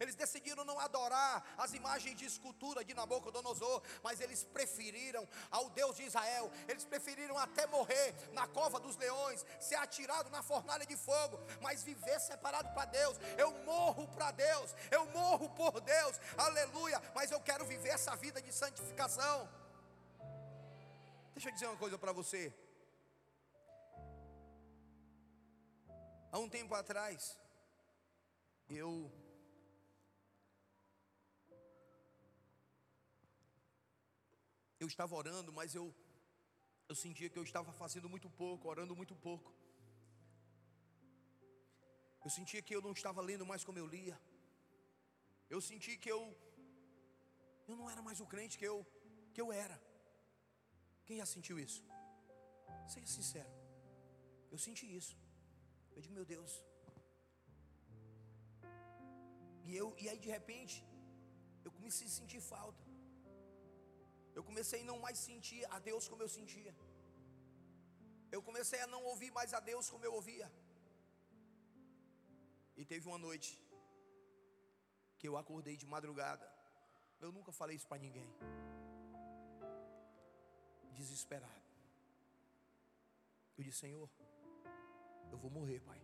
Eles 0.00 0.14
decidiram 0.14 0.64
não 0.64 0.80
adorar 0.80 1.44
as 1.58 1.74
imagens 1.74 2.16
de 2.16 2.24
escultura 2.24 2.82
de 2.82 2.94
Nabucodonosor, 2.94 3.82
mas 4.02 4.18
eles 4.18 4.42
preferiram 4.44 5.28
ao 5.50 5.68
Deus 5.68 5.94
de 5.96 6.04
Israel. 6.04 6.50
Eles 6.66 6.86
preferiram 6.86 7.36
até 7.36 7.66
morrer 7.66 8.14
na 8.32 8.48
cova 8.48 8.80
dos 8.80 8.96
leões, 8.96 9.44
ser 9.60 9.74
atirado 9.74 10.30
na 10.30 10.42
fornalha 10.42 10.86
de 10.86 10.96
fogo, 10.96 11.38
mas 11.60 11.82
viver 11.82 12.18
separado 12.18 12.72
para 12.72 12.86
Deus. 12.86 13.18
Eu 13.36 13.52
morro 13.64 14.08
para 14.08 14.30
Deus, 14.30 14.74
eu 14.90 15.04
morro 15.10 15.50
por 15.50 15.80
Deus, 15.82 16.18
aleluia. 16.38 17.00
Mas 17.14 17.30
eu 17.30 17.40
quero 17.40 17.66
viver 17.66 17.90
essa 17.90 18.16
vida 18.16 18.40
de 18.40 18.52
santificação. 18.52 19.48
Deixa 21.34 21.50
eu 21.50 21.52
dizer 21.52 21.66
uma 21.66 21.76
coisa 21.76 21.98
para 21.98 22.12
você. 22.12 22.54
Há 26.32 26.38
um 26.38 26.48
tempo 26.48 26.74
atrás, 26.74 27.36
eu 28.68 29.12
eu 34.82 34.88
estava 34.92 35.14
orando, 35.22 35.52
mas 35.58 35.74
eu 35.80 35.86
eu 36.90 36.96
sentia 37.02 37.30
que 37.32 37.38
eu 37.40 37.46
estava 37.48 37.72
fazendo 37.80 38.08
muito 38.12 38.28
pouco, 38.42 38.68
orando 38.72 38.94
muito 39.00 39.14
pouco. 39.26 39.50
Eu 42.24 42.30
sentia 42.36 42.62
que 42.66 42.74
eu 42.76 42.82
não 42.86 42.94
estava 42.98 43.20
lendo 43.28 43.44
mais 43.50 43.62
como 43.66 43.78
eu 43.82 43.86
lia. 43.94 44.16
Eu 45.54 45.60
senti 45.68 45.92
que 46.02 46.10
eu 46.16 46.22
eu 47.68 47.76
não 47.80 47.88
era 47.92 48.02
mais 48.08 48.20
o 48.24 48.26
crente 48.32 48.58
que 48.60 48.68
eu 48.72 48.78
que 49.34 49.40
eu 49.44 49.48
era. 49.64 49.78
Quem 51.06 51.18
já 51.22 51.26
sentiu 51.36 51.56
isso? 51.66 51.80
Seja 52.94 53.06
sincero. 53.18 53.52
Eu 54.52 54.58
senti 54.66 54.86
isso. 55.00 55.14
Eu 55.94 56.02
digo, 56.02 56.14
meu 56.18 56.26
Deus. 56.34 56.52
E 59.68 59.76
eu 59.80 59.88
e 60.02 60.08
aí 60.12 60.20
de 60.26 60.30
repente 60.36 60.76
eu 61.64 61.72
comecei 61.78 62.06
a 62.08 62.16
sentir 62.20 62.42
falta. 62.54 62.89
Eu 64.40 64.44
comecei 64.50 64.80
a 64.82 64.88
não 64.90 64.98
mais 65.04 65.18
sentir 65.28 65.62
a 65.76 65.78
Deus 65.86 66.04
como 66.10 66.22
eu 66.24 66.30
sentia. 66.36 66.72
Eu 68.34 68.40
comecei 68.46 68.80
a 68.84 68.86
não 68.92 69.00
ouvir 69.10 69.30
mais 69.38 69.50
a 69.58 69.60
Deus 69.68 69.90
como 69.92 70.06
eu 70.06 70.14
ouvia. 70.18 70.46
E 72.78 72.84
teve 72.92 73.04
uma 73.10 73.18
noite 73.26 73.50
que 75.18 75.28
eu 75.28 75.36
acordei 75.42 75.76
de 75.82 75.86
madrugada. 75.94 76.46
Eu 77.24 77.30
nunca 77.36 77.52
falei 77.60 77.76
isso 77.76 77.90
para 77.92 78.02
ninguém. 78.06 78.30
Desesperado. 81.00 81.68
Eu 83.58 83.64
disse, 83.68 83.80
Senhor, 83.84 84.10
eu 85.32 85.38
vou 85.44 85.50
morrer, 85.60 85.80
Pai. 85.92 86.02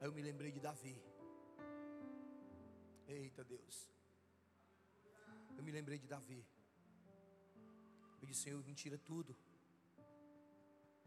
Aí 0.00 0.08
eu 0.08 0.12
me 0.12 0.20
lembrei 0.30 0.52
de 0.52 0.60
Davi. 0.68 0.96
Eita 3.08 3.42
Deus 3.42 3.95
eu 5.56 5.62
me 5.62 5.72
lembrei 5.78 5.98
de 5.98 6.08
Davi. 6.14 6.40
Eu 8.20 8.26
disse, 8.28 8.42
Senhor, 8.44 8.62
me 8.64 8.74
tira 8.74 8.98
tudo, 9.10 9.36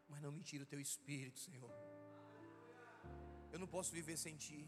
mas 0.08 0.22
não 0.22 0.32
me 0.32 0.44
tira 0.50 0.64
o 0.64 0.68
teu 0.74 0.80
espírito, 0.80 1.40
Senhor. 1.48 1.72
Eu 3.54 3.60
não 3.64 3.68
posso 3.76 3.92
viver 3.92 4.18
sem 4.26 4.36
ti. 4.46 4.62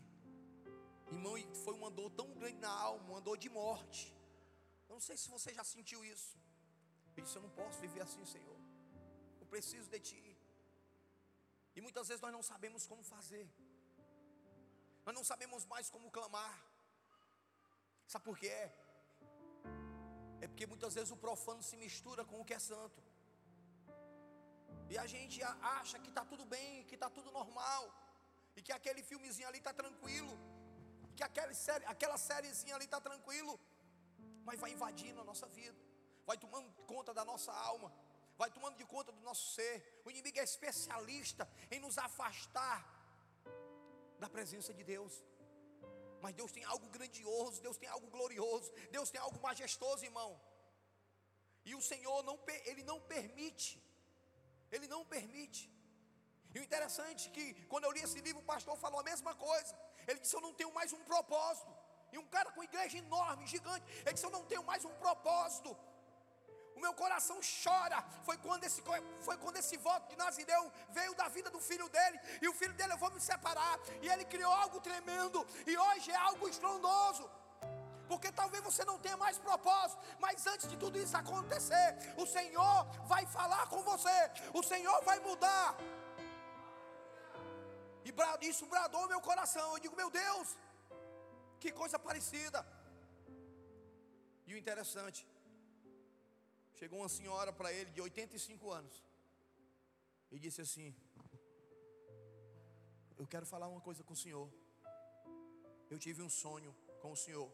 Irmão, 1.12 1.36
foi 1.64 1.74
uma 1.74 1.92
dor 2.00 2.10
tão 2.12 2.28
grande 2.38 2.60
na 2.68 2.74
alma, 2.90 3.10
uma 3.14 3.22
dor 3.22 3.38
de 3.38 3.50
morte. 3.50 4.04
Eu 4.88 4.94
não 4.96 5.04
sei 5.08 5.18
se 5.18 5.30
você 5.36 5.54
já 5.54 5.64
sentiu 5.64 6.04
isso. 6.14 6.38
Eu 7.16 7.24
disse, 7.24 7.36
eu 7.36 7.42
não 7.42 7.50
posso 7.62 7.80
viver 7.86 8.02
assim, 8.02 8.26
Senhor. 8.26 8.60
Eu 9.40 9.46
preciso 9.46 9.90
de 9.90 10.00
ti. 10.00 10.38
E 11.76 11.82
muitas 11.82 12.08
vezes 12.08 12.22
nós 12.22 12.34
não 12.38 12.44
sabemos 12.44 12.86
como 12.88 13.04
fazer. 13.04 13.48
Nós 15.06 15.16
não 15.16 15.24
sabemos 15.24 15.66
mais 15.66 15.90
como 15.90 16.12
clamar. 16.12 16.56
Sabe 18.08 18.26
por 18.26 18.38
quê? 18.38 18.58
É 20.44 20.48
porque 20.48 20.66
muitas 20.74 20.94
vezes 20.98 21.12
o 21.16 21.18
profano 21.26 21.62
se 21.70 21.76
mistura 21.86 22.24
com 22.30 22.38
o 22.42 22.46
que 22.50 22.56
é 22.60 22.62
santo. 22.72 23.00
E 24.92 24.98
a 25.04 25.06
gente 25.14 25.38
acha 25.80 25.98
que 26.04 26.10
está 26.14 26.24
tudo 26.32 26.46
bem, 26.54 26.84
que 26.90 26.96
está 26.96 27.10
tudo 27.18 27.30
normal. 27.40 27.84
E 28.56 28.62
que 28.66 28.74
aquele 28.78 29.02
filmezinho 29.10 29.48
ali 29.50 29.60
está 29.64 29.74
tranquilo. 29.82 30.34
Que 31.16 31.24
aquela, 31.30 31.54
série, 31.54 31.86
aquela 31.94 32.18
sériezinha 32.18 32.76
ali 32.76 32.86
está 32.90 33.00
tranquilo. 33.00 33.54
Mas 34.48 34.60
vai 34.60 34.72
invadindo 34.72 35.22
a 35.22 35.24
nossa 35.32 35.48
vida. 35.60 35.80
Vai 36.26 36.38
tomando 36.38 36.70
conta 36.94 37.14
da 37.14 37.24
nossa 37.32 37.54
alma. 37.54 37.90
Vai 38.42 38.50
tomando 38.50 38.76
de 38.82 38.86
conta 38.86 39.12
do 39.12 39.22
nosso 39.30 39.46
ser. 39.56 40.02
O 40.06 40.10
inimigo 40.10 40.40
é 40.40 40.44
especialista 40.44 41.48
em 41.70 41.80
nos 41.80 41.98
afastar 42.08 42.80
da 44.20 44.28
presença 44.38 44.74
de 44.74 44.84
Deus. 44.84 45.14
Mas 46.24 46.36
Deus 46.40 46.52
tem 46.58 46.64
algo 46.74 46.88
grandioso, 46.96 47.62
Deus 47.68 47.78
tem 47.82 47.90
algo 47.96 48.08
glorioso, 48.16 48.72
Deus 48.96 49.10
tem 49.14 49.22
algo 49.28 49.40
majestoso, 49.48 50.06
irmão. 50.10 50.32
E 51.70 51.74
o 51.80 51.82
Senhor 51.82 52.20
não 52.30 52.38
ele 52.72 52.84
não 52.92 53.00
permite. 53.14 53.70
Ele 54.72 54.88
não 54.88 55.04
permite. 55.16 55.62
E 56.54 56.60
o 56.60 56.64
interessante 56.68 57.30
é 57.30 57.32
que 57.36 57.46
quando 57.72 57.86
eu 57.86 57.92
li 57.92 58.02
esse 58.08 58.20
livro, 58.28 58.42
o 58.42 58.50
pastor 58.54 58.76
falou 58.78 59.00
a 59.00 59.04
mesma 59.12 59.34
coisa. 59.48 59.74
Ele 60.08 60.20
disse: 60.20 60.36
"Eu 60.36 60.42
não 60.48 60.54
tenho 60.54 60.74
mais 60.80 60.92
um 60.98 61.04
propósito". 61.12 61.72
E 62.14 62.18
um 62.18 62.28
cara 62.36 62.52
com 62.52 62.64
igreja 62.70 62.98
enorme, 62.98 63.48
gigante, 63.48 63.86
ele 64.02 64.14
disse: 64.14 64.26
"Eu 64.26 64.36
não 64.38 64.46
tenho 64.52 64.64
mais 64.72 64.84
um 64.90 64.96
propósito". 65.06 65.72
Meu 66.86 66.94
coração 67.02 67.38
chora. 67.64 68.00
Foi 68.28 68.38
quando 68.46 68.64
esse, 68.70 68.82
foi 69.28 69.38
quando 69.44 69.58
esse 69.62 69.78
voto 69.88 70.10
de 70.12 70.18
Nazireu 70.22 70.64
veio 70.98 71.14
da 71.22 71.28
vida 71.38 71.50
do 71.56 71.62
filho 71.70 71.88
dele. 71.96 72.20
E 72.42 72.48
o 72.52 72.54
filho 72.62 72.74
dele, 72.80 72.94
eu 72.94 73.02
vou 73.04 73.12
me 73.12 73.22
separar. 73.32 73.76
E 74.02 74.10
ele 74.14 74.26
criou 74.34 74.54
algo 74.64 74.80
tremendo. 74.90 75.46
E 75.72 75.78
hoje 75.86 76.10
é 76.12 76.20
algo 76.30 76.48
estrondoso. 76.54 77.30
Porque 78.12 78.30
talvez 78.40 78.62
você 78.70 78.84
não 78.90 78.98
tenha 79.06 79.18
mais 79.26 79.38
propósito. 79.48 80.02
Mas 80.20 80.46
antes 80.54 80.68
de 80.72 80.78
tudo 80.84 80.98
isso 81.04 81.16
acontecer, 81.24 81.88
o 82.24 82.26
Senhor 82.36 82.78
vai 83.14 83.26
falar 83.38 83.66
com 83.74 83.82
você. 83.92 84.20
O 84.60 84.64
Senhor 84.72 85.00
vai 85.10 85.20
mudar. 85.30 85.68
E 88.04 88.48
isso 88.52 88.66
bradou 88.74 89.08
meu 89.08 89.22
coração. 89.30 89.68
Eu 89.74 89.80
digo, 89.86 89.96
meu 89.96 90.10
Deus, 90.10 90.48
que 91.62 91.72
coisa 91.82 91.98
parecida. 92.08 92.60
E 94.48 94.54
o 94.56 94.58
interessante 94.58 95.20
Chegou 96.82 96.98
uma 97.02 97.10
senhora 97.10 97.52
para 97.54 97.72
ele 97.72 97.92
de 97.96 98.02
85 98.02 98.72
anos 98.78 98.96
e 100.32 100.40
disse 100.40 100.62
assim: 100.64 100.88
Eu 103.20 103.28
quero 103.34 103.46
falar 103.46 103.68
uma 103.68 103.82
coisa 103.88 104.04
com 104.04 104.14
o 104.14 104.22
senhor. 104.22 104.48
Eu 105.92 106.00
tive 106.06 106.24
um 106.24 106.32
sonho 106.44 106.72
com 107.04 107.12
o 107.12 107.20
senhor. 107.26 107.52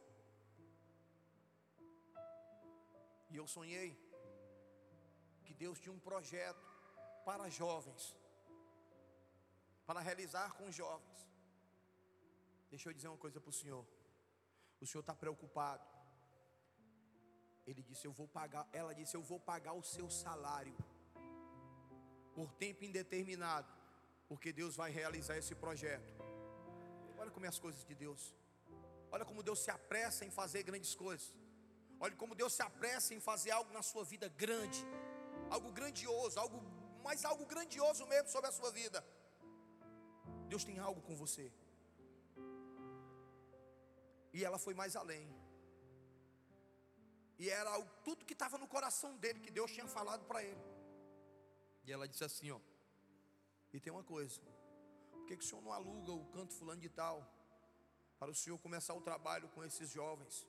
E 3.30 3.36
eu 3.36 3.46
sonhei 3.56 3.90
que 5.44 5.54
Deus 5.54 5.78
tinha 5.78 5.94
um 5.98 6.00
projeto 6.00 6.66
para 7.26 7.50
jovens, 7.50 8.16
para 9.86 10.00
realizar 10.00 10.54
com 10.54 10.72
jovens. 10.72 11.20
Deixa 12.70 12.88
eu 12.88 12.94
dizer 12.94 13.10
uma 13.10 13.24
coisa 13.26 13.42
para 13.42 13.50
o 13.50 13.60
senhor. 13.62 13.86
O 14.80 14.86
senhor 14.86 15.02
está 15.02 15.14
preocupado 15.14 15.97
ele 17.68 17.84
disse: 17.90 18.06
Eu 18.08 18.14
vou 18.20 18.28
pagar. 18.40 18.66
Ela 18.72 18.94
disse: 19.00 19.16
Eu 19.18 19.24
vou 19.32 19.40
pagar 19.52 19.74
o 19.74 19.84
seu 19.96 20.10
salário 20.10 20.76
por 22.38 22.50
tempo 22.64 22.84
indeterminado, 22.90 23.72
porque 24.30 24.52
Deus 24.62 24.76
vai 24.82 24.90
realizar 25.00 25.36
esse 25.42 25.54
projeto. 25.64 26.12
Olha 27.20 27.32
como 27.32 27.46
é 27.46 27.50
as 27.50 27.60
coisas 27.66 27.84
de 27.90 27.96
Deus. 28.04 28.22
Olha 29.12 29.26
como 29.30 29.44
Deus 29.50 29.60
se 29.66 29.72
apressa 29.78 30.24
em 30.26 30.32
fazer 30.40 30.64
grandes 30.64 30.94
coisas. 30.96 31.28
Olha 32.00 32.16
como 32.16 32.36
Deus 32.42 32.54
se 32.54 32.64
apressa 32.70 33.14
em 33.14 33.20
fazer 33.20 33.52
algo 33.52 33.72
na 33.78 33.82
sua 33.82 34.04
vida 34.04 34.28
grande, 34.44 34.82
algo 35.50 35.72
grandioso, 35.80 36.40
algo 36.40 36.60
mais 37.04 37.24
algo 37.26 37.46
grandioso 37.54 38.06
mesmo 38.06 38.30
sobre 38.30 38.50
a 38.50 38.52
sua 38.60 38.72
vida. 38.80 39.00
Deus 40.52 40.64
tem 40.64 40.78
algo 40.88 41.02
com 41.08 41.16
você. 41.16 41.52
E 44.34 44.46
ela 44.48 44.60
foi 44.66 44.74
mais 44.82 44.96
além. 44.96 45.28
E 47.40 47.50
era 47.50 47.80
tudo 48.04 48.26
que 48.26 48.34
estava 48.34 48.58
no 48.58 48.68
coração 48.68 49.16
dele, 49.18 49.40
que 49.40 49.52
Deus 49.52 49.72
tinha 49.72 49.88
falado 49.88 50.26
para 50.26 50.44
ele. 50.44 50.64
E 51.86 51.92
ela 51.92 52.08
disse 52.08 52.24
assim: 52.24 52.50
Ó, 52.52 52.60
e 53.74 53.80
tem 53.80 53.94
uma 53.94 54.04
coisa, 54.04 54.42
Por 55.12 55.26
que, 55.26 55.38
que 55.38 55.44
o 55.44 55.48
senhor 55.48 55.62
não 55.62 55.72
aluga 55.72 56.12
o 56.12 56.26
canto 56.26 56.54
fulano 56.54 56.82
de 56.82 56.90
tal? 56.90 57.18
Para 58.18 58.32
o 58.32 58.36
senhor 58.36 58.58
começar 58.60 58.94
o 58.94 59.02
trabalho 59.02 59.48
com 59.50 59.64
esses 59.64 59.90
jovens 59.92 60.48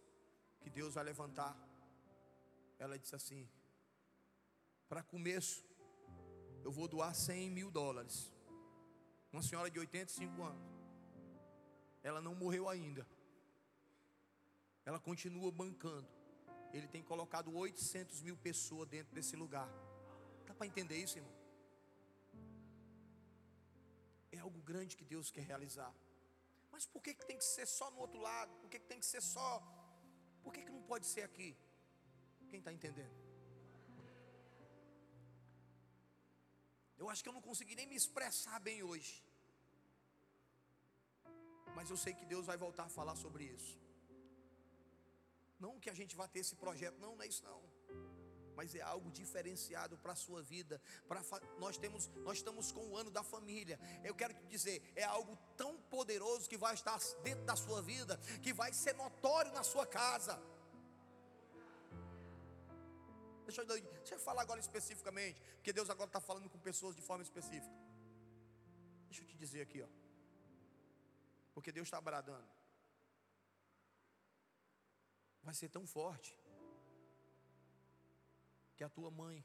que 0.61 0.71
Deus 0.71 0.95
vai 0.95 1.05
levantar. 1.05 1.55
Ela 2.79 2.99
disse 2.99 3.15
assim: 3.15 3.49
para 4.89 5.03
começo, 5.03 5.63
eu 6.65 6.73
vou 6.73 6.89
doar 6.89 7.15
100 7.15 7.51
mil 7.51 7.71
dólares. 7.71 8.33
Uma 9.31 9.43
senhora 9.43 9.71
de 9.71 9.79
85 9.79 10.43
anos. 10.43 10.67
Ela 12.03 12.23
não 12.23 12.35
morreu 12.35 12.69
ainda. 12.69 13.07
Ela 14.87 14.99
continua 14.99 15.53
bancando. 15.53 16.09
Ele 16.73 16.89
tem 16.89 17.03
colocado 17.03 17.55
800 17.55 18.21
mil 18.23 18.37
pessoas 18.37 18.89
dentro 18.89 19.15
desse 19.15 19.37
lugar. 19.37 19.69
Dá 20.47 20.55
para 20.55 20.67
entender 20.67 20.97
isso, 20.97 21.19
irmão? 21.19 21.37
É 24.31 24.39
algo 24.39 24.61
grande 24.61 24.97
que 24.97 25.05
Deus 25.05 25.31
quer 25.31 25.45
realizar. 25.53 25.93
Mas 26.71 26.87
por 26.87 27.03
que, 27.03 27.15
que 27.15 27.27
tem 27.27 27.39
que 27.39 27.45
ser 27.45 27.67
só 27.67 27.91
no 27.91 27.99
outro 27.99 28.21
lado? 28.21 28.53
Por 28.61 28.69
que, 28.71 28.79
que 28.79 28.87
tem 28.87 29.01
que 29.01 29.07
ser 29.07 29.23
só? 29.23 29.51
Por 30.43 30.53
que, 30.53 30.63
que 30.63 30.71
não 30.71 30.83
pode 30.83 31.07
ser 31.07 31.23
aqui? 31.23 31.57
Quem 32.51 32.59
está 32.61 32.73
entendendo? 32.73 33.17
Eu 36.99 37.09
acho 37.11 37.23
que 37.23 37.29
eu 37.29 37.33
não 37.33 37.41
consegui 37.49 37.75
nem 37.75 37.87
me 37.87 37.97
expressar 38.03 38.59
bem 38.61 38.83
hoje. 38.83 39.25
Mas 41.77 41.91
eu 41.91 41.97
sei 41.97 42.13
que 42.13 42.27
Deus 42.27 42.45
vai 42.45 42.57
voltar 42.57 42.85
a 42.87 42.95
falar 42.99 43.17
sobre 43.25 43.45
isso. 43.45 43.88
Não 45.59 45.79
que 45.81 45.91
a 45.91 45.95
gente 45.95 46.15
vá 46.15 46.29
ter 46.29 46.41
esse 46.41 46.57
projeto, 46.57 46.99
não, 46.99 47.17
não 47.17 47.23
é 47.23 47.27
isso 47.27 47.45
não. 47.45 47.63
Mas 48.55 48.75
é 48.75 48.81
algo 48.81 49.11
diferenciado 49.11 49.97
para 49.99 50.13
a 50.13 50.17
sua 50.17 50.43
vida. 50.43 50.81
Para 51.07 51.23
nós 51.59 51.79
temos, 51.79 52.09
nós 52.25 52.39
estamos 52.39 52.73
com 52.73 52.85
o 52.89 52.97
ano 52.97 53.11
da 53.11 53.23
família. 53.23 53.79
Eu 54.03 54.15
quero 54.15 54.35
te 54.35 54.45
dizer, 54.47 54.83
é 54.97 55.05
algo 55.05 55.37
tão 55.57 55.81
poderoso 55.83 56.49
que 56.49 56.57
vai 56.57 56.75
estar 56.75 56.99
dentro 57.23 57.45
da 57.45 57.55
sua 57.55 57.81
vida, 57.81 58.17
que 58.43 58.53
vai 58.53 58.73
ser 58.73 58.95
notório 58.95 59.53
na 59.53 59.63
sua 59.63 59.87
casa. 59.87 60.41
Deixa 63.47 63.63
eu, 63.63 63.67
deixa 63.67 64.15
eu 64.15 64.19
falar 64.19 64.43
agora 64.43 64.61
especificamente, 64.61 65.41
porque 65.55 65.73
Deus 65.73 65.89
agora 65.89 66.09
está 66.09 66.21
falando 66.21 66.51
com 66.51 66.59
pessoas 66.59 66.95
de 66.95 67.01
forma 67.01 67.23
específica. 67.23 67.75
Deixa 69.09 69.23
eu 69.23 69.27
te 69.27 69.37
dizer 69.37 69.63
aqui, 69.63 69.81
ó. 69.81 69.89
Porque 71.55 71.73
Deus 71.73 71.87
está 71.87 72.01
bradando. 72.01 72.58
Vai 75.43 75.55
ser 75.55 75.69
tão 75.69 75.87
forte 75.87 76.39
que 78.77 78.85
a 78.85 78.89
tua 78.89 79.11
mãe, 79.11 79.45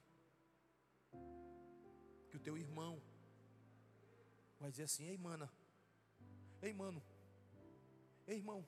que 2.29 2.37
o 2.37 2.39
teu 2.39 2.57
irmão, 2.57 3.01
vai 4.59 4.69
dizer 4.71 4.83
assim: 4.83 5.05
Ei, 5.05 5.17
mana, 5.17 5.49
ei, 6.61 6.73
mano, 6.73 7.01
ei, 8.27 8.37
irmão, 8.37 8.65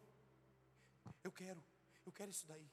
eu 1.23 1.31
quero, 1.31 1.63
eu 2.05 2.11
quero 2.11 2.31
isso 2.31 2.47
daí. 2.47 2.69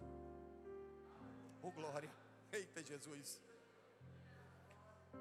Oh, 1.62 1.70
glória. 1.70 2.10
Eita 2.50 2.82
Jesus. 2.82 3.40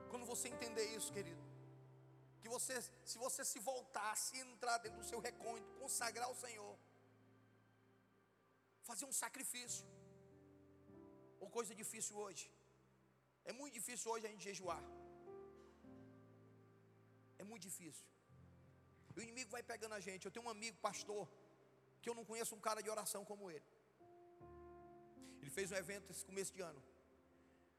Quando 0.09 0.25
você 0.25 0.49
entender 0.49 0.85
isso, 0.95 1.13
querido, 1.13 1.41
que 2.41 2.49
você, 2.49 2.81
se 3.05 3.17
você 3.17 3.45
se 3.45 3.59
voltar, 3.59 4.15
se 4.17 4.37
entrar 4.37 4.77
dentro 4.79 4.99
do 4.99 5.05
seu 5.05 5.19
recôndito, 5.19 5.71
consagrar 5.79 6.27
ao 6.27 6.35
Senhor, 6.35 6.77
fazer 8.89 9.05
um 9.11 9.15
sacrifício, 9.23 9.85
ou 11.41 11.49
coisa 11.57 11.73
difícil 11.81 12.15
hoje, 12.23 12.45
é 13.49 13.53
muito 13.59 13.73
difícil 13.79 14.07
hoje 14.11 14.25
a 14.27 14.31
gente 14.33 14.43
jejuar, 14.49 14.83
é 17.41 17.43
muito 17.51 17.63
difícil, 17.69 18.07
o 19.17 19.21
inimigo 19.25 19.49
vai 19.55 19.63
pegando 19.71 19.95
a 19.99 20.01
gente. 20.07 20.25
Eu 20.25 20.33
tenho 20.35 20.45
um 20.45 20.53
amigo 20.57 20.77
pastor, 20.87 21.25
que 22.01 22.09
eu 22.09 22.15
não 22.19 22.25
conheço 22.29 22.55
um 22.57 22.63
cara 22.67 22.81
de 22.85 22.89
oração 22.95 23.23
como 23.31 23.51
ele, 23.55 23.67
ele 25.41 25.51
fez 25.57 25.69
um 25.71 25.79
evento 25.83 26.11
esse 26.13 26.25
começo 26.29 26.53
de 26.57 26.61
ano, 26.71 26.81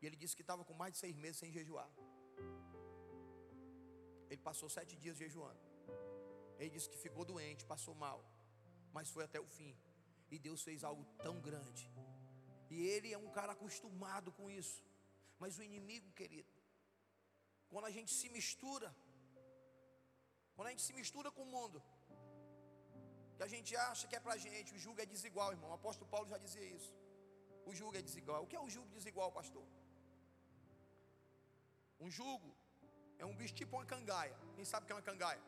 e 0.00 0.06
ele 0.06 0.16
disse 0.22 0.36
que 0.38 0.44
estava 0.46 0.64
com 0.68 0.74
mais 0.82 0.92
de 0.94 0.98
seis 1.04 1.16
meses 1.24 1.38
sem 1.42 1.52
jejuar. 1.58 1.90
Ele 4.30 4.42
passou 4.48 4.68
sete 4.76 4.94
dias 5.02 5.16
jejuando. 5.22 5.60
Ele 6.58 6.70
disse 6.74 6.88
que 6.92 6.98
ficou 7.04 7.24
doente, 7.30 7.64
passou 7.72 7.94
mal, 7.94 8.20
mas 8.94 9.10
foi 9.14 9.24
até 9.24 9.38
o 9.38 9.46
fim. 9.56 9.72
E 10.34 10.38
Deus 10.46 10.60
fez 10.68 10.82
algo 10.90 11.04
tão 11.24 11.36
grande. 11.48 11.84
E 12.74 12.76
ele 12.92 13.08
é 13.16 13.18
um 13.24 13.30
cara 13.38 13.52
acostumado 13.56 14.28
com 14.38 14.46
isso. 14.60 14.78
Mas 15.42 15.58
o 15.58 15.62
inimigo, 15.68 16.10
querido, 16.20 16.52
quando 17.72 17.86
a 17.90 17.94
gente 17.96 18.12
se 18.20 18.28
mistura, 18.36 18.88
quando 20.54 20.68
a 20.68 20.72
gente 20.72 20.84
se 20.88 20.94
mistura 21.00 21.30
com 21.36 21.42
o 21.46 21.52
mundo, 21.56 21.78
que 23.36 23.44
a 23.48 23.50
gente 23.54 23.72
acha 23.88 24.06
que 24.08 24.16
é 24.18 24.20
para 24.24 24.34
a 24.38 24.42
gente, 24.46 24.74
o 24.74 24.78
jugo 24.84 25.00
é 25.04 25.06
desigual, 25.14 25.50
irmão. 25.56 25.70
O 25.70 25.78
apóstolo 25.80 26.08
Paulo 26.14 26.28
já 26.32 26.38
dizia 26.46 26.66
isso. 26.78 26.92
O 27.70 27.74
jugo 27.80 27.96
é 28.00 28.02
desigual. 28.10 28.42
O 28.42 28.46
que 28.50 28.56
é 28.60 28.62
o 28.66 28.70
jugo 28.76 28.88
desigual, 28.98 29.30
pastor? 29.40 29.66
Um 32.04 32.10
jugo 32.18 32.50
é 33.18 33.26
um 33.30 33.36
bicho 33.40 33.54
tipo 33.54 33.76
uma 33.76 33.84
cangaia. 33.92 34.36
Quem 34.56 34.64
sabe 34.64 34.84
o 34.84 34.86
que 34.86 34.92
é 34.92 34.96
uma 34.96 35.08
cangaia? 35.10 35.42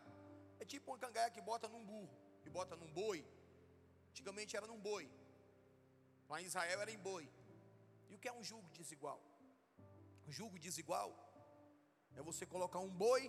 É 0.61 0.64
tipo 0.64 0.91
uma 0.91 0.99
cangaia 1.05 1.30
que 1.30 1.41
bota 1.41 1.68
num 1.68 1.85
burro, 1.93 2.14
que 2.43 2.51
bota 2.51 2.76
num 2.76 2.93
boi. 2.93 3.24
Antigamente 4.15 4.57
era 4.57 4.69
num 4.71 4.81
boi. 4.81 5.05
Lá 6.31 6.41
em 6.41 6.45
Israel 6.51 6.81
era 6.83 6.93
em 6.97 7.01
boi. 7.07 7.25
E 8.09 8.15
o 8.15 8.19
que 8.21 8.29
é 8.29 8.33
um 8.33 8.45
jugo 8.51 8.69
desigual? 8.81 9.21
Um 10.29 10.33
jugo 10.39 10.57
desigual 10.67 11.11
é 12.15 12.23
você 12.23 12.47
colocar 12.47 12.79
um 12.79 12.93
boi 13.05 13.23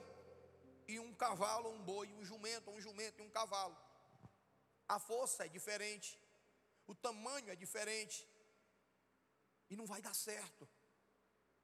e 0.88 1.00
um 1.00 1.12
cavalo, 1.24 1.70
um 1.78 1.82
boi, 1.82 2.14
um 2.14 2.24
jumento, 2.24 2.70
um 2.70 2.80
jumento 2.80 3.20
e 3.20 3.26
um 3.26 3.32
cavalo. 3.32 3.76
A 4.88 5.00
força 5.00 5.48
é 5.48 5.50
diferente, 5.58 6.20
o 6.86 6.94
tamanho 6.94 7.50
é 7.50 7.56
diferente, 7.56 8.20
e 9.72 9.76
não 9.76 9.88
vai 9.88 10.04
dar 10.04 10.14
certo. 10.14 10.70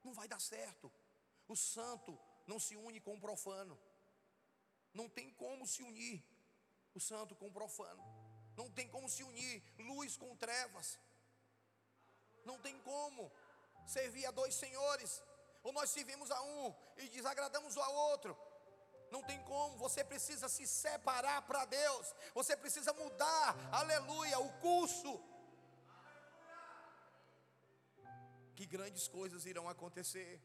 Não 0.03 0.13
vai 0.19 0.27
dar 0.27 0.41
certo. 0.41 0.91
O 1.47 1.55
santo 1.55 2.19
não 2.47 2.59
se 2.59 2.75
une 2.75 2.99
com 2.99 3.13
o 3.15 3.21
profano. 3.27 3.79
Não 4.91 5.07
tem 5.07 5.29
como 5.43 5.67
se 5.67 5.83
unir 5.83 6.25
o 6.95 6.99
santo 6.99 7.35
com 7.35 7.49
o 7.49 7.51
profano. 7.59 8.20
Não 8.55 8.69
tem 8.69 8.87
como 8.87 9.09
se 9.09 9.23
unir 9.23 9.63
luz 9.77 10.17
com 10.17 10.35
trevas. 10.35 10.99
Não 12.45 12.57
tem 12.59 12.77
como 12.79 13.31
servir 13.85 14.25
a 14.25 14.31
dois 14.31 14.55
senhores. 14.55 15.23
Ou 15.63 15.71
nós 15.71 15.89
servimos 15.89 16.31
a 16.31 16.41
um 16.41 16.73
e 16.97 17.09
desagradamos 17.09 17.75
o 17.77 17.91
outro. 18.11 18.37
Não 19.11 19.21
tem 19.23 19.41
como, 19.43 19.77
você 19.77 20.03
precisa 20.03 20.47
se 20.47 20.65
separar 20.65 21.41
para 21.41 21.65
Deus. 21.65 22.15
Você 22.33 22.55
precisa 22.55 22.93
mudar, 22.93 23.55
aleluia, 23.71 24.39
o 24.39 24.51
curso. 24.59 25.21
Que 28.55 28.65
grandes 28.65 29.07
coisas 29.07 29.45
irão 29.45 29.67
acontecer 29.67 30.41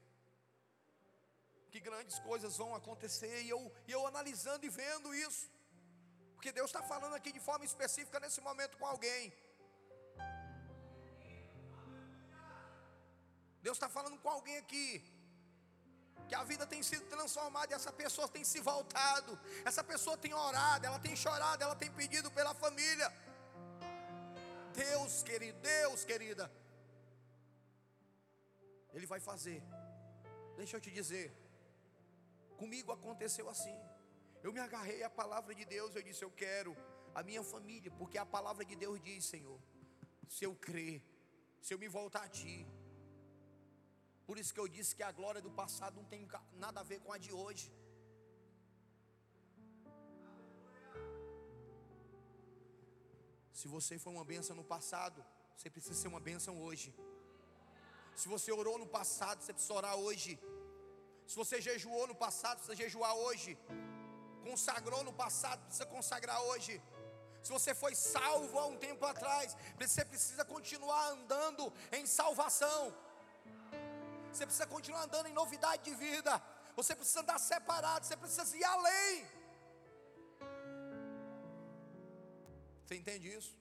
que 1.77 1.81
grandes 1.81 2.19
coisas 2.21 2.57
vão 2.57 2.75
acontecer, 2.75 3.43
e 3.43 3.51
eu, 3.51 3.61
e 3.87 3.93
eu 3.93 4.07
analisando 4.07 4.65
e 4.65 4.71
vendo 4.71 5.15
isso, 5.15 5.51
porque 6.37 6.53
Deus 6.59 6.69
está 6.71 6.83
falando 6.93 7.15
aqui 7.19 7.31
de 7.37 7.43
forma 7.49 7.65
específica 7.71 8.21
nesse 8.25 8.41
momento 8.49 8.75
com 8.81 8.87
alguém. 8.95 9.25
Deus 13.67 13.77
está 13.77 13.89
falando 13.97 14.19
com 14.23 14.31
alguém 14.37 14.57
aqui, 14.65 14.89
que 16.29 16.35
a 16.41 16.45
vida 16.51 16.65
tem 16.73 16.83
sido 16.91 17.05
transformada 17.15 17.73
e 17.73 17.77
essa 17.79 17.93
pessoa 18.03 18.29
tem 18.29 18.45
se 18.53 18.61
voltado, 18.61 19.33
essa 19.71 19.83
pessoa 19.93 20.17
tem 20.25 20.35
orado, 20.49 20.87
ela 20.91 21.01
tem 21.07 21.17
chorado, 21.25 21.63
ela 21.67 21.77
tem 21.83 21.91
pedido 22.01 22.31
pela 22.39 22.55
família. 22.65 23.09
Deus, 24.85 25.23
querido, 25.29 25.59
Deus, 25.73 26.05
querida, 26.05 26.47
Ele 28.95 29.07
vai 29.15 29.21
fazer. 29.31 29.61
Deixa 30.61 30.77
eu 30.77 30.81
te 30.87 30.91
dizer, 31.01 31.27
Comigo 32.57 32.91
aconteceu 32.93 33.49
assim. 33.49 33.77
Eu 34.47 34.53
me 34.57 34.61
agarrei 34.65 34.99
à 35.07 35.11
palavra 35.21 35.53
de 35.59 35.65
Deus, 35.75 35.95
eu 35.99 36.03
disse: 36.09 36.23
Eu 36.27 36.33
quero 36.43 36.73
a 37.19 37.23
minha 37.29 37.43
família, 37.53 37.91
porque 38.01 38.19
a 38.25 38.27
palavra 38.35 38.65
de 38.71 38.77
Deus 38.83 38.97
diz, 39.07 39.23
Senhor, 39.33 39.59
se 40.35 40.43
eu 40.49 40.53
crer, 40.67 40.99
se 41.65 41.71
eu 41.75 41.79
me 41.83 41.89
voltar 41.97 42.23
a 42.27 42.31
Ti. 42.39 42.59
Por 44.27 44.37
isso 44.41 44.53
que 44.55 44.63
eu 44.63 44.69
disse 44.77 44.93
que 44.99 45.05
a 45.09 45.11
glória 45.19 45.43
do 45.47 45.53
passado 45.61 45.97
não 46.01 46.07
tem 46.13 46.23
nada 46.65 46.79
a 46.83 46.87
ver 46.91 46.99
com 47.05 47.13
a 47.17 47.19
de 47.27 47.33
hoje. 47.41 47.67
Se 53.61 53.67
você 53.75 53.99
foi 54.05 54.13
uma 54.19 54.27
bênção 54.35 54.55
no 54.61 54.67
passado, 54.75 55.21
você 55.57 55.71
precisa 55.77 55.99
ser 56.03 56.11
uma 56.15 56.23
bênção 56.31 56.55
hoje. 56.69 56.89
Se 58.21 58.29
você 58.35 58.53
orou 58.61 58.77
no 58.85 58.89
passado, 58.99 59.41
você 59.41 59.53
precisa 59.57 59.79
orar 59.81 59.97
hoje. 60.07 60.33
Se 61.31 61.37
você 61.43 61.59
jejuou 61.69 62.07
no 62.13 62.19
passado, 62.27 62.59
precisa 62.59 62.83
jejuar 62.85 63.15
hoje. 63.27 63.53
Consagrou 64.51 65.03
no 65.09 65.13
passado, 65.13 65.61
precisa 65.67 65.87
consagrar 65.87 66.41
hoje. 66.51 66.75
Se 67.47 67.51
você 67.57 67.73
foi 67.83 67.95
salvo 67.95 68.59
há 68.59 68.67
um 68.73 68.79
tempo 68.87 69.05
atrás, 69.13 69.57
você 69.83 70.05
precisa 70.13 70.45
continuar 70.45 71.05
andando 71.17 71.65
em 71.99 72.05
salvação. 72.19 72.83
Você 74.33 74.45
precisa 74.49 74.67
continuar 74.75 75.03
andando 75.05 75.29
em 75.29 75.37
novidade 75.41 75.83
de 75.89 75.95
vida. 75.95 76.33
Você 76.79 76.95
precisa 76.95 77.21
andar 77.21 77.39
separado, 77.39 78.05
você 78.05 78.17
precisa 78.17 78.57
ir 78.57 78.65
além. 78.65 79.27
Você 82.83 82.97
entende 83.01 83.29
isso? 83.39 83.55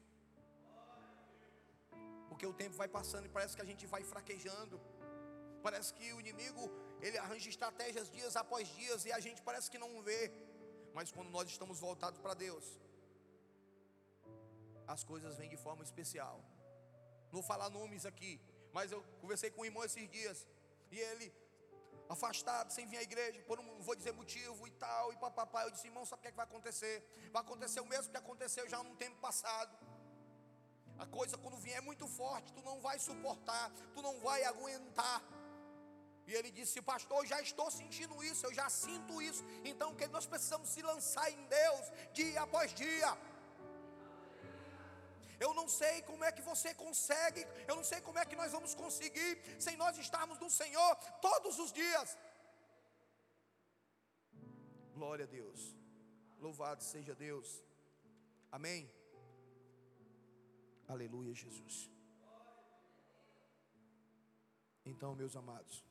Porque 2.29 2.45
o 2.45 2.57
tempo 2.63 2.75
vai 2.75 2.89
passando 2.99 3.25
e 3.27 3.36
parece 3.38 3.55
que 3.55 3.65
a 3.65 3.69
gente 3.71 3.86
vai 3.93 4.03
fraquejando. 4.03 4.79
Parece 5.67 5.91
que 5.97 6.07
o 6.15 6.19
inimigo, 6.23 6.63
ele 7.01 7.17
arranja 7.17 7.49
estratégias 7.49 8.09
dias 8.17 8.36
após 8.36 8.67
dias 8.79 9.05
e 9.05 9.11
a 9.11 9.19
gente 9.19 9.41
parece 9.41 9.71
que 9.71 9.79
não 9.86 9.91
vê. 10.09 10.21
Mas 10.95 11.11
quando 11.11 11.29
nós 11.29 11.47
estamos 11.49 11.77
voltados 11.79 12.19
para 12.19 12.33
Deus, 12.33 12.65
as 14.87 15.03
coisas 15.03 15.35
vêm 15.35 15.49
de 15.49 15.57
forma 15.57 15.83
especial. 15.83 16.37
Não 17.25 17.41
vou 17.41 17.43
falar 17.43 17.69
nomes 17.69 18.05
aqui, 18.05 18.39
mas 18.71 18.93
eu 18.93 19.03
conversei 19.21 19.49
com 19.51 19.61
um 19.61 19.65
irmão 19.65 19.83
esses 19.83 20.09
dias 20.09 20.47
e 20.89 20.97
ele 20.97 21.27
afastado, 22.07 22.71
sem 22.71 22.87
vir 22.87 22.97
à 22.97 23.03
igreja, 23.03 23.41
por 23.43 23.59
um, 23.59 23.81
vou 23.81 23.95
dizer 23.95 24.13
motivo 24.13 24.67
e 24.67 24.71
tal, 24.71 25.11
e 25.11 25.17
papapá. 25.17 25.63
Eu 25.63 25.71
disse, 25.71 25.87
irmão, 25.87 26.05
sabe 26.05 26.19
o 26.19 26.21
que, 26.21 26.27
é 26.29 26.31
que 26.31 26.37
vai 26.37 26.45
acontecer? 26.45 27.03
Vai 27.33 27.41
acontecer 27.41 27.81
o 27.81 27.85
mesmo 27.85 28.11
que 28.11 28.17
aconteceu 28.17 28.69
já 28.69 28.81
num 28.81 28.95
tempo 28.95 29.17
passado. 29.19 29.77
A 30.97 31.05
coisa 31.05 31.37
quando 31.37 31.57
vier 31.57 31.77
é 31.79 31.81
muito 31.81 32.07
forte, 32.07 32.53
tu 32.53 32.61
não 32.61 32.79
vai 32.79 32.97
suportar, 32.99 33.69
tu 33.93 34.01
não 34.01 34.17
vai 34.21 34.45
aguentar. 34.45 35.21
E 36.28 36.34
ele 36.38 36.51
disse, 36.59 36.82
pastor, 36.82 37.17
eu 37.19 37.30
já 37.34 37.39
estou 37.49 37.69
sentindo 37.80 38.23
isso, 38.23 38.45
eu 38.45 38.53
já 38.59 38.67
sinto 38.69 39.21
isso. 39.21 39.43
Então 39.71 39.95
que 39.95 40.07
nós 40.07 40.26
precisamos 40.26 40.69
se 40.69 40.82
lançar 40.82 41.28
em 41.32 41.45
Deus 41.59 41.86
dia 42.13 42.41
após 42.41 42.73
dia. 42.73 43.11
Eu 45.45 45.53
não 45.53 45.67
sei 45.67 46.01
como 46.09 46.23
é 46.23 46.32
que 46.32 46.41
você 46.41 46.73
consegue, 46.73 47.41
eu 47.69 47.76
não 47.76 47.84
sei 47.84 47.99
como 48.01 48.19
é 48.19 48.26
que 48.26 48.38
nós 48.41 48.51
vamos 48.57 48.73
conseguir 48.73 49.32
sem 49.65 49.76
nós 49.84 49.97
estarmos 49.97 50.39
no 50.39 50.49
Senhor 50.49 50.95
todos 51.30 51.59
os 51.59 51.71
dias. 51.82 52.17
Glória 54.93 55.26
a 55.26 55.28
Deus. 55.39 55.76
Louvado 56.39 56.82
seja 56.84 57.13
Deus. 57.13 57.49
Amém. 58.51 58.89
Aleluia, 60.88 61.34
Jesus. 61.34 61.89
Então, 64.86 65.15
meus 65.15 65.36
amados, 65.36 65.84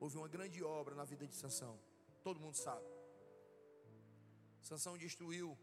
houve 0.00 0.16
uma 0.16 0.28
grande 0.28 0.62
obra 0.62 0.94
na 0.94 1.04
vida 1.04 1.26
de 1.26 1.34
Sansão. 1.34 1.78
Todo 2.22 2.40
mundo 2.40 2.56
sabe. 2.56 2.86
Sansão 4.62 4.98
destruiu 4.98 5.56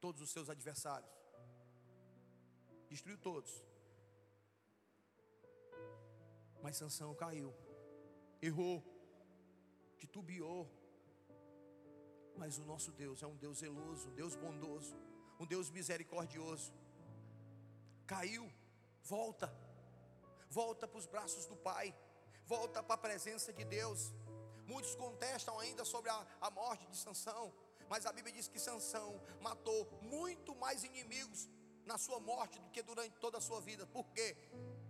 todos 0.00 0.22
os 0.22 0.30
seus 0.30 0.48
adversários. 0.48 1.10
Destruiu 2.88 3.18
todos. 3.18 3.64
Mas 6.62 6.76
Sansão 6.76 7.14
caiu. 7.14 7.52
Errou. 8.40 8.84
Titubeou. 9.98 10.70
Mas 12.36 12.58
o 12.58 12.64
nosso 12.64 12.92
Deus 12.92 13.22
é 13.22 13.26
um 13.26 13.36
Deus 13.36 13.58
zeloso, 13.58 14.08
um 14.08 14.14
Deus 14.14 14.36
bondoso, 14.36 14.94
um 15.40 15.46
Deus 15.46 15.70
misericordioso. 15.70 16.72
Caiu, 18.06 18.52
volta. 19.02 19.52
Volta 20.50 20.86
para 20.86 20.98
os 20.98 21.06
braços 21.06 21.46
do 21.46 21.56
Pai. 21.56 21.94
Volta 22.46 22.82
para 22.82 22.94
a 22.94 22.98
presença 22.98 23.52
de 23.52 23.64
Deus. 23.64 24.14
Muitos 24.66 24.94
contestam 24.94 25.58
ainda 25.58 25.84
sobre 25.84 26.10
a, 26.10 26.26
a 26.40 26.50
morte 26.50 26.86
de 26.86 26.96
Sansão. 26.96 27.52
Mas 27.88 28.06
a 28.06 28.12
Bíblia 28.12 28.34
diz 28.34 28.48
que 28.48 28.58
Sansão 28.58 29.20
matou 29.40 29.88
muito 30.02 30.54
mais 30.54 30.84
inimigos 30.84 31.48
na 31.84 31.96
sua 31.96 32.18
morte 32.18 32.58
do 32.58 32.70
que 32.70 32.82
durante 32.82 33.16
toda 33.18 33.38
a 33.38 33.40
sua 33.40 33.60
vida. 33.60 33.86
Por 33.86 34.06
quê? 34.12 34.36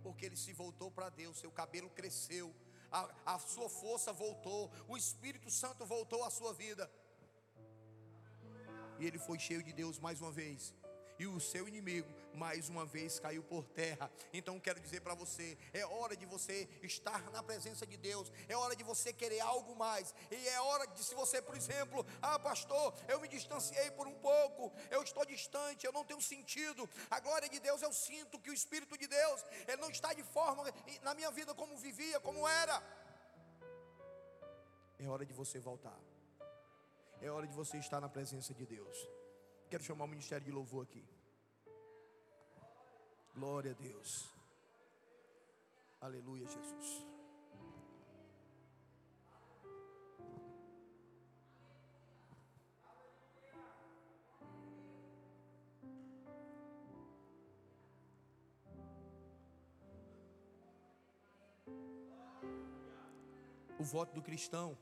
Porque 0.01 0.25
ele 0.25 0.37
se 0.37 0.53
voltou 0.53 0.89
para 0.91 1.09
Deus, 1.09 1.39
seu 1.39 1.51
cabelo 1.51 1.89
cresceu, 1.91 2.55
a, 2.91 3.09
a 3.35 3.39
sua 3.39 3.69
força 3.69 4.11
voltou, 4.11 4.71
o 4.87 4.97
Espírito 4.97 5.49
Santo 5.51 5.85
voltou 5.85 6.23
à 6.23 6.29
sua 6.29 6.53
vida. 6.53 6.91
E 8.99 9.05
ele 9.05 9.19
foi 9.19 9.37
cheio 9.37 9.61
de 9.61 9.73
Deus 9.73 9.99
mais 9.99 10.19
uma 10.21 10.31
vez 10.31 10.73
e 11.19 11.25
o 11.25 11.39
seu 11.39 11.67
inimigo 11.67 12.07
mais 12.37 12.69
uma 12.69 12.85
vez 12.85 13.19
caiu 13.19 13.43
por 13.43 13.67
terra. 13.67 14.09
Então 14.31 14.59
quero 14.59 14.79
dizer 14.79 15.01
para 15.01 15.15
você, 15.15 15.57
é 15.73 15.85
hora 15.85 16.15
de 16.15 16.25
você 16.25 16.69
estar 16.83 17.29
na 17.31 17.41
presença 17.41 17.85
de 17.85 17.97
Deus, 17.97 18.31
é 18.47 18.55
hora 18.55 18.75
de 18.75 18.83
você 18.83 19.11
querer 19.11 19.39
algo 19.39 19.75
mais, 19.75 20.13
e 20.31 20.47
é 20.47 20.61
hora 20.61 20.85
de 20.87 21.03
se 21.03 21.15
você, 21.15 21.41
por 21.41 21.55
exemplo, 21.55 22.05
ah, 22.21 22.39
pastor, 22.39 22.93
eu 23.07 23.19
me 23.19 23.27
distanciei 23.27 23.89
por 23.91 24.07
um 24.07 24.15
pouco, 24.15 24.71
eu 24.91 25.01
estou 25.01 25.25
distante, 25.25 25.85
eu 25.85 25.91
não 25.91 26.05
tenho 26.05 26.21
sentido. 26.21 26.87
A 27.09 27.19
glória 27.19 27.49
de 27.49 27.59
Deus 27.59 27.81
eu 27.81 27.91
sinto 27.91 28.39
que 28.39 28.51
o 28.51 28.53
espírito 28.53 28.97
de 28.97 29.07
Deus, 29.07 29.43
ele 29.67 29.81
não 29.81 29.89
está 29.89 30.13
de 30.13 30.23
forma 30.23 30.63
na 31.01 31.13
minha 31.15 31.31
vida 31.31 31.53
como 31.55 31.75
vivia, 31.77 32.19
como 32.19 32.47
era. 32.47 32.81
É 34.99 35.07
hora 35.07 35.25
de 35.25 35.33
você 35.33 35.59
voltar. 35.59 35.99
É 37.21 37.29
hora 37.29 37.47
de 37.47 37.53
você 37.53 37.77
estar 37.77 37.99
na 37.99 38.09
presença 38.09 38.53
de 38.53 38.65
Deus. 38.65 38.97
Quero 39.69 39.83
chamar 39.83 40.05
o 40.05 40.07
ministério 40.07 40.45
de 40.45 40.51
louvor 40.51 40.83
aqui. 40.83 41.03
Glória 43.37 43.69
a 43.69 43.75
Deus. 43.75 44.33
Aleluia, 46.01 46.47
Jesus. 46.47 47.05
O 63.77 63.83
voto 63.83 64.15
do 64.15 64.23
cristão, 64.23 64.75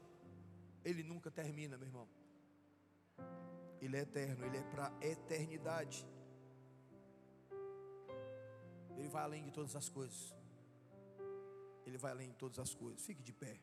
ele 0.86 1.04
nunca 1.04 1.30
termina, 1.30 1.78
meu 1.78 1.88
irmão. 1.88 2.08
Ele 3.82 3.98
é 3.98 4.00
eterno, 4.00 4.46
Ele 4.46 4.58
é 4.58 4.64
para 4.64 4.94
eternidade. 5.02 6.08
Ele 8.98 9.10
vai 9.10 9.24
além 9.24 9.44
de 9.44 9.52
todas 9.52 9.76
as 9.76 9.90
coisas. 9.90 10.34
Ele 11.86 11.98
vai 11.98 12.12
além 12.12 12.30
de 12.30 12.36
todas 12.36 12.60
as 12.60 12.74
coisas. 12.74 13.06
Fique 13.06 13.22
de 13.22 13.34
pé. 13.34 13.60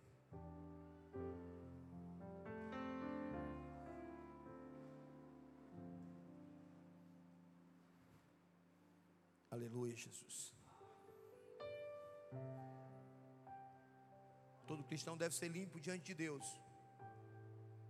Aleluia, 9.51 9.95
Jesus. 9.95 10.55
Todo 14.67 14.85
cristão 14.85 15.17
deve 15.17 15.35
ser 15.35 15.49
limpo 15.49 15.79
diante 15.79 16.05
de 16.05 16.15
Deus, 16.15 16.47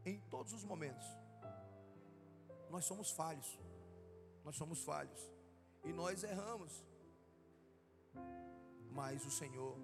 em 0.04 0.18
todos 0.22 0.52
os 0.52 0.64
momentos 0.64 1.06
nós 2.72 2.86
somos 2.86 3.10
falhos. 3.10 3.58
Nós 4.42 4.56
somos 4.56 4.82
falhos. 4.82 5.20
E 5.84 5.92
nós 5.92 6.24
erramos. 6.24 6.72
Mas 8.94 9.24
o 9.24 9.30
Senhor, 9.30 9.76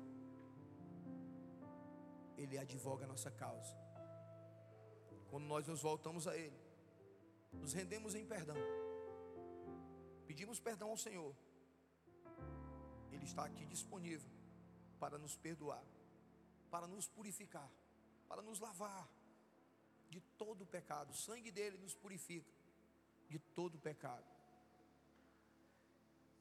Ele 2.36 2.58
advoga 2.58 3.04
a 3.04 3.08
nossa 3.08 3.30
causa. 3.30 3.74
Quando 5.30 5.44
nós 5.44 5.66
nos 5.66 5.82
voltamos 5.82 6.26
a 6.26 6.36
Ele, 6.36 6.58
nos 7.52 7.72
rendemos 7.72 8.14
em 8.14 8.24
perdão, 8.26 8.56
pedimos 10.26 10.60
perdão 10.60 10.90
ao 10.90 10.96
Senhor, 10.96 11.34
Ele 13.10 13.24
está 13.24 13.44
aqui 13.44 13.64
disponível 13.66 14.30
para 14.98 15.18
nos 15.18 15.36
perdoar, 15.36 15.84
para 16.70 16.86
nos 16.86 17.08
purificar, 17.08 17.70
para 18.28 18.42
nos 18.42 18.60
lavar 18.60 19.08
de 20.10 20.20
todo 20.36 20.62
o 20.62 20.66
pecado. 20.66 21.10
O 21.10 21.14
sangue 21.14 21.50
dele 21.50 21.78
nos 21.78 21.94
purifica 21.94 22.52
de 23.28 23.38
todo 23.38 23.78
pecado. 23.78 24.24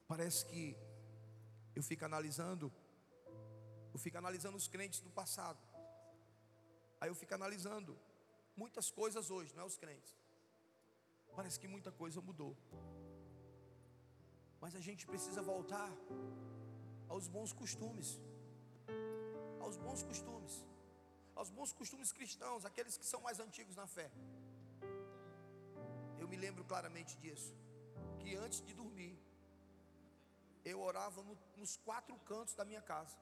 Parece 0.07 0.45
que 0.45 0.75
eu 1.77 1.83
fico 1.89 2.03
analisando, 2.09 2.67
eu 3.93 3.99
fico 4.05 4.17
analisando 4.23 4.57
os 4.61 4.67
crentes 4.73 4.99
do 5.05 5.11
passado. 5.19 5.59
Aí 6.99 7.09
eu 7.11 7.17
fico 7.21 7.33
analisando 7.39 7.91
muitas 8.61 8.87
coisas 8.99 9.29
hoje, 9.35 9.53
não 9.55 9.63
é 9.63 9.67
os 9.71 9.77
crentes. 9.83 10.13
Parece 11.35 11.59
que 11.61 11.67
muita 11.75 11.91
coisa 12.01 12.19
mudou. 12.29 12.53
Mas 14.63 14.75
a 14.79 14.81
gente 14.87 15.05
precisa 15.11 15.41
voltar 15.53 15.91
aos 17.07 17.27
bons 17.27 17.53
costumes. 17.61 18.09
Aos 19.65 19.77
bons 19.77 20.01
costumes. 20.09 20.55
Aos 21.35 21.51
bons 21.57 21.71
costumes 21.71 22.11
cristãos, 22.11 22.65
aqueles 22.65 22.97
que 22.97 23.05
são 23.05 23.21
mais 23.27 23.39
antigos 23.39 23.75
na 23.75 23.87
fé 23.97 24.09
eu 26.27 26.31
me 26.31 26.37
lembro 26.45 26.63
claramente 26.65 27.17
disso. 27.23 27.55
Que 28.19 28.35
antes 28.35 28.59
de 28.67 28.73
dormir, 28.73 29.17
eu 30.71 30.79
orava 30.89 31.21
no, 31.27 31.37
nos 31.55 31.77
quatro 31.77 32.15
cantos 32.31 32.53
da 32.59 32.65
minha 32.65 32.81
casa. 32.81 33.17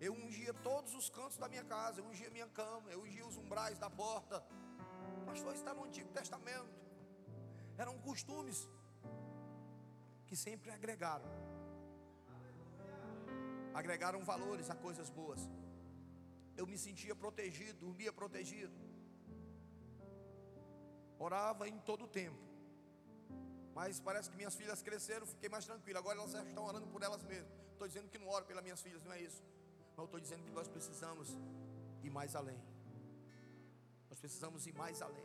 Eu 0.00 0.12
ungia 0.14 0.52
todos 0.68 0.94
os 1.00 1.08
cantos 1.16 1.36
da 1.42 1.48
minha 1.48 1.64
casa, 1.64 2.00
eu 2.00 2.06
ungia 2.10 2.30
minha 2.30 2.48
cama, 2.60 2.90
eu 2.90 3.00
ungia 3.02 3.26
os 3.26 3.36
umbrais 3.36 3.78
da 3.78 3.90
porta. 4.02 4.44
Pastor, 5.26 5.54
está 5.54 5.72
no 5.74 5.84
Antigo 5.84 6.10
Testamento. 6.20 6.74
Eram 7.76 7.98
costumes 7.98 8.68
que 10.26 10.36
sempre 10.36 10.70
agregaram. 10.70 11.28
Agregaram 13.80 14.22
valores 14.32 14.68
a 14.70 14.76
coisas 14.86 15.10
boas. 15.10 15.42
Eu 16.56 16.66
me 16.66 16.78
sentia 16.86 17.14
protegido, 17.14 17.78
dormia 17.86 18.12
protegido 18.12 18.90
orava 21.20 21.68
em 21.68 21.78
todo 21.78 22.04
o 22.04 22.08
tempo. 22.08 22.49
Mas 23.80 23.98
parece 23.98 24.28
que 24.30 24.36
minhas 24.36 24.54
filhas 24.60 24.82
cresceram, 24.86 25.26
fiquei 25.26 25.48
mais 25.48 25.64
tranquilo. 25.68 25.98
Agora 25.98 26.18
elas 26.18 26.32
já 26.32 26.42
estão 26.48 26.64
orando 26.70 26.86
por 26.94 27.02
elas 27.06 27.22
mesmas. 27.22 27.50
Estou 27.72 27.86
dizendo 27.88 28.10
que 28.10 28.18
não 28.22 28.28
oro 28.28 28.44
pelas 28.44 28.62
minhas 28.66 28.82
filhas, 28.86 29.02
não 29.06 29.14
é 29.14 29.20
isso. 29.28 29.42
Mas 29.96 30.04
estou 30.04 30.20
dizendo 30.24 30.42
que 30.48 30.50
nós 30.58 30.68
precisamos 30.74 31.30
ir 32.02 32.10
mais 32.18 32.34
além. 32.40 32.60
Nós 34.10 34.18
precisamos 34.24 34.66
ir 34.66 34.74
mais 34.82 35.00
além. 35.06 35.24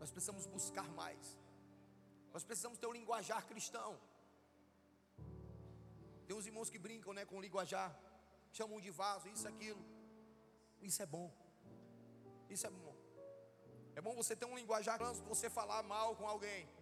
Nós 0.00 0.10
precisamos 0.10 0.44
buscar 0.56 0.88
mais. 1.02 1.38
Nós 2.34 2.42
precisamos 2.42 2.78
ter 2.80 2.88
um 2.88 2.96
linguajar 2.98 3.46
cristão. 3.52 3.92
Tem 6.26 6.36
uns 6.36 6.46
irmãos 6.50 6.68
que 6.68 6.80
brincam 6.88 7.14
né, 7.14 7.24
com 7.24 7.38
o 7.38 7.40
linguajar, 7.46 7.96
chamam 8.50 8.80
de 8.80 8.90
vaso, 8.90 9.28
isso, 9.28 9.46
aquilo. 9.46 9.84
Isso 10.90 11.00
é 11.00 11.06
bom. 11.06 11.30
Isso 12.50 12.66
é 12.66 12.70
bom. 12.70 12.96
É 13.94 14.00
bom 14.00 14.16
você 14.16 14.34
ter 14.34 14.46
um 14.46 14.56
linguajar 14.56 14.98
você 15.32 15.48
falar 15.48 15.84
mal 15.84 16.16
com 16.16 16.26
alguém. 16.26 16.81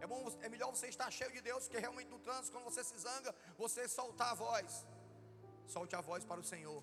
É 0.00 0.06
bom, 0.06 0.24
é 0.40 0.48
melhor 0.48 0.70
você 0.70 0.88
estar 0.88 1.10
cheio 1.10 1.32
de 1.32 1.40
Deus, 1.40 1.64
porque 1.64 1.78
realmente 1.78 2.08
no 2.08 2.18
trânsito, 2.18 2.52
quando 2.52 2.64
você 2.64 2.82
se 2.82 2.96
zanga, 2.98 3.34
você 3.56 3.88
soltar 3.88 4.30
a 4.32 4.34
voz. 4.34 4.86
Solte 5.66 5.94
a 5.94 6.00
voz 6.00 6.24
para 6.24 6.40
o 6.40 6.44
Senhor. 6.44 6.82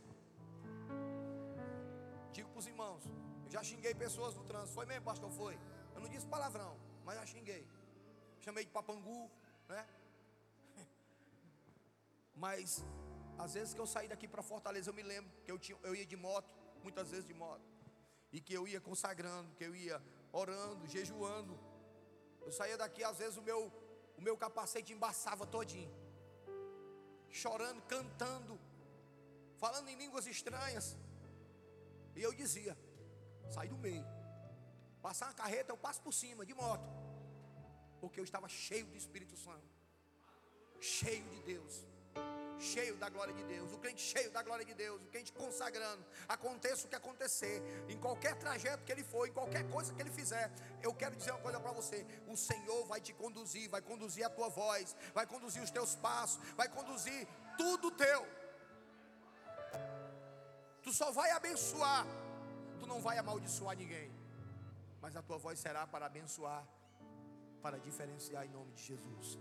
Digo 2.32 2.50
para 2.50 2.60
os 2.60 2.68
irmãos, 2.68 3.04
eu 3.46 3.52
já 3.52 3.64
xinguei 3.64 3.94
pessoas 3.94 4.36
no 4.36 4.44
trânsito. 4.44 4.74
Foi 4.74 4.86
mesmo, 4.86 5.04
pastor? 5.04 5.32
Foi. 5.32 5.60
Eu 5.94 6.02
não 6.02 6.10
disse 6.10 6.26
palavrão, 6.28 6.80
mas 7.04 7.16
já 7.20 7.26
xinguei. 7.26 7.68
Chamei 8.40 8.64
de 8.64 8.72
papangu, 8.72 9.30
né? 9.68 9.86
Mas 12.34 12.84
às 13.38 13.54
vezes 13.54 13.74
que 13.74 13.82
eu 13.82 13.88
saí 13.88 14.08
daqui 14.08 14.28
para 14.28 14.42
Fortaleza, 14.42 14.90
eu 14.90 14.94
me 14.94 15.04
lembro 15.04 15.32
que 15.44 15.52
eu, 15.52 15.60
tinha, 15.60 15.78
eu 15.84 15.94
ia 15.96 16.06
de 16.06 16.16
moto, 16.16 16.54
muitas 16.84 17.10
vezes 17.10 17.26
de 17.26 17.34
moto, 17.34 17.66
e 18.32 18.40
que 18.40 18.54
eu 18.54 18.68
ia 18.68 18.80
consagrando, 18.80 19.54
que 19.56 19.64
eu 19.64 19.76
ia 19.76 20.02
orando, 20.32 20.88
jejuando. 20.88 21.60
Eu 22.50 22.54
saía 22.60 22.78
daqui, 22.84 23.02
às 23.04 23.18
vezes 23.22 23.38
o 23.38 23.44
meu, 23.50 23.60
o 24.18 24.22
meu 24.28 24.36
capacete 24.44 24.92
embaçava 24.92 25.46
todinho, 25.56 25.92
chorando, 27.42 27.80
cantando, 27.94 28.54
falando 29.64 29.88
em 29.88 29.98
línguas 30.04 30.26
estranhas. 30.26 30.88
E 32.16 32.24
eu 32.28 32.34
dizia: 32.34 32.74
sai 33.56 33.68
do 33.74 33.78
meio, 33.78 34.04
passar 35.00 35.28
uma 35.28 35.36
carreta, 35.42 35.72
eu 35.72 35.78
passo 35.78 36.02
por 36.02 36.12
cima 36.22 36.44
de 36.44 36.56
moto, 36.56 36.90
porque 38.02 38.20
eu 38.20 38.24
estava 38.30 38.50
cheio 38.50 38.88
do 38.88 38.98
Espírito 38.98 39.38
Santo, 39.38 39.70
cheio 40.82 41.30
de 41.36 41.42
Deus 41.54 41.86
cheio 42.62 42.96
da 42.98 43.10
glória 43.10 43.34
de 43.34 43.44
Deus, 43.44 43.72
o 43.74 43.78
crente 43.78 44.02
cheio 44.02 44.32
da 44.32 44.42
glória 44.44 44.66
de 44.66 44.74
Deus, 44.74 45.02
o 45.02 45.08
crente 45.08 45.32
consagrando, 45.32 46.06
aconteça 46.28 46.86
o 46.86 46.90
que 46.90 46.96
acontecer, 46.96 47.62
em 47.88 47.98
qualquer 47.98 48.36
trajeto 48.36 48.84
que 48.84 48.92
ele 48.92 49.04
for, 49.04 49.28
em 49.28 49.32
qualquer 49.32 49.70
coisa 49.70 49.94
que 49.94 50.02
ele 50.02 50.12
fizer, 50.12 50.52
eu 50.82 50.94
quero 50.94 51.16
dizer 51.16 51.32
uma 51.32 51.42
coisa 51.42 51.60
para 51.60 51.72
você: 51.72 52.06
o 52.28 52.36
Senhor 52.36 52.86
vai 52.86 53.00
te 53.02 53.14
conduzir, 53.14 53.70
vai 53.70 53.82
conduzir 53.82 54.26
a 54.26 54.30
tua 54.30 54.50
voz, 54.50 54.96
vai 55.14 55.26
conduzir 55.26 55.62
os 55.62 55.72
teus 55.72 55.96
passos, 55.96 56.40
vai 56.56 56.68
conduzir 56.68 57.28
tudo 57.58 57.92
teu. 57.92 58.26
Tu 60.84 60.94
só 60.94 61.12
vai 61.12 61.32
abençoar, 61.32 62.06
tu 62.80 62.88
não 62.88 63.02
vai 63.02 63.18
amaldiçoar 63.18 63.76
ninguém, 63.78 64.12
mas 65.02 65.16
a 65.16 65.22
tua 65.22 65.38
voz 65.38 65.60
será 65.60 65.86
para 65.86 66.06
abençoar, 66.06 66.66
para 67.62 67.78
diferenciar 67.78 68.46
em 68.46 68.50
nome 68.50 68.72
de 68.74 68.84
Jesus. 68.84 69.38